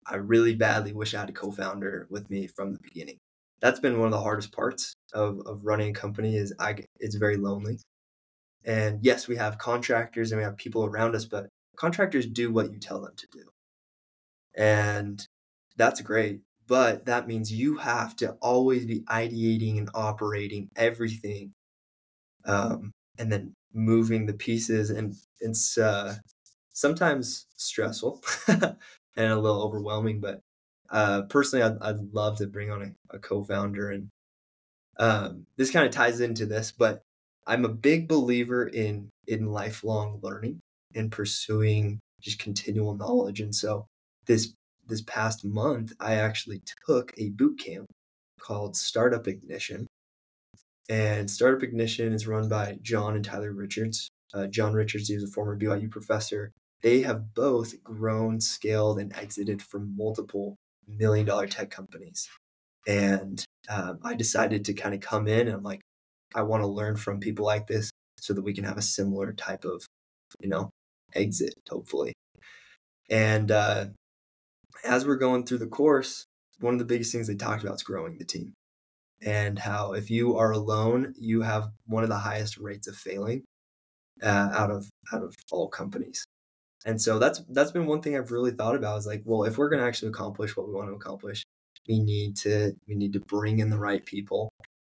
I 0.06 0.16
really 0.16 0.54
badly 0.56 0.92
wish 0.92 1.14
I 1.14 1.20
had 1.20 1.30
a 1.30 1.32
co-founder 1.32 2.08
with 2.10 2.30
me 2.30 2.46
from 2.48 2.72
the 2.74 2.80
beginning. 2.82 3.18
That's 3.60 3.80
been 3.80 3.98
one 3.98 4.06
of 4.08 4.12
the 4.12 4.20
hardest 4.22 4.52
parts 4.52 4.94
of, 5.14 5.40
of 5.46 5.64
running 5.64 5.90
a 5.90 6.00
company. 6.00 6.36
Is 6.36 6.54
I 6.60 6.84
it's 7.00 7.16
very 7.16 7.36
lonely. 7.36 7.78
And 8.64 9.04
yes, 9.04 9.28
we 9.28 9.36
have 9.36 9.58
contractors 9.58 10.32
and 10.32 10.40
we 10.40 10.44
have 10.44 10.56
people 10.56 10.84
around 10.84 11.14
us, 11.16 11.24
but 11.26 11.48
contractors 11.76 12.26
do 12.26 12.52
what 12.52 12.72
you 12.72 12.78
tell 12.80 13.00
them 13.02 13.14
to 13.16 13.26
do, 13.32 13.44
and 14.56 15.26
that's 15.76 16.00
great. 16.00 16.40
But 16.66 17.06
that 17.06 17.26
means 17.26 17.52
you 17.52 17.78
have 17.78 18.14
to 18.16 18.32
always 18.40 18.86
be 18.86 19.00
ideating 19.02 19.78
and 19.78 19.90
operating 19.94 20.68
everything 20.76 21.52
um, 22.46 22.92
and 23.18 23.32
then 23.32 23.54
moving 23.72 24.26
the 24.26 24.34
pieces 24.34 24.90
and 24.90 25.14
it's 25.40 25.78
uh, 25.78 26.16
sometimes 26.72 27.46
stressful 27.56 28.22
and 28.48 28.76
a 29.16 29.38
little 29.38 29.62
overwhelming 29.62 30.20
but 30.20 30.40
uh, 30.90 31.22
personally 31.22 31.62
I'd, 31.62 31.78
I'd 31.80 32.12
love 32.12 32.38
to 32.38 32.46
bring 32.46 32.70
on 32.70 32.82
a, 32.82 33.16
a 33.16 33.18
co-founder 33.18 33.90
and 33.90 34.08
um, 34.98 35.46
this 35.56 35.70
kind 35.70 35.86
of 35.86 35.92
ties 35.92 36.20
into 36.20 36.46
this 36.46 36.72
but 36.72 37.02
i'm 37.46 37.64
a 37.64 37.68
big 37.68 38.08
believer 38.08 38.66
in 38.66 39.08
in 39.26 39.46
lifelong 39.46 40.18
learning 40.22 40.60
and 40.94 41.12
pursuing 41.12 42.00
just 42.20 42.38
continual 42.38 42.94
knowledge 42.94 43.40
and 43.40 43.54
so 43.54 43.86
this 44.26 44.52
this 44.86 45.02
past 45.02 45.44
month 45.44 45.92
i 46.00 46.14
actually 46.14 46.60
took 46.86 47.14
a 47.16 47.30
boot 47.30 47.58
camp 47.58 47.86
called 48.38 48.76
startup 48.76 49.26
ignition 49.26 49.86
and 50.90 51.30
Startup 51.30 51.62
Ignition 51.62 52.12
is 52.12 52.26
run 52.26 52.48
by 52.48 52.76
John 52.82 53.14
and 53.14 53.24
Tyler 53.24 53.52
Richards. 53.52 54.10
Uh, 54.34 54.48
John 54.48 54.72
Richards, 54.72 55.06
he 55.06 55.14
was 55.14 55.22
a 55.22 55.28
former 55.28 55.56
BYU 55.56 55.88
professor. 55.88 56.50
They 56.82 57.02
have 57.02 57.34
both 57.34 57.82
grown, 57.82 58.40
scaled, 58.40 58.98
and 58.98 59.14
exited 59.14 59.62
from 59.62 59.96
multiple 59.96 60.56
million 60.88 61.26
dollar 61.26 61.46
tech 61.46 61.70
companies. 61.70 62.28
And 62.88 63.44
um, 63.68 63.98
I 64.02 64.14
decided 64.14 64.64
to 64.66 64.74
kind 64.74 64.94
of 64.94 65.00
come 65.00 65.28
in 65.28 65.46
and 65.46 65.56
I'm 65.56 65.62
like, 65.62 65.80
I 66.34 66.42
want 66.42 66.62
to 66.62 66.66
learn 66.66 66.96
from 66.96 67.20
people 67.20 67.44
like 67.44 67.66
this 67.66 67.90
so 68.18 68.32
that 68.32 68.42
we 68.42 68.54
can 68.54 68.64
have 68.64 68.78
a 68.78 68.82
similar 68.82 69.32
type 69.32 69.64
of, 69.64 69.84
you 70.40 70.48
know, 70.48 70.70
exit, 71.14 71.54
hopefully. 71.68 72.12
And 73.10 73.50
uh, 73.50 73.86
as 74.84 75.06
we're 75.06 75.16
going 75.16 75.44
through 75.44 75.58
the 75.58 75.66
course, 75.66 76.24
one 76.60 76.74
of 76.74 76.78
the 76.78 76.86
biggest 76.86 77.12
things 77.12 77.26
they 77.26 77.34
talked 77.34 77.62
about 77.62 77.76
is 77.76 77.82
growing 77.82 78.18
the 78.18 78.24
team 78.24 78.54
and 79.22 79.58
how 79.58 79.92
if 79.92 80.10
you 80.10 80.36
are 80.36 80.52
alone, 80.52 81.14
you 81.18 81.42
have 81.42 81.70
one 81.86 82.02
of 82.02 82.08
the 82.08 82.18
highest 82.18 82.56
rates 82.56 82.86
of 82.88 82.96
failing 82.96 83.44
uh, 84.22 84.50
out 84.52 84.70
of 84.70 84.88
out 85.12 85.22
of 85.22 85.34
all 85.50 85.68
companies. 85.68 86.24
And 86.86 87.00
so 87.00 87.18
that's 87.18 87.42
that's 87.50 87.72
been 87.72 87.86
one 87.86 88.00
thing 88.00 88.16
I've 88.16 88.30
really 88.30 88.52
thought 88.52 88.74
about 88.74 88.98
is 88.98 89.06
like, 89.06 89.22
well, 89.24 89.44
if 89.44 89.58
we're 89.58 89.68
going 89.68 89.80
to 89.80 89.86
actually 89.86 90.08
accomplish 90.08 90.56
what 90.56 90.66
we 90.66 90.74
want 90.74 90.88
to 90.88 90.94
accomplish, 90.94 91.44
we 91.88 91.98
need 92.00 92.36
to 92.38 92.72
we 92.88 92.94
need 92.94 93.12
to 93.12 93.20
bring 93.20 93.58
in 93.58 93.70
the 93.70 93.78
right 93.78 94.04
people, 94.04 94.50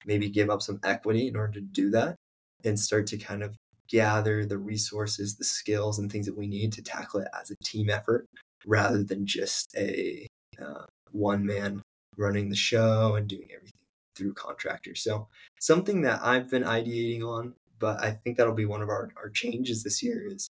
maybe 0.07 0.29
give 0.29 0.51
up 0.51 0.63
some 0.63 0.81
equity 0.85 1.29
in 1.29 1.37
order 1.37 1.55
to 1.55 1.61
do 1.61 1.91
that, 1.91 2.17
and 2.65 2.79
start 2.79 3.07
to 3.09 3.17
kind 3.17 3.43
of 3.43 3.57
gather 3.89 4.45
the 4.45 4.59
resources, 4.59 5.37
the 5.37 5.45
skills, 5.45 5.99
and 5.99 6.11
things 6.11 6.27
that 6.27 6.39
we 6.39 6.47
need 6.47 6.73
to 6.73 6.83
tackle 6.83 7.21
it 7.21 7.29
as 7.39 7.51
a 7.51 7.57
team 7.65 7.91
effort 7.91 8.27
rather 8.65 9.03
than 9.03 9.27
just 9.27 9.75
a 9.77 10.27
uh, 10.61 10.85
one 11.11 11.45
man 11.45 11.83
running 12.17 12.49
the 12.49 12.57
show 12.57 13.17
and 13.17 13.29
doing 13.29 13.49
everything 13.55 13.73
through 14.15 14.35
contractors. 14.35 15.03
So 15.03 15.29
something 15.61 16.03
that 16.03 16.21
I've 16.23 16.51
been 16.51 16.65
ideating 16.65 17.23
on, 17.23 17.55
but 17.79 18.03
I 18.03 18.13
think 18.13 18.37
that'll 18.37 18.55
be 18.55 18.67
one 18.67 18.83
of 18.83 18.89
our, 18.89 19.11
our 19.17 19.31
changes 19.31 19.83
this 19.83 20.03
year 20.03 20.23
is 20.27 20.49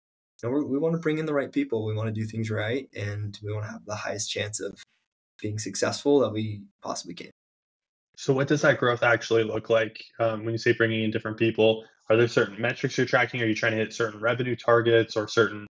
know, 0.43 0.49
we 0.49 0.77
want 0.77 0.93
to 0.93 0.99
bring 0.99 1.17
in 1.17 1.25
the 1.25 1.33
right 1.33 1.51
people. 1.51 1.85
We 1.85 1.95
want 1.95 2.07
to 2.07 2.13
do 2.13 2.25
things 2.25 2.49
right, 2.51 2.87
and 2.95 3.37
we 3.43 3.51
want 3.51 3.65
to 3.65 3.71
have 3.71 3.85
the 3.85 3.95
highest 3.95 4.29
chance 4.29 4.59
of 4.59 4.81
being 5.41 5.59
successful 5.59 6.19
that 6.19 6.31
we 6.31 6.63
possibly 6.81 7.13
can. 7.13 7.31
So, 8.17 8.33
what 8.33 8.47
does 8.47 8.61
that 8.61 8.79
growth 8.79 9.03
actually 9.03 9.43
look 9.43 9.69
like 9.69 10.03
um, 10.19 10.45
when 10.45 10.53
you 10.53 10.57
say 10.57 10.73
bringing 10.73 11.03
in 11.03 11.11
different 11.11 11.37
people? 11.37 11.85
Are 12.09 12.15
there 12.15 12.27
certain 12.27 12.61
metrics 12.61 12.97
you're 12.97 13.07
tracking? 13.07 13.41
Are 13.41 13.45
you 13.45 13.55
trying 13.55 13.71
to 13.73 13.77
hit 13.77 13.93
certain 13.93 14.19
revenue 14.19 14.55
targets 14.55 15.17
or 15.17 15.27
certain 15.27 15.65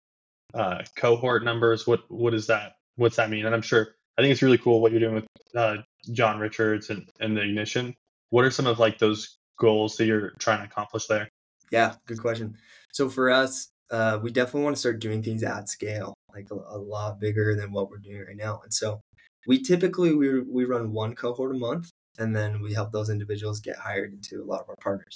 uh, 0.54 0.84
cohort 0.98 1.44
numbers? 1.44 1.88
What 1.88 2.10
what 2.10 2.34
is 2.34 2.48
that? 2.48 2.74
What's 2.98 3.16
that 3.16 3.30
mean? 3.30 3.46
And 3.46 3.56
I'm 3.56 3.62
sure 3.62 3.96
I 4.18 4.22
think 4.22 4.32
it's 4.32 4.42
really 4.42 4.58
cool 4.58 4.82
what 4.82 4.92
you're 4.92 5.02
doing 5.02 5.16
with 5.16 5.26
uh, 5.56 5.78
John 6.12 6.40
Richards 6.40 6.90
and, 6.90 7.10
and 7.20 7.36
the 7.36 7.42
Ignition. 7.42 7.96
What 8.30 8.46
are 8.46 8.52
some 8.52 8.68
of 8.68 8.80
like 8.80 8.98
those 8.98 9.38
goals 9.60 9.98
that 9.98 10.06
you're 10.06 10.32
trying 10.40 10.60
to 10.60 10.66
accomplish 10.66 11.08
there? 11.08 11.30
Yeah, 11.72 11.96
good 12.06 12.22
question. 12.22 12.58
So 12.94 13.10
for 13.10 13.30
us, 13.30 13.70
uh, 13.96 14.20
we 14.22 14.30
definitely 14.30 14.64
want 14.64 14.76
to 14.76 14.80
start 14.80 15.00
doing 15.00 15.24
things 15.24 15.42
at 15.42 15.70
scale, 15.70 16.14
like 16.34 16.48
a, 16.52 16.56
a, 16.56 16.78
lot 16.78 17.18
bigger 17.18 17.56
than 17.56 17.72
what 17.72 17.90
we're 17.90 17.98
doing 17.98 18.26
right 18.28 18.36
now. 18.36 18.60
And 18.62 18.74
so 18.74 19.00
we 19.48 19.62
typically 19.62 20.14
we 20.14 20.42
we 20.42 20.66
run 20.66 20.92
one 20.92 21.16
cohort 21.16 21.56
a 21.56 21.58
month, 21.58 21.92
and 22.18 22.36
then 22.36 22.62
we 22.62 22.74
help 22.74 22.92
those 22.92 23.10
individuals 23.10 23.62
get 23.62 23.78
hired 23.78 24.12
into 24.12 24.44
a 24.44 24.48
lot 24.52 24.60
of 24.60 24.70
our 24.70 24.76
partners. 24.82 25.16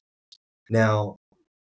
Now, 0.69 1.17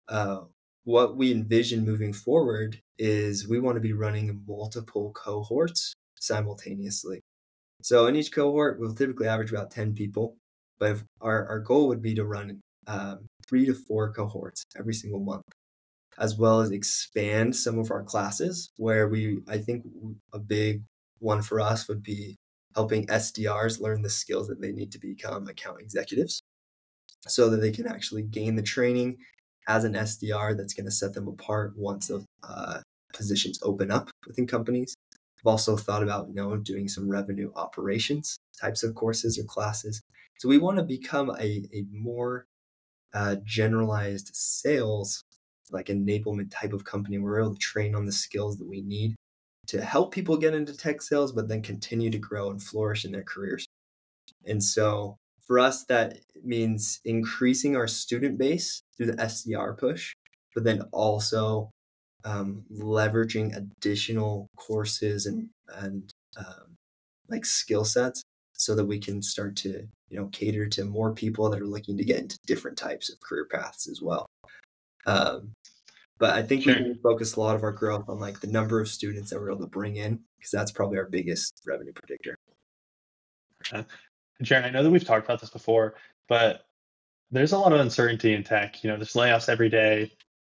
uh, 0.09 0.41
what 0.83 1.15
we 1.15 1.31
envision 1.31 1.85
moving 1.85 2.11
forward 2.11 2.79
is 2.99 3.47
we 3.47 3.59
want 3.59 3.75
to 3.75 3.81
be 3.81 3.93
running 3.93 4.43
multiple 4.45 5.13
cohorts 5.13 5.93
simultaneously. 6.19 7.21
So 7.81 8.07
in 8.07 8.17
each 8.17 8.33
cohort, 8.33 8.77
we'll 8.77 8.93
typically 8.93 9.27
average 9.27 9.51
about 9.51 9.71
10 9.71 9.93
people, 9.93 10.35
but 10.79 10.97
our, 11.21 11.47
our 11.47 11.59
goal 11.59 11.87
would 11.87 12.01
be 12.01 12.15
to 12.15 12.25
run 12.25 12.59
um, 12.87 13.25
three 13.47 13.65
to 13.67 13.73
four 13.73 14.11
cohorts 14.11 14.63
every 14.77 14.93
single 14.93 15.19
month, 15.19 15.43
as 16.19 16.37
well 16.37 16.61
as 16.61 16.71
expand 16.71 17.55
some 17.55 17.77
of 17.79 17.91
our 17.91 18.03
classes 18.03 18.71
where 18.77 19.07
we, 19.07 19.39
I 19.47 19.57
think 19.57 19.85
a 20.33 20.39
big 20.39 20.83
one 21.19 21.41
for 21.41 21.59
us 21.59 21.87
would 21.87 22.03
be 22.03 22.35
helping 22.73 23.07
SDRs 23.07 23.79
learn 23.79 24.01
the 24.01 24.09
skills 24.09 24.47
that 24.47 24.61
they 24.61 24.71
need 24.71 24.91
to 24.91 24.99
become 24.99 25.47
account 25.47 25.81
executives 25.81 26.41
so 27.27 27.49
that 27.49 27.57
they 27.57 27.71
can 27.71 27.87
actually 27.87 28.23
gain 28.23 28.55
the 28.55 28.61
training 28.61 29.17
as 29.67 29.83
an 29.83 29.93
SDR 29.93 30.55
that's 30.55 30.73
going 30.73 30.85
to 30.85 30.91
set 30.91 31.13
them 31.13 31.27
apart 31.27 31.73
once 31.75 32.11
uh, 32.43 32.81
positions 33.13 33.59
open 33.63 33.91
up 33.91 34.09
within 34.27 34.45
companies 34.45 34.95
I've 35.45 35.51
also 35.51 35.77
thought 35.77 36.01
about, 36.01 36.27
you 36.27 36.33
know, 36.33 36.57
doing 36.57 36.87
some 36.87 37.07
revenue 37.07 37.51
operations 37.55 38.39
types 38.59 38.81
of 38.81 38.95
courses 38.95 39.37
or 39.37 39.43
classes. 39.43 40.01
So 40.39 40.49
we 40.49 40.57
want 40.57 40.77
to 40.77 40.83
become 40.83 41.29
a, 41.29 41.63
a 41.71 41.85
more 41.91 42.47
uh, 43.13 43.35
generalized 43.43 44.31
sales, 44.33 45.23
like 45.71 45.87
enablement 45.87 46.51
type 46.51 46.73
of 46.73 46.83
company 46.83 47.17
we're 47.17 47.39
able 47.39 47.53
to 47.53 47.59
train 47.59 47.95
on 47.95 48.05
the 48.05 48.11
skills 48.11 48.57
that 48.57 48.67
we 48.67 48.81
need 48.81 49.15
to 49.67 49.83
help 49.83 50.13
people 50.13 50.37
get 50.37 50.53
into 50.53 50.75
tech 50.75 51.01
sales, 51.01 51.31
but 51.31 51.47
then 51.47 51.61
continue 51.61 52.09
to 52.09 52.17
grow 52.17 52.49
and 52.49 52.61
flourish 52.61 53.05
in 53.05 53.11
their 53.11 53.23
careers. 53.23 53.65
And 54.45 54.63
so 54.63 55.17
for 55.45 55.59
us, 55.59 55.85
that 55.85 56.19
means 56.43 56.99
increasing 57.05 57.75
our 57.75 57.87
student 57.87 58.37
base 58.37 58.81
through 58.95 59.07
the 59.07 59.13
SDR 59.13 59.77
push, 59.77 60.13
but 60.53 60.63
then 60.63 60.83
also 60.91 61.71
um, 62.23 62.63
leveraging 62.71 63.55
additional 63.55 64.47
courses 64.55 65.25
and 65.25 65.49
and 65.75 66.11
um, 66.37 66.75
like 67.29 67.45
skill 67.45 67.85
sets 67.85 68.23
so 68.53 68.75
that 68.75 68.85
we 68.85 68.99
can 68.99 69.21
start 69.21 69.55
to 69.57 69.87
you 70.09 70.19
know 70.19 70.27
cater 70.27 70.67
to 70.67 70.85
more 70.85 71.13
people 71.13 71.49
that 71.49 71.61
are 71.61 71.67
looking 71.67 71.97
to 71.97 72.05
get 72.05 72.19
into 72.19 72.37
different 72.47 72.77
types 72.77 73.11
of 73.11 73.19
career 73.19 73.45
paths 73.51 73.87
as 73.87 74.01
well. 74.01 74.25
Um, 75.05 75.51
but 76.17 76.35
I 76.35 76.43
think 76.43 76.63
sure. 76.63 76.75
we 76.75 76.95
focus 77.03 77.35
a 77.35 77.39
lot 77.39 77.55
of 77.55 77.63
our 77.63 77.71
growth 77.71 78.07
on 78.07 78.19
like 78.19 78.39
the 78.39 78.47
number 78.47 78.79
of 78.79 78.87
students 78.87 79.29
that 79.29 79.39
we're 79.39 79.51
able 79.51 79.61
to 79.61 79.67
bring 79.67 79.97
in 79.97 80.19
because 80.37 80.51
that's 80.51 80.71
probably 80.71 80.97
our 80.97 81.05
biggest 81.05 81.61
revenue 81.65 81.93
predictor. 81.93 82.37
Okay. 83.73 83.85
Jaron, 84.43 84.65
I 84.65 84.69
know 84.69 84.83
that 84.83 84.89
we've 84.89 85.03
talked 85.03 85.25
about 85.25 85.41
this 85.41 85.49
before, 85.49 85.95
but 86.27 86.65
there's 87.31 87.51
a 87.51 87.57
lot 87.57 87.73
of 87.73 87.79
uncertainty 87.79 88.33
in 88.33 88.43
tech. 88.43 88.83
You 88.83 88.89
know, 88.89 88.97
there's 88.97 89.13
layoffs 89.13 89.49
every 89.49 89.69
day, 89.69 90.11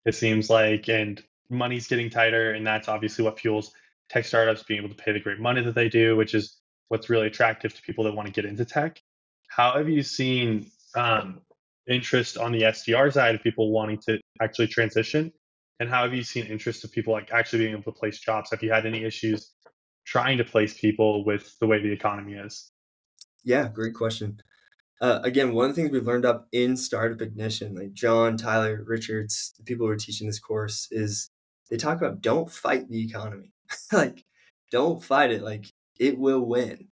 it 0.04 0.14
seems 0.14 0.50
like, 0.50 0.88
and 0.88 1.22
money's 1.50 1.88
getting 1.88 2.10
tighter. 2.10 2.52
And 2.52 2.66
that's 2.66 2.88
obviously 2.88 3.24
what 3.24 3.40
fuels 3.40 3.72
tech 4.08 4.24
startups 4.24 4.62
being 4.62 4.78
able 4.78 4.94
to 4.94 5.02
pay 5.02 5.12
the 5.12 5.20
great 5.20 5.38
money 5.38 5.62
that 5.62 5.74
they 5.74 5.88
do, 5.88 6.16
which 6.16 6.34
is 6.34 6.56
what's 6.88 7.10
really 7.10 7.26
attractive 7.26 7.74
to 7.74 7.82
people 7.82 8.04
that 8.04 8.14
want 8.14 8.26
to 8.26 8.32
get 8.32 8.48
into 8.48 8.64
tech. 8.64 9.02
How 9.48 9.76
have 9.76 9.88
you 9.88 10.02
seen 10.02 10.70
um, 10.94 11.40
interest 11.88 12.36
on 12.36 12.52
the 12.52 12.62
SDR 12.62 13.12
side 13.12 13.34
of 13.34 13.42
people 13.42 13.70
wanting 13.70 13.98
to 14.06 14.18
actually 14.40 14.68
transition? 14.68 15.32
And 15.80 15.88
how 15.88 16.02
have 16.02 16.14
you 16.14 16.22
seen 16.22 16.46
interest 16.46 16.84
of 16.84 16.92
people 16.92 17.12
like 17.12 17.30
actually 17.32 17.60
being 17.60 17.72
able 17.72 17.84
to 17.84 17.92
place 17.92 18.18
jobs? 18.18 18.50
Have 18.50 18.62
you 18.62 18.72
had 18.72 18.86
any 18.86 19.04
issues 19.04 19.52
trying 20.04 20.38
to 20.38 20.44
place 20.44 20.78
people 20.78 21.24
with 21.24 21.56
the 21.60 21.66
way 21.66 21.80
the 21.80 21.92
economy 21.92 22.34
is? 22.34 22.70
Yeah, 23.44 23.68
great 23.68 23.94
question. 23.94 24.40
Uh, 25.00 25.20
again, 25.22 25.52
one 25.52 25.70
of 25.70 25.76
the 25.76 25.80
things 25.80 25.92
we've 25.92 26.06
learned 26.06 26.24
up 26.24 26.48
in 26.50 26.76
Startup 26.76 27.20
Ignition, 27.22 27.74
like 27.74 27.92
John, 27.92 28.36
Tyler, 28.36 28.82
Richards, 28.84 29.54
the 29.56 29.62
people 29.62 29.86
who 29.86 29.92
are 29.92 29.96
teaching 29.96 30.26
this 30.26 30.40
course, 30.40 30.88
is 30.90 31.30
they 31.70 31.76
talk 31.76 31.98
about 31.98 32.20
don't 32.20 32.50
fight 32.50 32.88
the 32.88 33.04
economy. 33.04 33.52
like, 33.92 34.24
don't 34.72 35.02
fight 35.02 35.30
it. 35.30 35.42
Like, 35.42 35.72
it 36.00 36.18
will 36.18 36.40
win. 36.44 36.88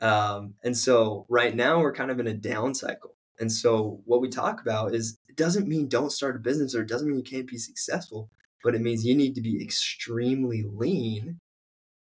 Um, 0.00 0.54
and 0.64 0.76
so 0.76 1.26
right 1.28 1.54
now 1.54 1.80
we're 1.80 1.92
kind 1.92 2.10
of 2.10 2.18
in 2.20 2.26
a 2.26 2.34
down 2.34 2.74
cycle. 2.74 3.14
And 3.40 3.50
so 3.50 4.00
what 4.04 4.20
we 4.20 4.28
talk 4.28 4.60
about 4.60 4.94
is 4.94 5.18
it 5.28 5.36
doesn't 5.36 5.68
mean 5.68 5.88
don't 5.88 6.12
start 6.12 6.36
a 6.36 6.40
business 6.40 6.74
or 6.74 6.82
it 6.82 6.88
doesn't 6.88 7.08
mean 7.08 7.18
you 7.18 7.24
can't 7.24 7.46
be 7.46 7.58
successful, 7.58 8.28
but 8.62 8.74
it 8.74 8.80
means 8.80 9.04
you 9.04 9.14
need 9.14 9.34
to 9.34 9.40
be 9.40 9.62
extremely 9.62 10.62
lean 10.62 11.38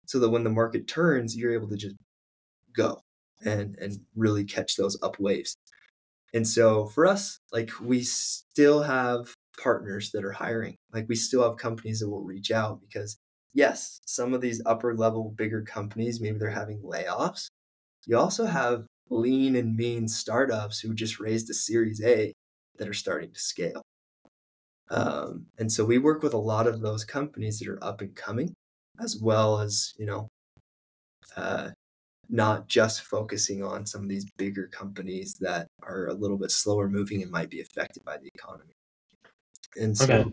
so 0.07 0.19
that 0.19 0.31
when 0.31 0.45
the 0.45 0.51
market 0.51 0.89
turns, 0.89 1.37
you're 1.37 1.53
able 1.53 1.69
to 1.69 1.77
just 1.77 1.97
go 2.75 3.03
and 3.45 3.77
and 3.79 4.01
really 4.17 4.45
catch 4.45 4.77
those 4.77 5.01
up 5.03 5.21
waves. 5.21 5.57
And 6.35 6.47
so 6.47 6.87
for 6.87 7.07
us, 7.07 7.39
like 7.53 7.71
we 7.81 8.03
still 8.03 8.83
have 8.83 9.35
partners 9.63 10.11
that 10.13 10.25
are 10.25 10.33
hiring. 10.33 10.77
Like 10.93 11.09
we 11.09 11.17
still 11.17 11.43
have 11.43 11.59
companies 11.59 12.01
that 12.01 12.09
will 12.09 12.25
reach 12.25 12.51
out 12.51 12.81
because 12.81 13.19
yes, 13.55 14.01
some 14.07 14.35
of 14.35 14.41
these 14.41 14.63
upper 14.67 14.95
level 14.95 15.35
bigger 15.37 15.63
companies 15.63 16.21
maybe 16.21 16.39
they're 16.39 16.51
having 16.51 16.81
layoffs. 16.81 17.49
You 18.07 18.19
also 18.19 18.47
have 18.47 18.87
lean 19.11 19.57
and 19.57 19.77
mean 19.77 20.09
startups 20.09 20.81
who 20.81 20.95
just 20.95 21.21
raised 21.21 21.51
a 21.51 21.55
series 21.55 22.03
A 22.05 22.33
that 22.79 22.89
are 22.89 22.95
starting 22.95 23.33
to 23.33 23.41
scale. 23.41 23.83
Um, 24.91 25.47
and 25.59 25.71
so 25.71 25.85
we 25.85 25.99
work 25.99 26.23
with 26.23 26.35
a 26.35 26.39
lot 26.39 26.67
of 26.67 26.81
those 26.81 27.05
companies 27.05 27.59
that 27.59 27.69
are 27.69 27.83
up 27.85 28.01
and 28.01 28.15
coming, 28.15 28.55
as 29.03 29.19
well 29.21 29.61
as, 29.61 29.93
you 29.99 30.07
know, 30.07 30.29
uh, 31.37 31.71
not 32.31 32.69
just 32.69 33.03
focusing 33.03 33.63
on 33.63 33.87
some 33.87 34.03
of 34.03 34.09
these 34.09 34.27
bigger 34.37 34.69
companies 34.69 35.35
that 35.41 35.67
are 35.83 36.07
a 36.07 36.15
little 36.15 36.39
bit 36.39 36.51
slower 36.51 36.89
moving 36.89 37.23
and 37.23 37.31
might 37.31 37.51
be 37.51 37.61
affected 37.61 38.05
by 38.05 38.17
the 38.17 38.29
economy. 38.35 38.73
And 39.77 39.97
so, 39.97 40.15
okay. 40.15 40.33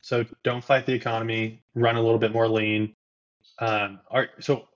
so 0.00 0.24
don't 0.42 0.62
fight 0.62 0.86
the 0.86 0.92
economy, 0.92 1.62
run 1.74 1.96
a 1.96 2.02
little 2.02 2.18
bit 2.18 2.32
more 2.32 2.48
lean. 2.48 2.94
Um, 3.60 4.00
are, 4.10 4.28
so 4.40 4.68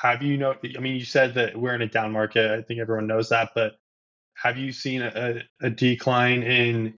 have 0.00 0.22
you 0.22 0.36
know, 0.36 0.54
I 0.76 0.80
mean, 0.80 0.96
you 0.96 1.04
said 1.04 1.34
that 1.34 1.56
we're 1.56 1.74
in 1.74 1.82
a 1.82 1.88
down 1.88 2.12
market. 2.12 2.50
I 2.50 2.62
think 2.62 2.80
everyone 2.80 3.06
knows 3.06 3.28
that, 3.30 3.50
but 3.54 3.72
have 4.34 4.58
you 4.58 4.72
seen 4.72 5.02
a, 5.02 5.42
a 5.62 5.70
decline 5.70 6.42
in, 6.42 6.94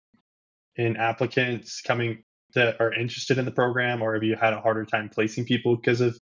in 0.76 0.96
applicants 0.96 1.80
coming 1.80 2.22
that 2.54 2.80
are 2.80 2.92
interested 2.92 3.38
in 3.38 3.44
the 3.44 3.50
program 3.50 4.02
or 4.02 4.14
have 4.14 4.22
you 4.22 4.34
had 4.34 4.52
a 4.52 4.60
harder 4.60 4.84
time 4.84 5.08
placing 5.08 5.44
people 5.44 5.76
because 5.76 6.00
of 6.00 6.18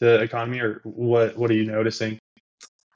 the 0.00 0.20
economy, 0.20 0.60
or 0.60 0.80
what 0.84 1.36
what 1.36 1.50
are 1.50 1.54
you 1.54 1.66
noticing? 1.66 2.18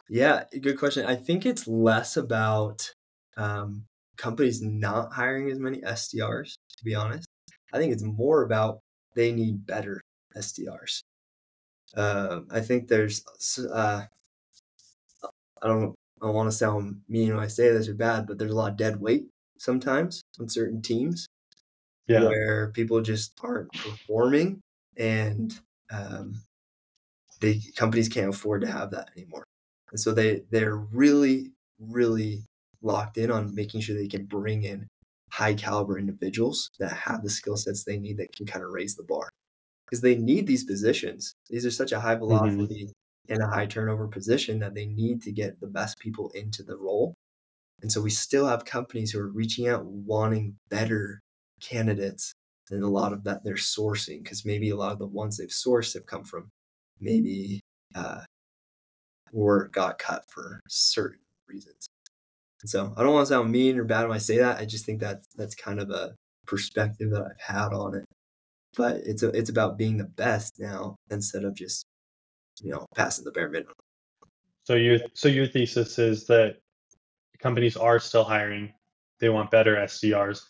Yeah, 0.08 0.44
good 0.60 0.78
question. 0.78 1.06
I 1.06 1.16
think 1.16 1.46
it's 1.46 1.68
less 1.68 2.16
about 2.16 2.90
um, 3.36 3.84
companies 4.16 4.62
not 4.62 5.12
hiring 5.12 5.50
as 5.50 5.58
many 5.58 5.78
SDRs. 5.80 6.54
To 6.78 6.84
be 6.84 6.94
honest, 6.94 7.26
I 7.72 7.78
think 7.78 7.92
it's 7.92 8.02
more 8.02 8.42
about 8.42 8.80
they 9.14 9.32
need 9.32 9.66
better 9.66 10.00
SDRs. 10.36 11.02
Uh, 11.96 12.40
I 12.50 12.60
think 12.60 12.88
there's 12.88 13.24
uh, 13.72 14.02
I 15.62 15.66
don't 15.66 15.94
I 16.22 16.30
want 16.30 16.50
to 16.50 16.56
sound 16.56 17.02
mean 17.08 17.34
when 17.34 17.42
I 17.42 17.48
say 17.48 17.70
this 17.70 17.88
or 17.88 17.94
bad, 17.94 18.26
but 18.26 18.38
there's 18.38 18.52
a 18.52 18.56
lot 18.56 18.72
of 18.72 18.76
dead 18.76 19.00
weight 19.00 19.26
sometimes 19.58 20.22
on 20.40 20.48
certain 20.48 20.82
teams 20.82 21.26
yeah. 22.08 22.24
where 22.24 22.70
people 22.72 23.00
just 23.00 23.38
aren't 23.42 23.72
performing 23.72 24.60
and 24.96 25.58
um, 25.92 26.42
they 27.40 27.60
companies 27.76 28.08
can't 28.08 28.30
afford 28.30 28.62
to 28.62 28.70
have 28.70 28.90
that 28.90 29.10
anymore. 29.16 29.44
And 29.90 30.00
so 30.00 30.12
they 30.12 30.42
they're 30.50 30.76
really 30.76 31.52
really 31.78 32.44
locked 32.82 33.16
in 33.16 33.30
on 33.30 33.54
making 33.54 33.80
sure 33.80 33.96
they 33.96 34.08
can 34.08 34.24
bring 34.26 34.62
in 34.62 34.86
high 35.30 35.54
caliber 35.54 35.98
individuals 35.98 36.70
that 36.78 36.92
have 36.92 37.22
the 37.22 37.30
skill 37.30 37.56
sets 37.56 37.84
they 37.84 37.98
need 37.98 38.18
that 38.18 38.34
can 38.34 38.46
kind 38.46 38.64
of 38.64 38.70
raise 38.70 38.94
the 38.94 39.02
bar 39.02 39.28
because 39.94 40.02
they 40.02 40.16
need 40.16 40.48
these 40.48 40.64
positions. 40.64 41.36
These 41.48 41.64
are 41.64 41.70
such 41.70 41.92
a 41.92 42.00
high 42.00 42.16
mm-hmm. 42.16 42.26
velocity 42.26 42.86
mm-hmm. 42.86 43.32
and 43.32 43.42
a 43.42 43.46
high 43.46 43.66
turnover 43.66 44.08
position 44.08 44.58
that 44.58 44.74
they 44.74 44.86
need 44.86 45.22
to 45.22 45.30
get 45.30 45.60
the 45.60 45.68
best 45.68 46.00
people 46.00 46.32
into 46.34 46.64
the 46.64 46.76
role. 46.76 47.14
And 47.80 47.92
so 47.92 48.00
we 48.00 48.10
still 48.10 48.48
have 48.48 48.64
companies 48.64 49.12
who 49.12 49.20
are 49.20 49.28
reaching 49.28 49.68
out 49.68 49.84
wanting 49.84 50.56
better 50.68 51.20
candidates 51.60 52.32
than 52.70 52.82
a 52.82 52.88
lot 52.88 53.12
of 53.12 53.22
that 53.22 53.44
they're 53.44 53.54
sourcing 53.54 54.24
because 54.24 54.44
maybe 54.44 54.70
a 54.70 54.76
lot 54.76 54.90
of 54.90 54.98
the 54.98 55.06
ones 55.06 55.36
they've 55.36 55.48
sourced 55.48 55.94
have 55.94 56.06
come 56.06 56.24
from 56.24 56.48
maybe 56.98 57.60
uh, 57.94 58.22
or 59.32 59.68
got 59.68 60.00
cut 60.00 60.24
for 60.28 60.58
certain 60.68 61.20
reasons. 61.46 61.86
And 62.62 62.68
so 62.68 62.92
I 62.96 63.04
don't 63.04 63.12
want 63.12 63.28
to 63.28 63.32
sound 63.32 63.52
mean 63.52 63.78
or 63.78 63.84
bad 63.84 64.08
when 64.08 64.16
I 64.16 64.18
say 64.18 64.38
that. 64.38 64.58
I 64.58 64.64
just 64.64 64.86
think 64.86 65.00
that 65.02 65.20
that's 65.36 65.54
kind 65.54 65.78
of 65.78 65.90
a 65.90 66.16
perspective 66.46 67.10
that 67.10 67.22
I've 67.22 67.40
had 67.56 67.72
on 67.72 67.94
it. 67.94 68.04
But 68.76 68.96
it's 69.04 69.22
a, 69.22 69.28
it's 69.28 69.50
about 69.50 69.78
being 69.78 69.96
the 69.96 70.04
best 70.04 70.58
now 70.58 70.96
instead 71.10 71.44
of 71.44 71.54
just 71.54 71.86
you 72.60 72.72
know 72.72 72.86
passing 72.94 73.24
the 73.24 73.32
bare 73.32 73.48
minimum. 73.48 73.74
So 74.64 74.74
your 74.74 74.98
so 75.14 75.28
your 75.28 75.46
thesis 75.46 75.98
is 75.98 76.26
that 76.26 76.56
companies 77.38 77.76
are 77.76 77.98
still 77.98 78.24
hiring. 78.24 78.72
They 79.20 79.28
want 79.28 79.50
better 79.50 79.76
SDRs, 79.76 80.40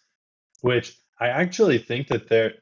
which 0.63 0.97
I 1.21 1.29
actually 1.29 1.79
think 1.79 2.09
that 2.09 2.29
there 2.29 2.55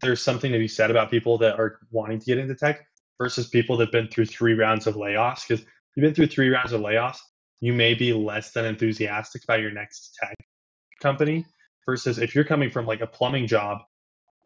there's 0.00 0.22
something 0.22 0.52
to 0.52 0.58
be 0.58 0.68
said 0.68 0.90
about 0.90 1.10
people 1.10 1.38
that 1.38 1.58
are 1.58 1.80
wanting 1.90 2.18
to 2.18 2.26
get 2.26 2.38
into 2.38 2.54
tech 2.54 2.86
versus 3.18 3.48
people 3.48 3.76
that've 3.76 3.92
been 3.92 4.08
through 4.08 4.26
three 4.26 4.54
rounds 4.54 4.86
of 4.86 4.96
layoffs. 4.96 5.46
Because 5.46 5.62
if 5.62 5.68
you've 5.96 6.02
been 6.02 6.14
through 6.14 6.26
three 6.26 6.48
rounds 6.48 6.72
of 6.72 6.80
layoffs, 6.80 7.18
you 7.60 7.72
may 7.72 7.94
be 7.94 8.12
less 8.12 8.52
than 8.52 8.64
enthusiastic 8.64 9.44
about 9.44 9.60
your 9.60 9.70
next 9.70 10.16
tech 10.20 10.36
company 11.00 11.46
versus 11.86 12.18
if 12.18 12.34
you're 12.34 12.44
coming 12.44 12.70
from 12.70 12.86
like 12.86 13.00
a 13.00 13.06
plumbing 13.06 13.46
job 13.46 13.78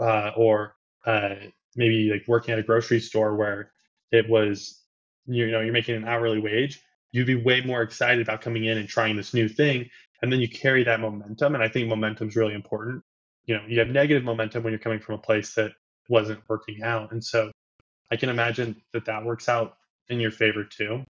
uh, 0.00 0.30
or 0.36 0.74
uh, 1.06 1.34
maybe 1.76 2.10
like 2.10 2.24
working 2.26 2.52
at 2.52 2.58
a 2.58 2.62
grocery 2.62 3.00
store 3.00 3.36
where 3.36 3.72
it 4.12 4.28
was 4.28 4.82
you 5.26 5.50
know 5.50 5.60
you're 5.60 5.72
making 5.72 5.94
an 5.94 6.04
hourly 6.04 6.40
wage 6.40 6.80
you'd 7.12 7.26
be 7.26 7.34
way 7.34 7.60
more 7.60 7.82
excited 7.82 8.20
about 8.20 8.40
coming 8.40 8.64
in 8.64 8.78
and 8.78 8.88
trying 8.88 9.16
this 9.16 9.34
new 9.34 9.48
thing 9.48 9.88
and 10.22 10.32
then 10.32 10.40
you 10.40 10.48
carry 10.48 10.82
that 10.82 11.00
momentum 11.00 11.54
and 11.54 11.62
i 11.62 11.68
think 11.68 11.88
momentum 11.88 12.28
is 12.28 12.36
really 12.36 12.54
important 12.54 13.02
you 13.44 13.54
know 13.54 13.62
you 13.68 13.78
have 13.78 13.88
negative 13.88 14.24
momentum 14.24 14.62
when 14.62 14.72
you're 14.72 14.80
coming 14.80 14.98
from 14.98 15.16
a 15.16 15.18
place 15.18 15.54
that 15.54 15.72
wasn't 16.08 16.40
working 16.48 16.82
out 16.82 17.12
and 17.12 17.22
so 17.22 17.50
I 18.10 18.16
can 18.16 18.28
imagine 18.28 18.80
that 18.92 19.04
that 19.06 19.24
works 19.24 19.48
out 19.48 19.76
in 20.08 20.20
your 20.20 20.30
favor 20.30 20.64
too. 20.64 21.04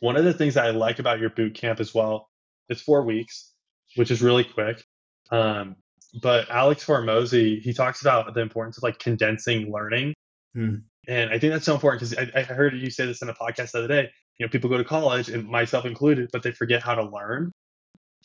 One 0.00 0.16
of 0.16 0.24
the 0.24 0.34
things 0.34 0.54
that 0.54 0.66
I 0.66 0.70
like 0.70 0.98
about 0.98 1.20
your 1.20 1.30
boot 1.30 1.54
camp 1.54 1.80
as 1.80 1.94
well, 1.94 2.28
it's 2.68 2.82
four 2.82 3.02
weeks, 3.02 3.52
which 3.94 4.10
is 4.10 4.22
really 4.22 4.44
quick. 4.44 4.84
Um, 5.30 5.76
but 6.22 6.48
Alex 6.50 6.84
Hormozi, 6.84 7.60
he 7.60 7.72
talks 7.72 8.00
about 8.00 8.34
the 8.34 8.40
importance 8.40 8.76
of 8.76 8.82
like 8.82 8.98
condensing 8.98 9.72
learning 9.72 10.14
Hmm. 10.56 10.76
And 11.06 11.30
I 11.30 11.38
think 11.38 11.52
that's 11.52 11.66
so 11.66 11.74
important 11.74 12.00
because 12.00 12.30
I, 12.34 12.40
I 12.40 12.42
heard 12.42 12.74
you 12.74 12.90
say 12.90 13.04
this 13.06 13.22
in 13.22 13.28
a 13.28 13.34
podcast 13.34 13.72
the 13.72 13.78
other 13.78 13.88
day. 13.88 14.10
You 14.38 14.46
know, 14.46 14.50
people 14.50 14.70
go 14.70 14.78
to 14.78 14.84
college, 14.84 15.28
and 15.28 15.46
myself 15.46 15.84
included, 15.84 16.30
but 16.32 16.42
they 16.42 16.50
forget 16.50 16.82
how 16.82 16.94
to 16.94 17.04
learn. 17.04 17.52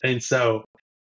And 0.02 0.20
so 0.20 0.64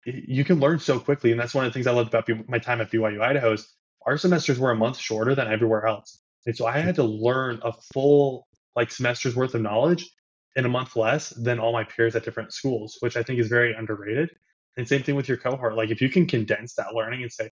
you 0.04 0.44
can 0.44 0.60
learn 0.60 0.78
so 0.78 1.00
quickly. 1.00 1.32
And 1.32 1.40
that's 1.40 1.54
one 1.54 1.64
of 1.64 1.70
the 1.72 1.74
things 1.74 1.86
I 1.86 1.92
loved 1.92 2.14
about 2.14 2.28
my 2.48 2.58
time 2.58 2.80
at 2.80 2.90
BYU 2.90 3.20
Idaho 3.20 3.54
is 3.54 3.74
our 4.06 4.16
semesters 4.16 4.58
were 4.58 4.70
a 4.70 4.76
month 4.76 4.98
shorter 4.98 5.34
than 5.34 5.48
everywhere 5.48 5.86
else. 5.86 6.20
And 6.44 6.54
so 6.54 6.66
I 6.66 6.78
had 6.78 6.94
to 6.96 7.02
learn 7.02 7.58
a 7.64 7.72
full 7.94 8.46
like 8.76 8.92
semester's 8.92 9.34
worth 9.34 9.54
of 9.54 9.62
knowledge 9.62 10.08
in 10.54 10.66
a 10.66 10.68
month 10.68 10.94
less 10.96 11.30
than 11.30 11.58
all 11.58 11.72
my 11.72 11.82
peers 11.82 12.14
at 12.14 12.24
different 12.24 12.52
schools, 12.52 12.96
which 13.00 13.16
I 13.16 13.22
think 13.22 13.40
is 13.40 13.48
very 13.48 13.74
underrated. 13.74 14.30
And 14.76 14.86
same 14.86 15.02
thing 15.02 15.14
with 15.14 15.28
your 15.28 15.38
cohort. 15.38 15.74
Like 15.74 15.90
if 15.90 16.00
you 16.00 16.08
can 16.08 16.26
condense 16.26 16.74
that 16.74 16.94
learning 16.94 17.22
and 17.22 17.32
say, 17.32 17.50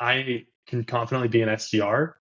I 0.00 0.44
can 0.66 0.84
confidently 0.84 1.28
be 1.28 1.42
an 1.42 1.48
SDR, 1.48 2.12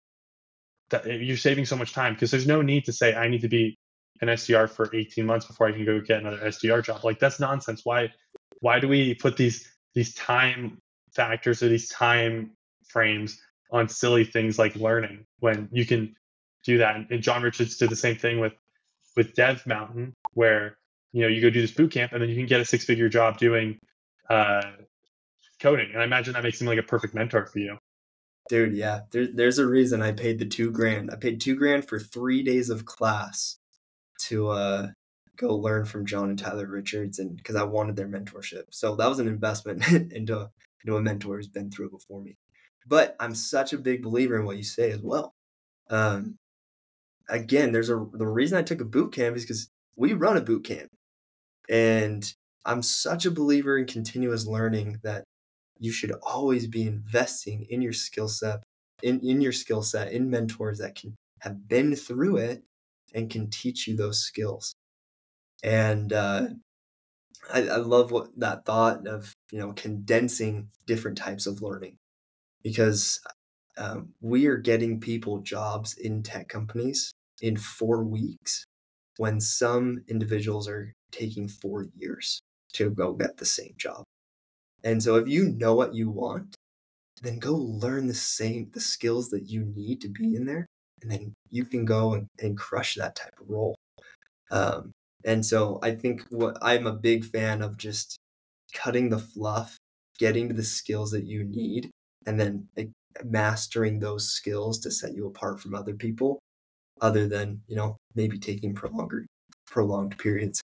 that 0.89 1.07
eh, 1.07 1.15
you're 1.15 1.37
saving 1.37 1.65
so 1.65 1.75
much 1.75 1.93
time 1.93 2.13
because 2.13 2.31
there's 2.31 2.47
no 2.47 2.61
need 2.61 2.85
to 2.85 2.93
say 2.93 3.15
I 3.15 3.27
need 3.27 3.41
to 3.41 3.47
be 3.47 3.77
an 4.21 4.27
SDR 4.27 4.69
for 4.69 4.93
18 4.93 5.25
months 5.25 5.45
before 5.45 5.67
I 5.67 5.71
can 5.71 5.85
go 5.85 5.99
get 6.01 6.19
another 6.19 6.37
SDR 6.37 6.83
job. 6.83 7.03
Like 7.03 7.19
that's 7.19 7.39
nonsense. 7.39 7.81
Why 7.83 8.11
why 8.59 8.79
do 8.79 8.87
we 8.87 9.15
put 9.15 9.37
these 9.37 9.67
these 9.93 10.13
time 10.13 10.77
factors 11.15 11.63
or 11.63 11.69
these 11.69 11.89
time 11.89 12.51
frames 12.87 13.39
on 13.71 13.89
silly 13.89 14.23
things 14.23 14.59
like 14.59 14.75
learning 14.75 15.25
when 15.39 15.69
you 15.71 15.85
can 15.85 16.15
do 16.63 16.77
that. 16.79 16.95
And 17.09 17.21
John 17.21 17.41
Richards 17.41 17.77
did 17.77 17.89
the 17.89 17.95
same 17.95 18.17
thing 18.17 18.39
with 18.39 18.53
with 19.15 19.33
Dev 19.33 19.65
Mountain, 19.65 20.13
where 20.33 20.77
you 21.11 21.21
know 21.21 21.27
you 21.27 21.41
go 21.41 21.49
do 21.49 21.61
this 21.61 21.71
boot 21.71 21.91
camp 21.91 22.13
and 22.13 22.21
then 22.21 22.29
you 22.29 22.35
can 22.35 22.45
get 22.45 22.61
a 22.61 22.65
six 22.65 22.85
figure 22.85 23.09
job 23.09 23.37
doing 23.37 23.79
uh, 24.31 24.71
coding. 25.59 25.89
And 25.93 26.01
I 26.01 26.05
imagine 26.05 26.33
that 26.33 26.43
makes 26.43 26.61
him 26.61 26.67
like 26.67 26.79
a 26.79 26.83
perfect 26.83 27.13
mentor 27.13 27.45
for 27.45 27.59
you. 27.59 27.77
Dude, 28.49 28.73
yeah. 28.73 29.01
There, 29.11 29.27
there's 29.33 29.59
a 29.59 29.67
reason 29.67 30.01
I 30.01 30.11
paid 30.11 30.39
the 30.39 30.45
two 30.45 30.71
grand. 30.71 31.11
I 31.11 31.15
paid 31.15 31.39
two 31.39 31.55
grand 31.55 31.87
for 31.87 31.99
three 31.99 32.43
days 32.43 32.69
of 32.69 32.85
class 32.85 33.57
to 34.27 34.49
uh, 34.49 34.87
go 35.37 35.55
learn 35.55 35.85
from 35.85 36.05
John 36.05 36.29
and 36.29 36.39
Tyler 36.39 36.67
Richards, 36.67 37.19
and 37.19 37.35
because 37.35 37.55
I 37.55 37.63
wanted 37.63 37.95
their 37.95 38.07
mentorship. 38.07 38.63
So 38.69 38.95
that 38.95 39.07
was 39.07 39.19
an 39.19 39.27
investment 39.27 39.87
into 40.11 40.49
into 40.83 40.97
a 40.97 41.01
mentor 41.01 41.37
who's 41.37 41.47
been 41.47 41.69
through 41.69 41.91
before 41.91 42.21
me. 42.21 42.37
But 42.87 43.15
I'm 43.19 43.35
such 43.35 43.73
a 43.73 43.77
big 43.77 44.01
believer 44.01 44.39
in 44.39 44.45
what 44.45 44.57
you 44.57 44.63
say 44.63 44.91
as 44.91 45.01
well. 45.01 45.35
Um, 45.89 46.37
again, 47.29 47.71
there's 47.71 47.89
a 47.89 48.05
the 48.13 48.27
reason 48.27 48.57
I 48.57 48.63
took 48.63 48.81
a 48.81 48.85
boot 48.85 49.13
camp 49.13 49.35
is 49.35 49.43
because 49.43 49.69
we 49.95 50.13
run 50.13 50.37
a 50.37 50.41
boot 50.41 50.63
camp, 50.63 50.89
and 51.69 52.33
I'm 52.65 52.81
such 52.81 53.25
a 53.25 53.31
believer 53.31 53.77
in 53.77 53.85
continuous 53.85 54.45
learning 54.45 54.99
that 55.03 55.23
you 55.79 55.91
should 55.91 56.11
always 56.21 56.67
be 56.67 56.83
investing 56.83 57.65
in 57.69 57.81
your 57.81 57.93
skill 57.93 58.27
set, 58.27 58.61
in, 59.01 59.19
in 59.21 59.41
your 59.41 59.51
skill 59.51 59.81
set, 59.81 60.11
in 60.11 60.29
mentors 60.29 60.77
that 60.77 60.95
can 60.95 61.15
have 61.39 61.67
been 61.67 61.95
through 61.95 62.37
it 62.37 62.63
and 63.15 63.29
can 63.29 63.49
teach 63.49 63.87
you 63.87 63.95
those 63.95 64.19
skills. 64.19 64.75
And 65.63 66.13
uh, 66.13 66.49
I, 67.51 67.67
I 67.67 67.77
love 67.77 68.11
what 68.11 68.27
that 68.37 68.65
thought 68.65 69.07
of 69.07 69.33
you 69.51 69.59
know 69.59 69.73
condensing 69.73 70.69
different 70.85 71.17
types 71.17 71.47
of 71.47 71.61
learning 71.61 71.97
because 72.63 73.19
um, 73.77 74.13
we 74.21 74.45
are 74.47 74.57
getting 74.57 74.99
people 74.99 75.39
jobs 75.39 75.95
in 75.97 76.23
tech 76.23 76.47
companies 76.47 77.11
in 77.41 77.57
four 77.57 78.03
weeks 78.03 78.65
when 79.17 79.39
some 79.39 80.03
individuals 80.07 80.67
are 80.67 80.93
taking 81.11 81.47
four 81.47 81.87
years 81.95 82.41
to 82.73 82.89
go 82.89 83.13
get 83.13 83.37
the 83.37 83.45
same 83.45 83.73
job. 83.77 84.03
And 84.83 85.01
so 85.01 85.15
if 85.15 85.27
you 85.27 85.49
know 85.49 85.75
what 85.75 85.93
you 85.93 86.09
want, 86.09 86.55
then 87.21 87.39
go 87.39 87.53
learn 87.53 88.07
the 88.07 88.13
same 88.13 88.69
the 88.73 88.79
skills 88.79 89.29
that 89.29 89.49
you 89.49 89.65
need 89.75 90.01
to 90.01 90.09
be 90.09 90.35
in 90.35 90.45
there 90.45 90.65
and 91.01 91.11
then 91.11 91.33
you 91.49 91.65
can 91.65 91.85
go 91.85 92.13
and, 92.13 92.27
and 92.39 92.57
crush 92.57 92.95
that 92.95 93.15
type 93.15 93.33
of 93.39 93.49
role 93.49 93.75
um, 94.51 94.91
and 95.23 95.45
so 95.45 95.79
i 95.83 95.91
think 95.91 96.23
what 96.29 96.57
i'm 96.61 96.87
a 96.87 96.93
big 96.93 97.23
fan 97.25 97.61
of 97.61 97.77
just 97.77 98.17
cutting 98.73 99.09
the 99.09 99.19
fluff 99.19 99.77
getting 100.17 100.47
to 100.47 100.53
the 100.53 100.63
skills 100.63 101.11
that 101.11 101.25
you 101.25 101.43
need 101.43 101.89
and 102.25 102.39
then 102.39 102.67
mastering 103.23 103.99
those 103.99 104.29
skills 104.29 104.79
to 104.79 104.89
set 104.89 105.13
you 105.13 105.27
apart 105.27 105.59
from 105.59 105.75
other 105.75 105.93
people 105.93 106.39
other 107.01 107.27
than 107.27 107.61
you 107.67 107.75
know 107.75 107.97
maybe 108.15 108.37
taking 108.37 108.73
prolonged 108.73 109.25
prolonged 109.67 110.17
periods 110.17 110.61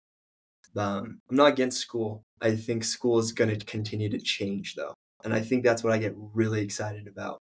um, 0.77 1.19
i'm 1.29 1.35
not 1.35 1.53
against 1.53 1.79
school. 1.79 2.23
I 2.41 2.55
think 2.55 2.83
school 2.83 3.17
is 3.19 3.31
going 3.31 3.57
to 3.57 3.65
continue 3.65 4.09
to 4.09 4.19
change 4.19 4.75
though 4.75 4.93
and 5.23 5.33
i 5.33 5.39
think 5.39 5.63
that's 5.63 5.83
what 5.83 5.93
i 5.93 5.97
get 5.97 6.13
really 6.15 6.61
excited 6.61 7.07
about 7.07 7.39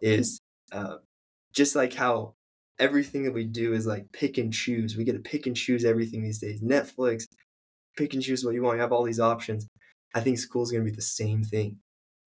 is 0.00 0.38
uh, 0.72 0.96
just 1.52 1.74
like 1.74 1.94
how 1.94 2.34
everything 2.78 3.24
that 3.24 3.34
we 3.34 3.44
do 3.44 3.72
is 3.72 3.86
like 3.86 4.10
pick 4.12 4.38
and 4.38 4.52
choose. 4.52 4.96
We 4.96 5.04
get 5.04 5.12
to 5.12 5.18
pick 5.18 5.46
and 5.46 5.56
choose 5.56 5.84
everything 5.84 6.22
these 6.22 6.38
days. 6.38 6.60
Netflix 6.60 7.24
pick 7.96 8.12
and 8.12 8.22
choose 8.22 8.44
what 8.44 8.54
you 8.54 8.62
want. 8.62 8.76
You 8.76 8.82
have 8.82 8.92
all 8.92 9.04
these 9.04 9.20
options. 9.20 9.66
I 10.14 10.20
think 10.20 10.38
school 10.38 10.62
is 10.62 10.70
going 10.70 10.84
to 10.84 10.90
be 10.90 10.94
the 10.94 11.02
same 11.02 11.42
thing 11.42 11.78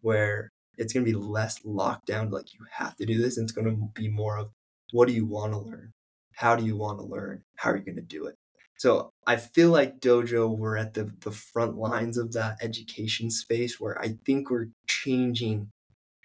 where 0.02 0.50
it's 0.78 0.94
going 0.94 1.06
to 1.06 1.12
be 1.12 1.18
less 1.18 1.60
locked 1.64 2.08
down 2.08 2.32
like 2.32 2.54
you 2.54 2.66
have 2.72 2.96
to 2.98 3.06
do 3.06 3.22
this 3.22 3.38
and 3.38 3.44
it's 3.44 3.52
going 3.52 3.68
to 3.68 3.90
be 3.94 4.10
more 4.10 4.38
of 4.38 4.50
what 4.92 5.08
do 5.08 5.14
you 5.14 5.26
want 5.26 5.54
to 5.54 5.60
learn? 5.60 5.92
How 6.34 6.56
do 6.56 6.66
you 6.66 6.76
want 6.76 7.00
to 7.00 7.06
learn? 7.06 7.44
How 7.58 7.72
are 7.72 7.78
you 7.78 7.84
going 7.84 7.96
to 7.98 8.02
do 8.02 8.26
it 8.26 8.36
so 8.80 9.12
i 9.28 9.36
feel 9.36 9.70
like 9.70 10.00
dojo 10.00 10.50
we're 10.58 10.78
at 10.78 10.94
the, 10.96 11.12
the 11.22 11.32
front 11.32 11.78
lines 11.78 12.18
of 12.18 12.34
that 12.34 12.58
education 12.62 13.30
space 13.30 13.80
where 13.80 14.00
i 14.02 14.16
think 14.26 14.50
we're 14.50 14.70
changing 14.88 15.70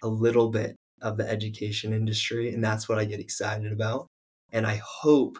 a 0.03 0.09
little 0.09 0.51
bit 0.51 0.77
of 1.03 1.17
the 1.17 1.29
education 1.29 1.93
industry 1.93 2.53
and 2.53 2.65
that's 2.65 2.89
what 2.89 2.99
i 2.99 3.05
get 3.05 3.21
excited 3.21 3.73
about. 3.73 4.07
And 4.53 4.67
i 4.67 4.81
hope 4.85 5.39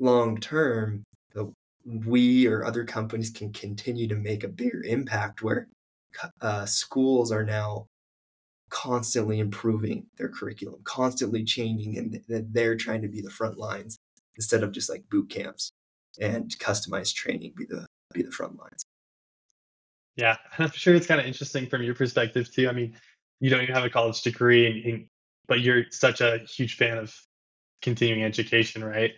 long 0.00 0.38
term 0.38 1.04
that 1.34 1.52
we 1.84 2.46
or 2.46 2.64
other 2.64 2.84
companies 2.84 3.30
can 3.30 3.52
continue 3.52 4.08
to 4.08 4.16
make 4.16 4.44
a 4.44 4.48
bigger 4.48 4.82
impact 4.82 5.42
where 5.42 5.68
uh, 6.40 6.66
schools 6.66 7.32
are 7.32 7.44
now 7.44 7.86
constantly 8.70 9.38
improving 9.38 10.06
their 10.16 10.28
curriculum, 10.28 10.80
constantly 10.84 11.44
changing, 11.44 11.98
and 11.98 12.20
that 12.28 12.52
they're 12.52 12.76
trying 12.76 13.02
to 13.02 13.08
be 13.08 13.20
the 13.20 13.30
front 13.30 13.58
lines 13.58 13.98
instead 14.36 14.62
of 14.62 14.72
just 14.72 14.88
like 14.88 15.02
boot 15.10 15.28
camps 15.28 15.72
and 16.20 16.50
customized 16.58 17.14
training 17.14 17.52
be 17.56 17.64
the 17.66 17.86
be 18.12 18.22
the 18.22 18.30
front 18.30 18.58
lines. 18.58 18.84
Yeah, 20.16 20.36
And 20.56 20.66
I'm 20.66 20.72
sure 20.72 20.94
it's 20.94 21.06
kind 21.06 21.20
of 21.20 21.26
interesting 21.26 21.66
from 21.66 21.82
your 21.82 21.94
perspective 21.94 22.52
too. 22.52 22.68
I 22.68 22.72
mean, 22.72 22.94
you 23.40 23.50
don't 23.50 23.62
even 23.62 23.74
have 23.74 23.84
a 23.84 23.90
college 23.90 24.22
degree, 24.22 24.66
and, 24.66 24.84
and, 24.84 25.06
but 25.48 25.60
you're 25.60 25.84
such 25.90 26.20
a 26.20 26.38
huge 26.38 26.76
fan 26.76 26.98
of 26.98 27.14
continuing 27.80 28.22
education, 28.22 28.84
right? 28.84 29.12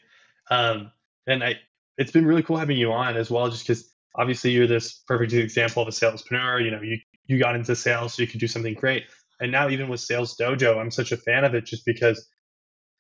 Um, 0.51 0.91
and 1.27 1.45
I, 1.45 1.57
it's 1.99 2.13
been 2.13 2.27
really 2.27 2.43
cool 2.43 2.57
having 2.57 2.77
you 2.77 2.93
on 2.93 3.17
as 3.17 3.31
well, 3.31 3.49
just 3.49 3.67
because 3.67 3.93
obviously 4.17 4.51
you're 4.51 4.67
this 4.67 5.03
perfect 5.07 5.33
example 5.33 5.83
of 5.83 5.89
a 5.89 5.93
salespreneur. 5.93 6.65
You 6.65 6.71
know, 6.71 6.81
you 6.81 6.99
you 7.27 7.39
got 7.39 7.57
into 7.57 7.75
sales 7.75 8.15
so 8.15 8.23
you 8.23 8.29
could 8.29 8.41
do 8.41 8.49
something 8.49 8.75
great. 8.75 9.05
And 9.41 9.51
now 9.51 9.69
even 9.69 9.89
with 9.89 10.01
Sales 10.01 10.37
Dojo, 10.37 10.79
I'm 10.79 10.91
such 10.91 11.11
a 11.11 11.17
fan 11.17 11.45
of 11.45 11.55
it 11.55 11.65
just 11.65 11.85
because 11.85 12.29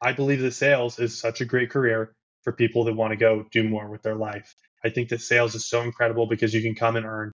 I 0.03 0.13
believe 0.13 0.41
that 0.41 0.53
sales 0.53 0.99
is 0.99 1.19
such 1.19 1.41
a 1.41 1.45
great 1.45 1.71
career 1.71 2.15
for 2.45 2.53
people 2.53 2.85
that 2.85 2.95
want 2.95 3.11
to 3.11 3.17
go 3.17 3.45
do 3.51 3.69
more 3.69 3.89
with 3.89 4.03
their 4.03 4.15
life. 4.15 4.55
I 4.85 4.91
think 4.91 5.09
that 5.09 5.23
sales 5.23 5.55
is 5.55 5.69
so 5.69 5.81
incredible 5.81 6.27
because 6.27 6.55
you 6.55 6.63
can 6.63 6.75
come 6.75 6.97
and 6.97 7.07
earn 7.07 7.33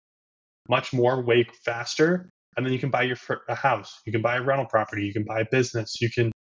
much 0.70 0.94
more 0.94 1.22
way 1.22 1.48
faster, 1.66 2.30
and 2.56 2.66
then 2.66 2.72
you 2.72 2.80
can 2.80 2.92
buy 2.92 3.04
your 3.04 3.18
a 3.48 3.56
house, 3.56 4.02
you 4.06 4.12
can 4.12 4.22
buy 4.22 4.38
a 4.38 4.42
rental 4.42 4.68
property, 4.68 5.04
you 5.06 5.14
can 5.14 5.24
buy 5.24 5.40
a 5.40 5.46
business, 5.46 6.00
you 6.00 6.10
can 6.12 6.32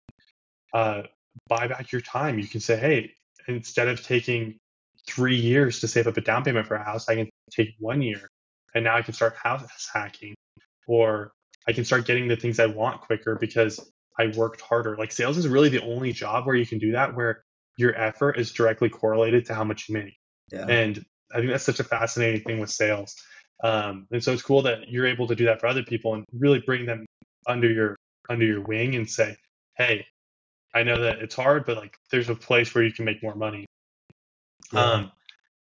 uh, 0.73 1.01
buy 1.47 1.67
back 1.67 1.91
your 1.91 2.01
time. 2.01 2.37
You 2.39 2.47
can 2.47 2.59
say, 2.59 2.77
hey, 2.77 3.11
instead 3.47 3.87
of 3.87 4.03
taking 4.03 4.57
three 5.07 5.35
years 5.35 5.79
to 5.79 5.87
save 5.87 6.07
up 6.07 6.17
a 6.17 6.21
down 6.21 6.43
payment 6.43 6.67
for 6.67 6.75
a 6.75 6.83
house, 6.83 7.09
I 7.09 7.15
can 7.15 7.29
take 7.51 7.69
one 7.79 8.01
year, 8.01 8.27
and 8.75 8.83
now 8.83 8.95
I 8.95 9.01
can 9.01 9.13
start 9.13 9.35
house 9.35 9.89
hacking, 9.91 10.35
or 10.87 11.31
I 11.67 11.73
can 11.73 11.85
start 11.85 12.05
getting 12.05 12.27
the 12.27 12.35
things 12.35 12.59
I 12.59 12.67
want 12.67 13.01
quicker 13.01 13.35
because 13.35 13.79
I 14.19 14.27
worked 14.35 14.61
harder. 14.61 14.97
Like 14.97 15.11
sales 15.11 15.37
is 15.37 15.47
really 15.47 15.69
the 15.69 15.81
only 15.81 16.11
job 16.11 16.45
where 16.45 16.55
you 16.55 16.65
can 16.65 16.77
do 16.77 16.91
that, 16.91 17.15
where 17.15 17.41
your 17.79 17.97
effort 17.97 18.37
is 18.37 18.51
directly 18.51 18.89
correlated 18.89 19.45
to 19.45 19.55
how 19.55 19.63
much 19.63 19.87
you 19.87 19.95
make. 19.95 20.17
Yeah. 20.51 20.65
And 20.67 21.03
I 21.33 21.37
think 21.37 21.49
that's 21.49 21.63
such 21.63 21.79
a 21.79 21.83
fascinating 21.85 22.41
thing 22.41 22.59
with 22.59 22.69
sales. 22.69 23.15
Um, 23.63 24.05
and 24.11 24.21
so 24.21 24.33
it's 24.33 24.41
cool 24.41 24.61
that 24.63 24.89
you're 24.89 25.07
able 25.07 25.27
to 25.27 25.35
do 25.35 25.45
that 25.45 25.61
for 25.61 25.67
other 25.67 25.83
people 25.83 26.13
and 26.13 26.25
really 26.33 26.59
bring 26.59 26.85
them 26.85 27.05
under 27.47 27.71
your 27.71 27.95
under 28.29 28.45
your 28.45 28.61
wing 28.61 28.95
and 28.95 29.09
say, 29.09 29.37
hey, 29.77 30.05
I 30.75 30.83
know 30.83 30.99
that 31.01 31.19
it's 31.19 31.35
hard, 31.35 31.65
but 31.65 31.77
like 31.77 31.95
there's 32.11 32.29
a 32.29 32.35
place 32.35 32.75
where 32.75 32.83
you 32.83 32.91
can 32.91 33.05
make 33.05 33.23
more 33.23 33.35
money. 33.35 33.65
Yeah. 34.73 34.83
Um, 34.83 35.11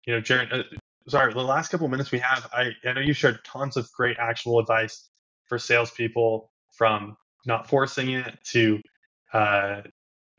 you 0.08 0.14
know, 0.14 0.22
Jared, 0.22 0.54
uh, 0.54 0.64
sorry, 1.10 1.34
the 1.34 1.42
last 1.42 1.70
couple 1.70 1.88
minutes 1.90 2.12
we 2.14 2.20
have, 2.20 2.50
I, 2.54 2.72
I 2.86 2.94
know 2.94 3.02
you 3.02 3.14
shared 3.14 3.44
tons 3.44 3.76
of 3.76 3.92
great 3.92 4.18
actual 4.20 4.60
advice 4.60 5.10
for 5.48 5.60
salespeople 5.60 6.50
from 6.78 7.18
not 7.46 7.68
forcing 7.68 8.12
it 8.12 8.38
to 8.52 8.80
uh, 9.34 9.82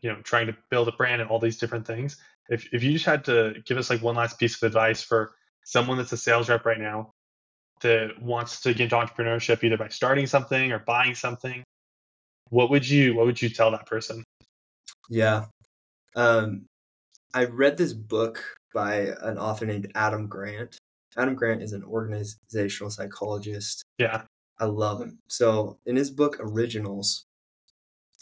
you 0.03 0.11
know 0.11 0.21
trying 0.23 0.47
to 0.47 0.57
build 0.71 0.89
a 0.89 0.93
brand 0.93 1.21
and 1.21 1.31
all 1.31 1.39
these 1.39 1.59
different 1.59 1.87
things 1.87 2.17
if, 2.49 2.69
if 2.73 2.83
you 2.83 2.93
just 2.93 3.05
had 3.05 3.25
to 3.25 3.55
give 3.65 3.77
us 3.77 3.91
like 3.91 4.03
one 4.03 4.15
last 4.15 4.39
piece 4.39 4.61
of 4.61 4.67
advice 4.67 5.03
for 5.03 5.33
someone 5.65 5.97
that's 5.97 6.13
a 6.13 6.17
sales 6.17 6.49
rep 6.49 6.65
right 6.65 6.81
now 6.81 7.11
that 7.81 8.21
wants 8.21 8.61
to 8.61 8.73
get 8.73 8.85
into 8.85 8.97
entrepreneurship 8.97 9.63
either 9.65 9.77
by 9.77 9.89
starting 9.89 10.27
something 10.27 10.73
or 10.73 10.79
buying 10.81 11.15
something 11.15 11.63
what 12.51 12.71
would 12.71 12.89
you 12.89 13.15
what 13.15 13.27
would 13.27 13.41
you 13.41 13.49
tell 13.49 13.71
that 13.71 13.87
person 13.87 14.23
yeah 15.11 15.45
Um, 16.15 16.67
I 17.35 17.45
read 17.45 17.77
this 17.77 17.93
book 17.93 18.43
by 18.73 19.15
an 19.23 19.39
author 19.39 19.67
named 19.67 19.93
Adam 19.95 20.27
Grant. 20.27 20.79
Adam 21.17 21.35
Grant 21.35 21.63
is 21.63 21.73
an 21.73 21.85
organizational 21.85 22.91
psychologist. 22.91 23.83
Yeah. 23.99 24.23
I 24.59 24.65
love 24.65 25.03
him. 25.03 25.19
So 25.29 25.77
in 25.85 25.97
his 25.97 26.11
book 26.11 26.39
Originals, 26.41 27.25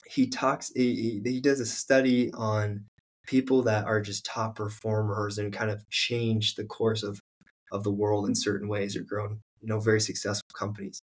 he 0.06 0.26
talks 0.26 0.72
he, 0.74 1.20
he 1.24 1.40
does 1.40 1.60
a 1.60 1.66
study 1.66 2.32
on 2.32 2.84
people 3.26 3.62
that 3.62 3.86
are 3.86 4.00
just 4.00 4.24
top 4.24 4.56
performers 4.56 5.38
and 5.38 5.52
kind 5.52 5.70
of 5.70 5.88
change 5.90 6.54
the 6.54 6.64
course 6.64 7.02
of 7.02 7.20
of 7.72 7.82
the 7.82 7.90
world 7.90 8.28
in 8.28 8.34
certain 8.34 8.68
ways 8.68 8.96
or 8.96 9.02
grown, 9.02 9.40
you 9.60 9.68
know, 9.68 9.80
very 9.80 10.00
successful 10.00 10.48
companies. 10.56 11.00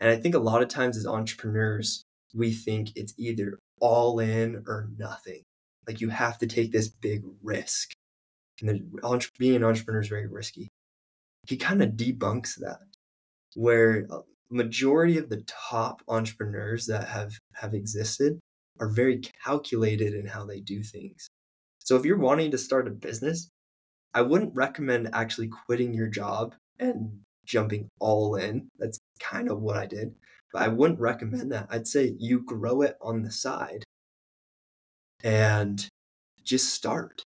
And 0.00 0.10
I 0.10 0.16
think 0.16 0.34
a 0.34 0.40
lot 0.40 0.62
of 0.62 0.68
times 0.68 0.96
as 0.96 1.06
entrepreneurs, 1.06 2.04
we 2.34 2.52
think 2.52 2.90
it's 2.94 3.14
either 3.18 3.58
all 3.80 4.18
in 4.20 4.64
or 4.66 4.88
nothing. 4.96 5.42
Like 5.86 6.00
you 6.00 6.10
have 6.10 6.38
to 6.38 6.46
take 6.46 6.72
this 6.72 6.88
big 6.88 7.22
risk. 7.42 7.92
And 8.62 8.92
being 9.38 9.56
an 9.56 9.64
entrepreneur 9.64 10.00
is 10.00 10.08
very 10.08 10.26
risky. 10.26 10.68
He 11.46 11.56
kind 11.56 11.82
of 11.82 11.90
debunks 11.90 12.54
that, 12.56 12.78
where 13.54 14.06
uh, 14.10 14.20
majority 14.50 15.18
of 15.18 15.28
the 15.28 15.42
top 15.46 16.02
entrepreneurs 16.08 16.86
that 16.86 17.08
have 17.08 17.32
have 17.54 17.74
existed 17.74 18.38
are 18.80 18.88
very 18.88 19.20
calculated 19.44 20.14
in 20.14 20.26
how 20.26 20.44
they 20.44 20.60
do 20.60 20.82
things. 20.82 21.28
So 21.78 21.96
if 21.96 22.04
you're 22.04 22.18
wanting 22.18 22.50
to 22.50 22.58
start 22.58 22.88
a 22.88 22.90
business, 22.90 23.48
I 24.14 24.22
wouldn't 24.22 24.54
recommend 24.54 25.10
actually 25.12 25.48
quitting 25.48 25.94
your 25.94 26.08
job 26.08 26.54
and 26.78 27.20
jumping 27.44 27.88
all 28.00 28.36
in. 28.36 28.68
That's 28.78 28.98
kind 29.20 29.50
of 29.50 29.60
what 29.60 29.76
I 29.76 29.86
did. 29.86 30.14
But 30.52 30.62
I 30.62 30.68
wouldn't 30.68 31.00
recommend 31.00 31.52
that. 31.52 31.66
I'd 31.70 31.86
say 31.86 32.14
you 32.18 32.40
grow 32.40 32.82
it 32.82 32.96
on 33.00 33.22
the 33.22 33.30
side 33.30 33.84
and 35.22 35.86
just 36.44 36.72
start. 36.72 37.22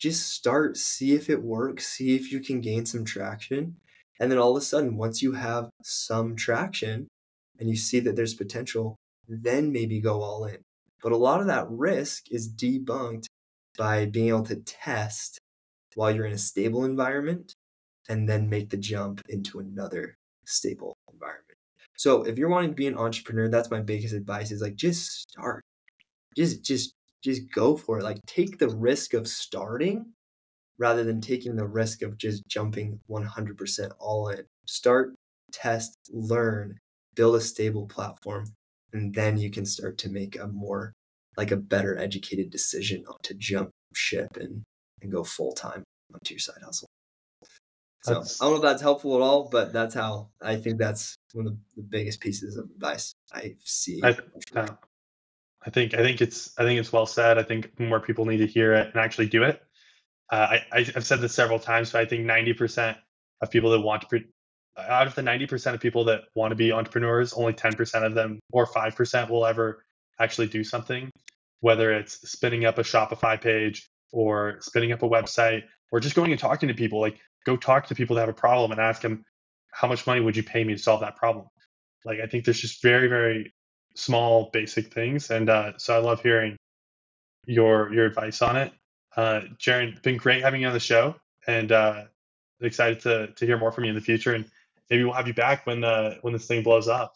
Just 0.00 0.30
start, 0.30 0.76
see 0.76 1.14
if 1.14 1.28
it 1.28 1.42
works, 1.42 1.88
see 1.88 2.14
if 2.14 2.30
you 2.30 2.40
can 2.40 2.60
gain 2.60 2.86
some 2.86 3.04
traction. 3.04 3.76
And 4.20 4.30
then 4.30 4.38
all 4.38 4.56
of 4.56 4.62
a 4.62 4.64
sudden, 4.64 4.96
once 4.96 5.22
you 5.22 5.32
have 5.32 5.70
some 5.82 6.34
traction 6.36 7.08
and 7.58 7.68
you 7.68 7.76
see 7.76 8.00
that 8.00 8.16
there's 8.16 8.34
potential, 8.34 8.96
then 9.28 9.72
maybe 9.72 10.00
go 10.00 10.22
all 10.22 10.44
in. 10.44 10.58
But 11.02 11.12
a 11.12 11.16
lot 11.16 11.40
of 11.40 11.46
that 11.46 11.70
risk 11.70 12.24
is 12.30 12.52
debunked 12.52 13.26
by 13.76 14.06
being 14.06 14.28
able 14.28 14.42
to 14.44 14.56
test 14.56 15.38
while 15.94 16.14
you're 16.14 16.26
in 16.26 16.32
a 16.32 16.38
stable 16.38 16.84
environment 16.84 17.54
and 18.08 18.28
then 18.28 18.48
make 18.48 18.70
the 18.70 18.76
jump 18.76 19.22
into 19.28 19.60
another 19.60 20.16
stable 20.44 20.96
environment. 21.12 21.44
So 21.96 22.22
if 22.22 22.38
you're 22.38 22.48
wanting 22.48 22.70
to 22.70 22.76
be 22.76 22.86
an 22.86 22.96
entrepreneur, 22.96 23.48
that's 23.48 23.70
my 23.70 23.80
biggest 23.80 24.14
advice 24.14 24.50
is 24.50 24.62
like 24.62 24.76
just 24.76 25.28
start. 25.28 25.62
Just 26.36 26.64
just 26.64 26.94
just 27.22 27.52
go 27.52 27.76
for 27.76 27.98
it. 27.98 28.04
Like 28.04 28.18
take 28.26 28.58
the 28.58 28.68
risk 28.68 29.14
of 29.14 29.28
starting 29.28 30.12
rather 30.78 31.04
than 31.04 31.20
taking 31.20 31.56
the 31.56 31.66
risk 31.66 32.02
of 32.02 32.18
just 32.18 32.46
jumping 32.48 33.00
100% 33.10 33.90
all 33.98 34.28
in. 34.28 34.44
Start, 34.66 35.14
test, 35.52 35.96
learn, 36.10 36.78
build 37.14 37.36
a 37.36 37.40
stable 37.40 37.86
platform, 37.86 38.46
and 38.92 39.14
then 39.14 39.36
you 39.36 39.50
can 39.50 39.66
start 39.66 39.98
to 39.98 40.08
make 40.08 40.38
a 40.38 40.46
more 40.46 40.92
like 41.36 41.50
a 41.50 41.56
better 41.56 41.96
educated 41.98 42.50
decision 42.50 43.04
to 43.22 43.34
jump 43.34 43.70
ship 43.94 44.36
and, 44.36 44.62
and 45.02 45.12
go 45.12 45.22
full 45.24 45.52
time 45.52 45.82
onto 46.12 46.34
your 46.34 46.40
side 46.40 46.62
hustle. 46.64 46.88
So 48.02 48.14
that's, 48.14 48.40
I 48.40 48.44
don't 48.44 48.54
know 48.54 48.56
if 48.58 48.62
that's 48.62 48.82
helpful 48.82 49.16
at 49.16 49.22
all, 49.22 49.48
but 49.50 49.72
that's 49.72 49.94
how 49.94 50.28
I 50.40 50.56
think 50.56 50.78
that's 50.78 51.16
one 51.32 51.46
of 51.46 51.56
the 51.76 51.82
biggest 51.82 52.20
pieces 52.20 52.56
of 52.56 52.64
advice 52.70 53.12
I 53.32 53.56
see. 53.64 54.00
I, 54.02 54.16
uh, 54.54 54.68
I 55.66 55.70
think 55.70 55.94
I 55.94 55.98
think 55.98 56.20
it's 56.20 56.58
I 56.58 56.62
think 56.62 56.78
it's 56.78 56.92
well 56.92 57.06
said. 57.06 57.38
I 57.38 57.42
think 57.42 57.78
more 57.78 58.00
people 58.00 58.24
need 58.24 58.38
to 58.38 58.46
hear 58.46 58.72
it 58.74 58.88
and 58.88 58.96
actually 58.96 59.26
do 59.26 59.42
it. 59.42 59.62
Uh, 60.30 60.58
I, 60.72 60.78
I've 60.94 61.06
said 61.06 61.20
this 61.20 61.34
several 61.34 61.58
times, 61.58 61.92
but 61.92 62.02
I 62.02 62.04
think 62.04 62.26
90% 62.26 62.96
of 63.40 63.50
people 63.50 63.70
that 63.70 63.80
want 63.80 64.08
to, 64.08 64.24
out 64.78 65.06
of 65.06 65.14
the 65.14 65.22
90% 65.22 65.74
of 65.74 65.80
people 65.80 66.04
that 66.04 66.22
want 66.34 66.50
to 66.52 66.56
be 66.56 66.72
entrepreneurs, 66.72 67.32
only 67.32 67.52
10% 67.52 68.04
of 68.04 68.14
them 68.14 68.38
or 68.52 68.66
5% 68.66 69.30
will 69.30 69.46
ever 69.46 69.84
actually 70.20 70.48
do 70.48 70.62
something, 70.62 71.10
whether 71.60 71.92
it's 71.92 72.30
spinning 72.30 72.64
up 72.64 72.78
a 72.78 72.82
Shopify 72.82 73.40
page 73.40 73.88
or 74.12 74.58
spinning 74.60 74.92
up 74.92 75.02
a 75.02 75.08
website 75.08 75.64
or 75.90 76.00
just 76.00 76.14
going 76.14 76.30
and 76.30 76.40
talking 76.40 76.68
to 76.68 76.74
people. 76.74 77.00
Like, 77.00 77.18
go 77.46 77.56
talk 77.56 77.86
to 77.86 77.94
people 77.94 78.16
that 78.16 78.22
have 78.22 78.28
a 78.28 78.34
problem 78.34 78.72
and 78.72 78.80
ask 78.80 79.00
them, 79.00 79.24
how 79.72 79.88
much 79.88 80.06
money 80.06 80.20
would 80.20 80.36
you 80.36 80.42
pay 80.42 80.64
me 80.64 80.74
to 80.74 80.82
solve 80.82 81.00
that 81.00 81.16
problem? 81.16 81.46
Like, 82.04 82.20
I 82.20 82.26
think 82.26 82.44
there's 82.44 82.60
just 82.60 82.82
very, 82.82 83.08
very 83.08 83.52
small, 83.94 84.50
basic 84.52 84.92
things. 84.92 85.30
And 85.30 85.48
uh, 85.48 85.72
so 85.78 85.94
I 85.94 85.98
love 85.98 86.22
hearing 86.22 86.56
your 87.46 87.92
your 87.92 88.06
advice 88.06 88.42
on 88.42 88.56
it. 88.56 88.72
Uh, 89.18 89.40
Jaron, 89.58 90.00
been 90.02 90.16
great 90.16 90.44
having 90.44 90.60
you 90.60 90.68
on 90.68 90.72
the 90.72 90.78
show, 90.78 91.16
and 91.48 91.72
uh, 91.72 92.04
excited 92.60 93.00
to 93.00 93.26
to 93.34 93.46
hear 93.46 93.58
more 93.58 93.72
from 93.72 93.82
you 93.82 93.90
in 93.90 93.96
the 93.96 94.00
future. 94.00 94.32
And 94.34 94.44
maybe 94.88 95.02
we'll 95.02 95.12
have 95.12 95.26
you 95.26 95.34
back 95.34 95.66
when 95.66 95.82
uh, 95.82 96.14
when 96.22 96.32
this 96.32 96.46
thing 96.46 96.62
blows 96.62 96.86
up. 96.86 97.14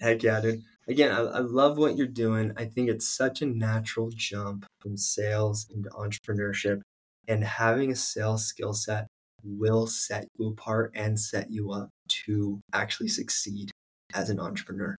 Heck 0.00 0.24
yeah, 0.24 0.40
dude. 0.40 0.62
Again, 0.88 1.12
I, 1.12 1.20
I 1.20 1.38
love 1.38 1.78
what 1.78 1.96
you're 1.96 2.08
doing. 2.08 2.52
I 2.56 2.64
think 2.64 2.90
it's 2.90 3.08
such 3.08 3.40
a 3.40 3.46
natural 3.46 4.10
jump 4.12 4.66
from 4.80 4.96
sales 4.96 5.68
into 5.72 5.88
entrepreneurship, 5.90 6.80
and 7.28 7.44
having 7.44 7.92
a 7.92 7.96
sales 7.96 8.44
skill 8.46 8.72
set 8.72 9.06
will 9.44 9.86
set 9.86 10.26
you 10.36 10.48
apart 10.48 10.90
and 10.96 11.18
set 11.20 11.52
you 11.52 11.70
up 11.70 11.88
to 12.26 12.58
actually 12.72 13.10
succeed 13.10 13.70
as 14.12 14.28
an 14.28 14.40
entrepreneur. 14.40 14.96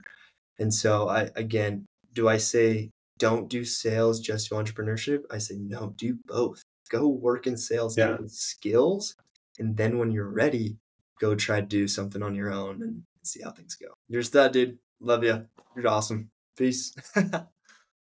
And 0.57 0.73
so, 0.73 1.09
I 1.09 1.31
again, 1.35 1.85
do 2.13 2.29
I 2.29 2.37
say 2.37 2.91
don't 3.17 3.49
do 3.49 3.63
sales 3.63 4.19
just 4.19 4.49
to 4.49 4.55
entrepreneurship. 4.55 5.23
I 5.31 5.37
say, 5.37 5.55
no, 5.57 5.93
do 5.97 6.17
both. 6.25 6.63
Go 6.89 7.07
work 7.07 7.47
in 7.47 7.57
sales, 7.57 7.97
yeah. 7.97 8.17
skills. 8.27 9.15
And 9.57 9.77
then 9.77 9.97
when 9.97 10.11
you're 10.11 10.29
ready, 10.29 10.77
go 11.19 11.35
try 11.35 11.61
to 11.61 11.65
do 11.65 11.87
something 11.87 12.21
on 12.21 12.35
your 12.35 12.51
own 12.51 12.81
and 12.81 13.03
see 13.23 13.41
how 13.41 13.51
things 13.51 13.75
go. 13.75 13.87
You're 14.07 14.21
a 14.21 14.23
stud, 14.23 14.51
dude. 14.51 14.77
Love 14.99 15.23
you. 15.23 15.45
You're 15.75 15.87
awesome. 15.87 16.29
Peace. 16.57 16.93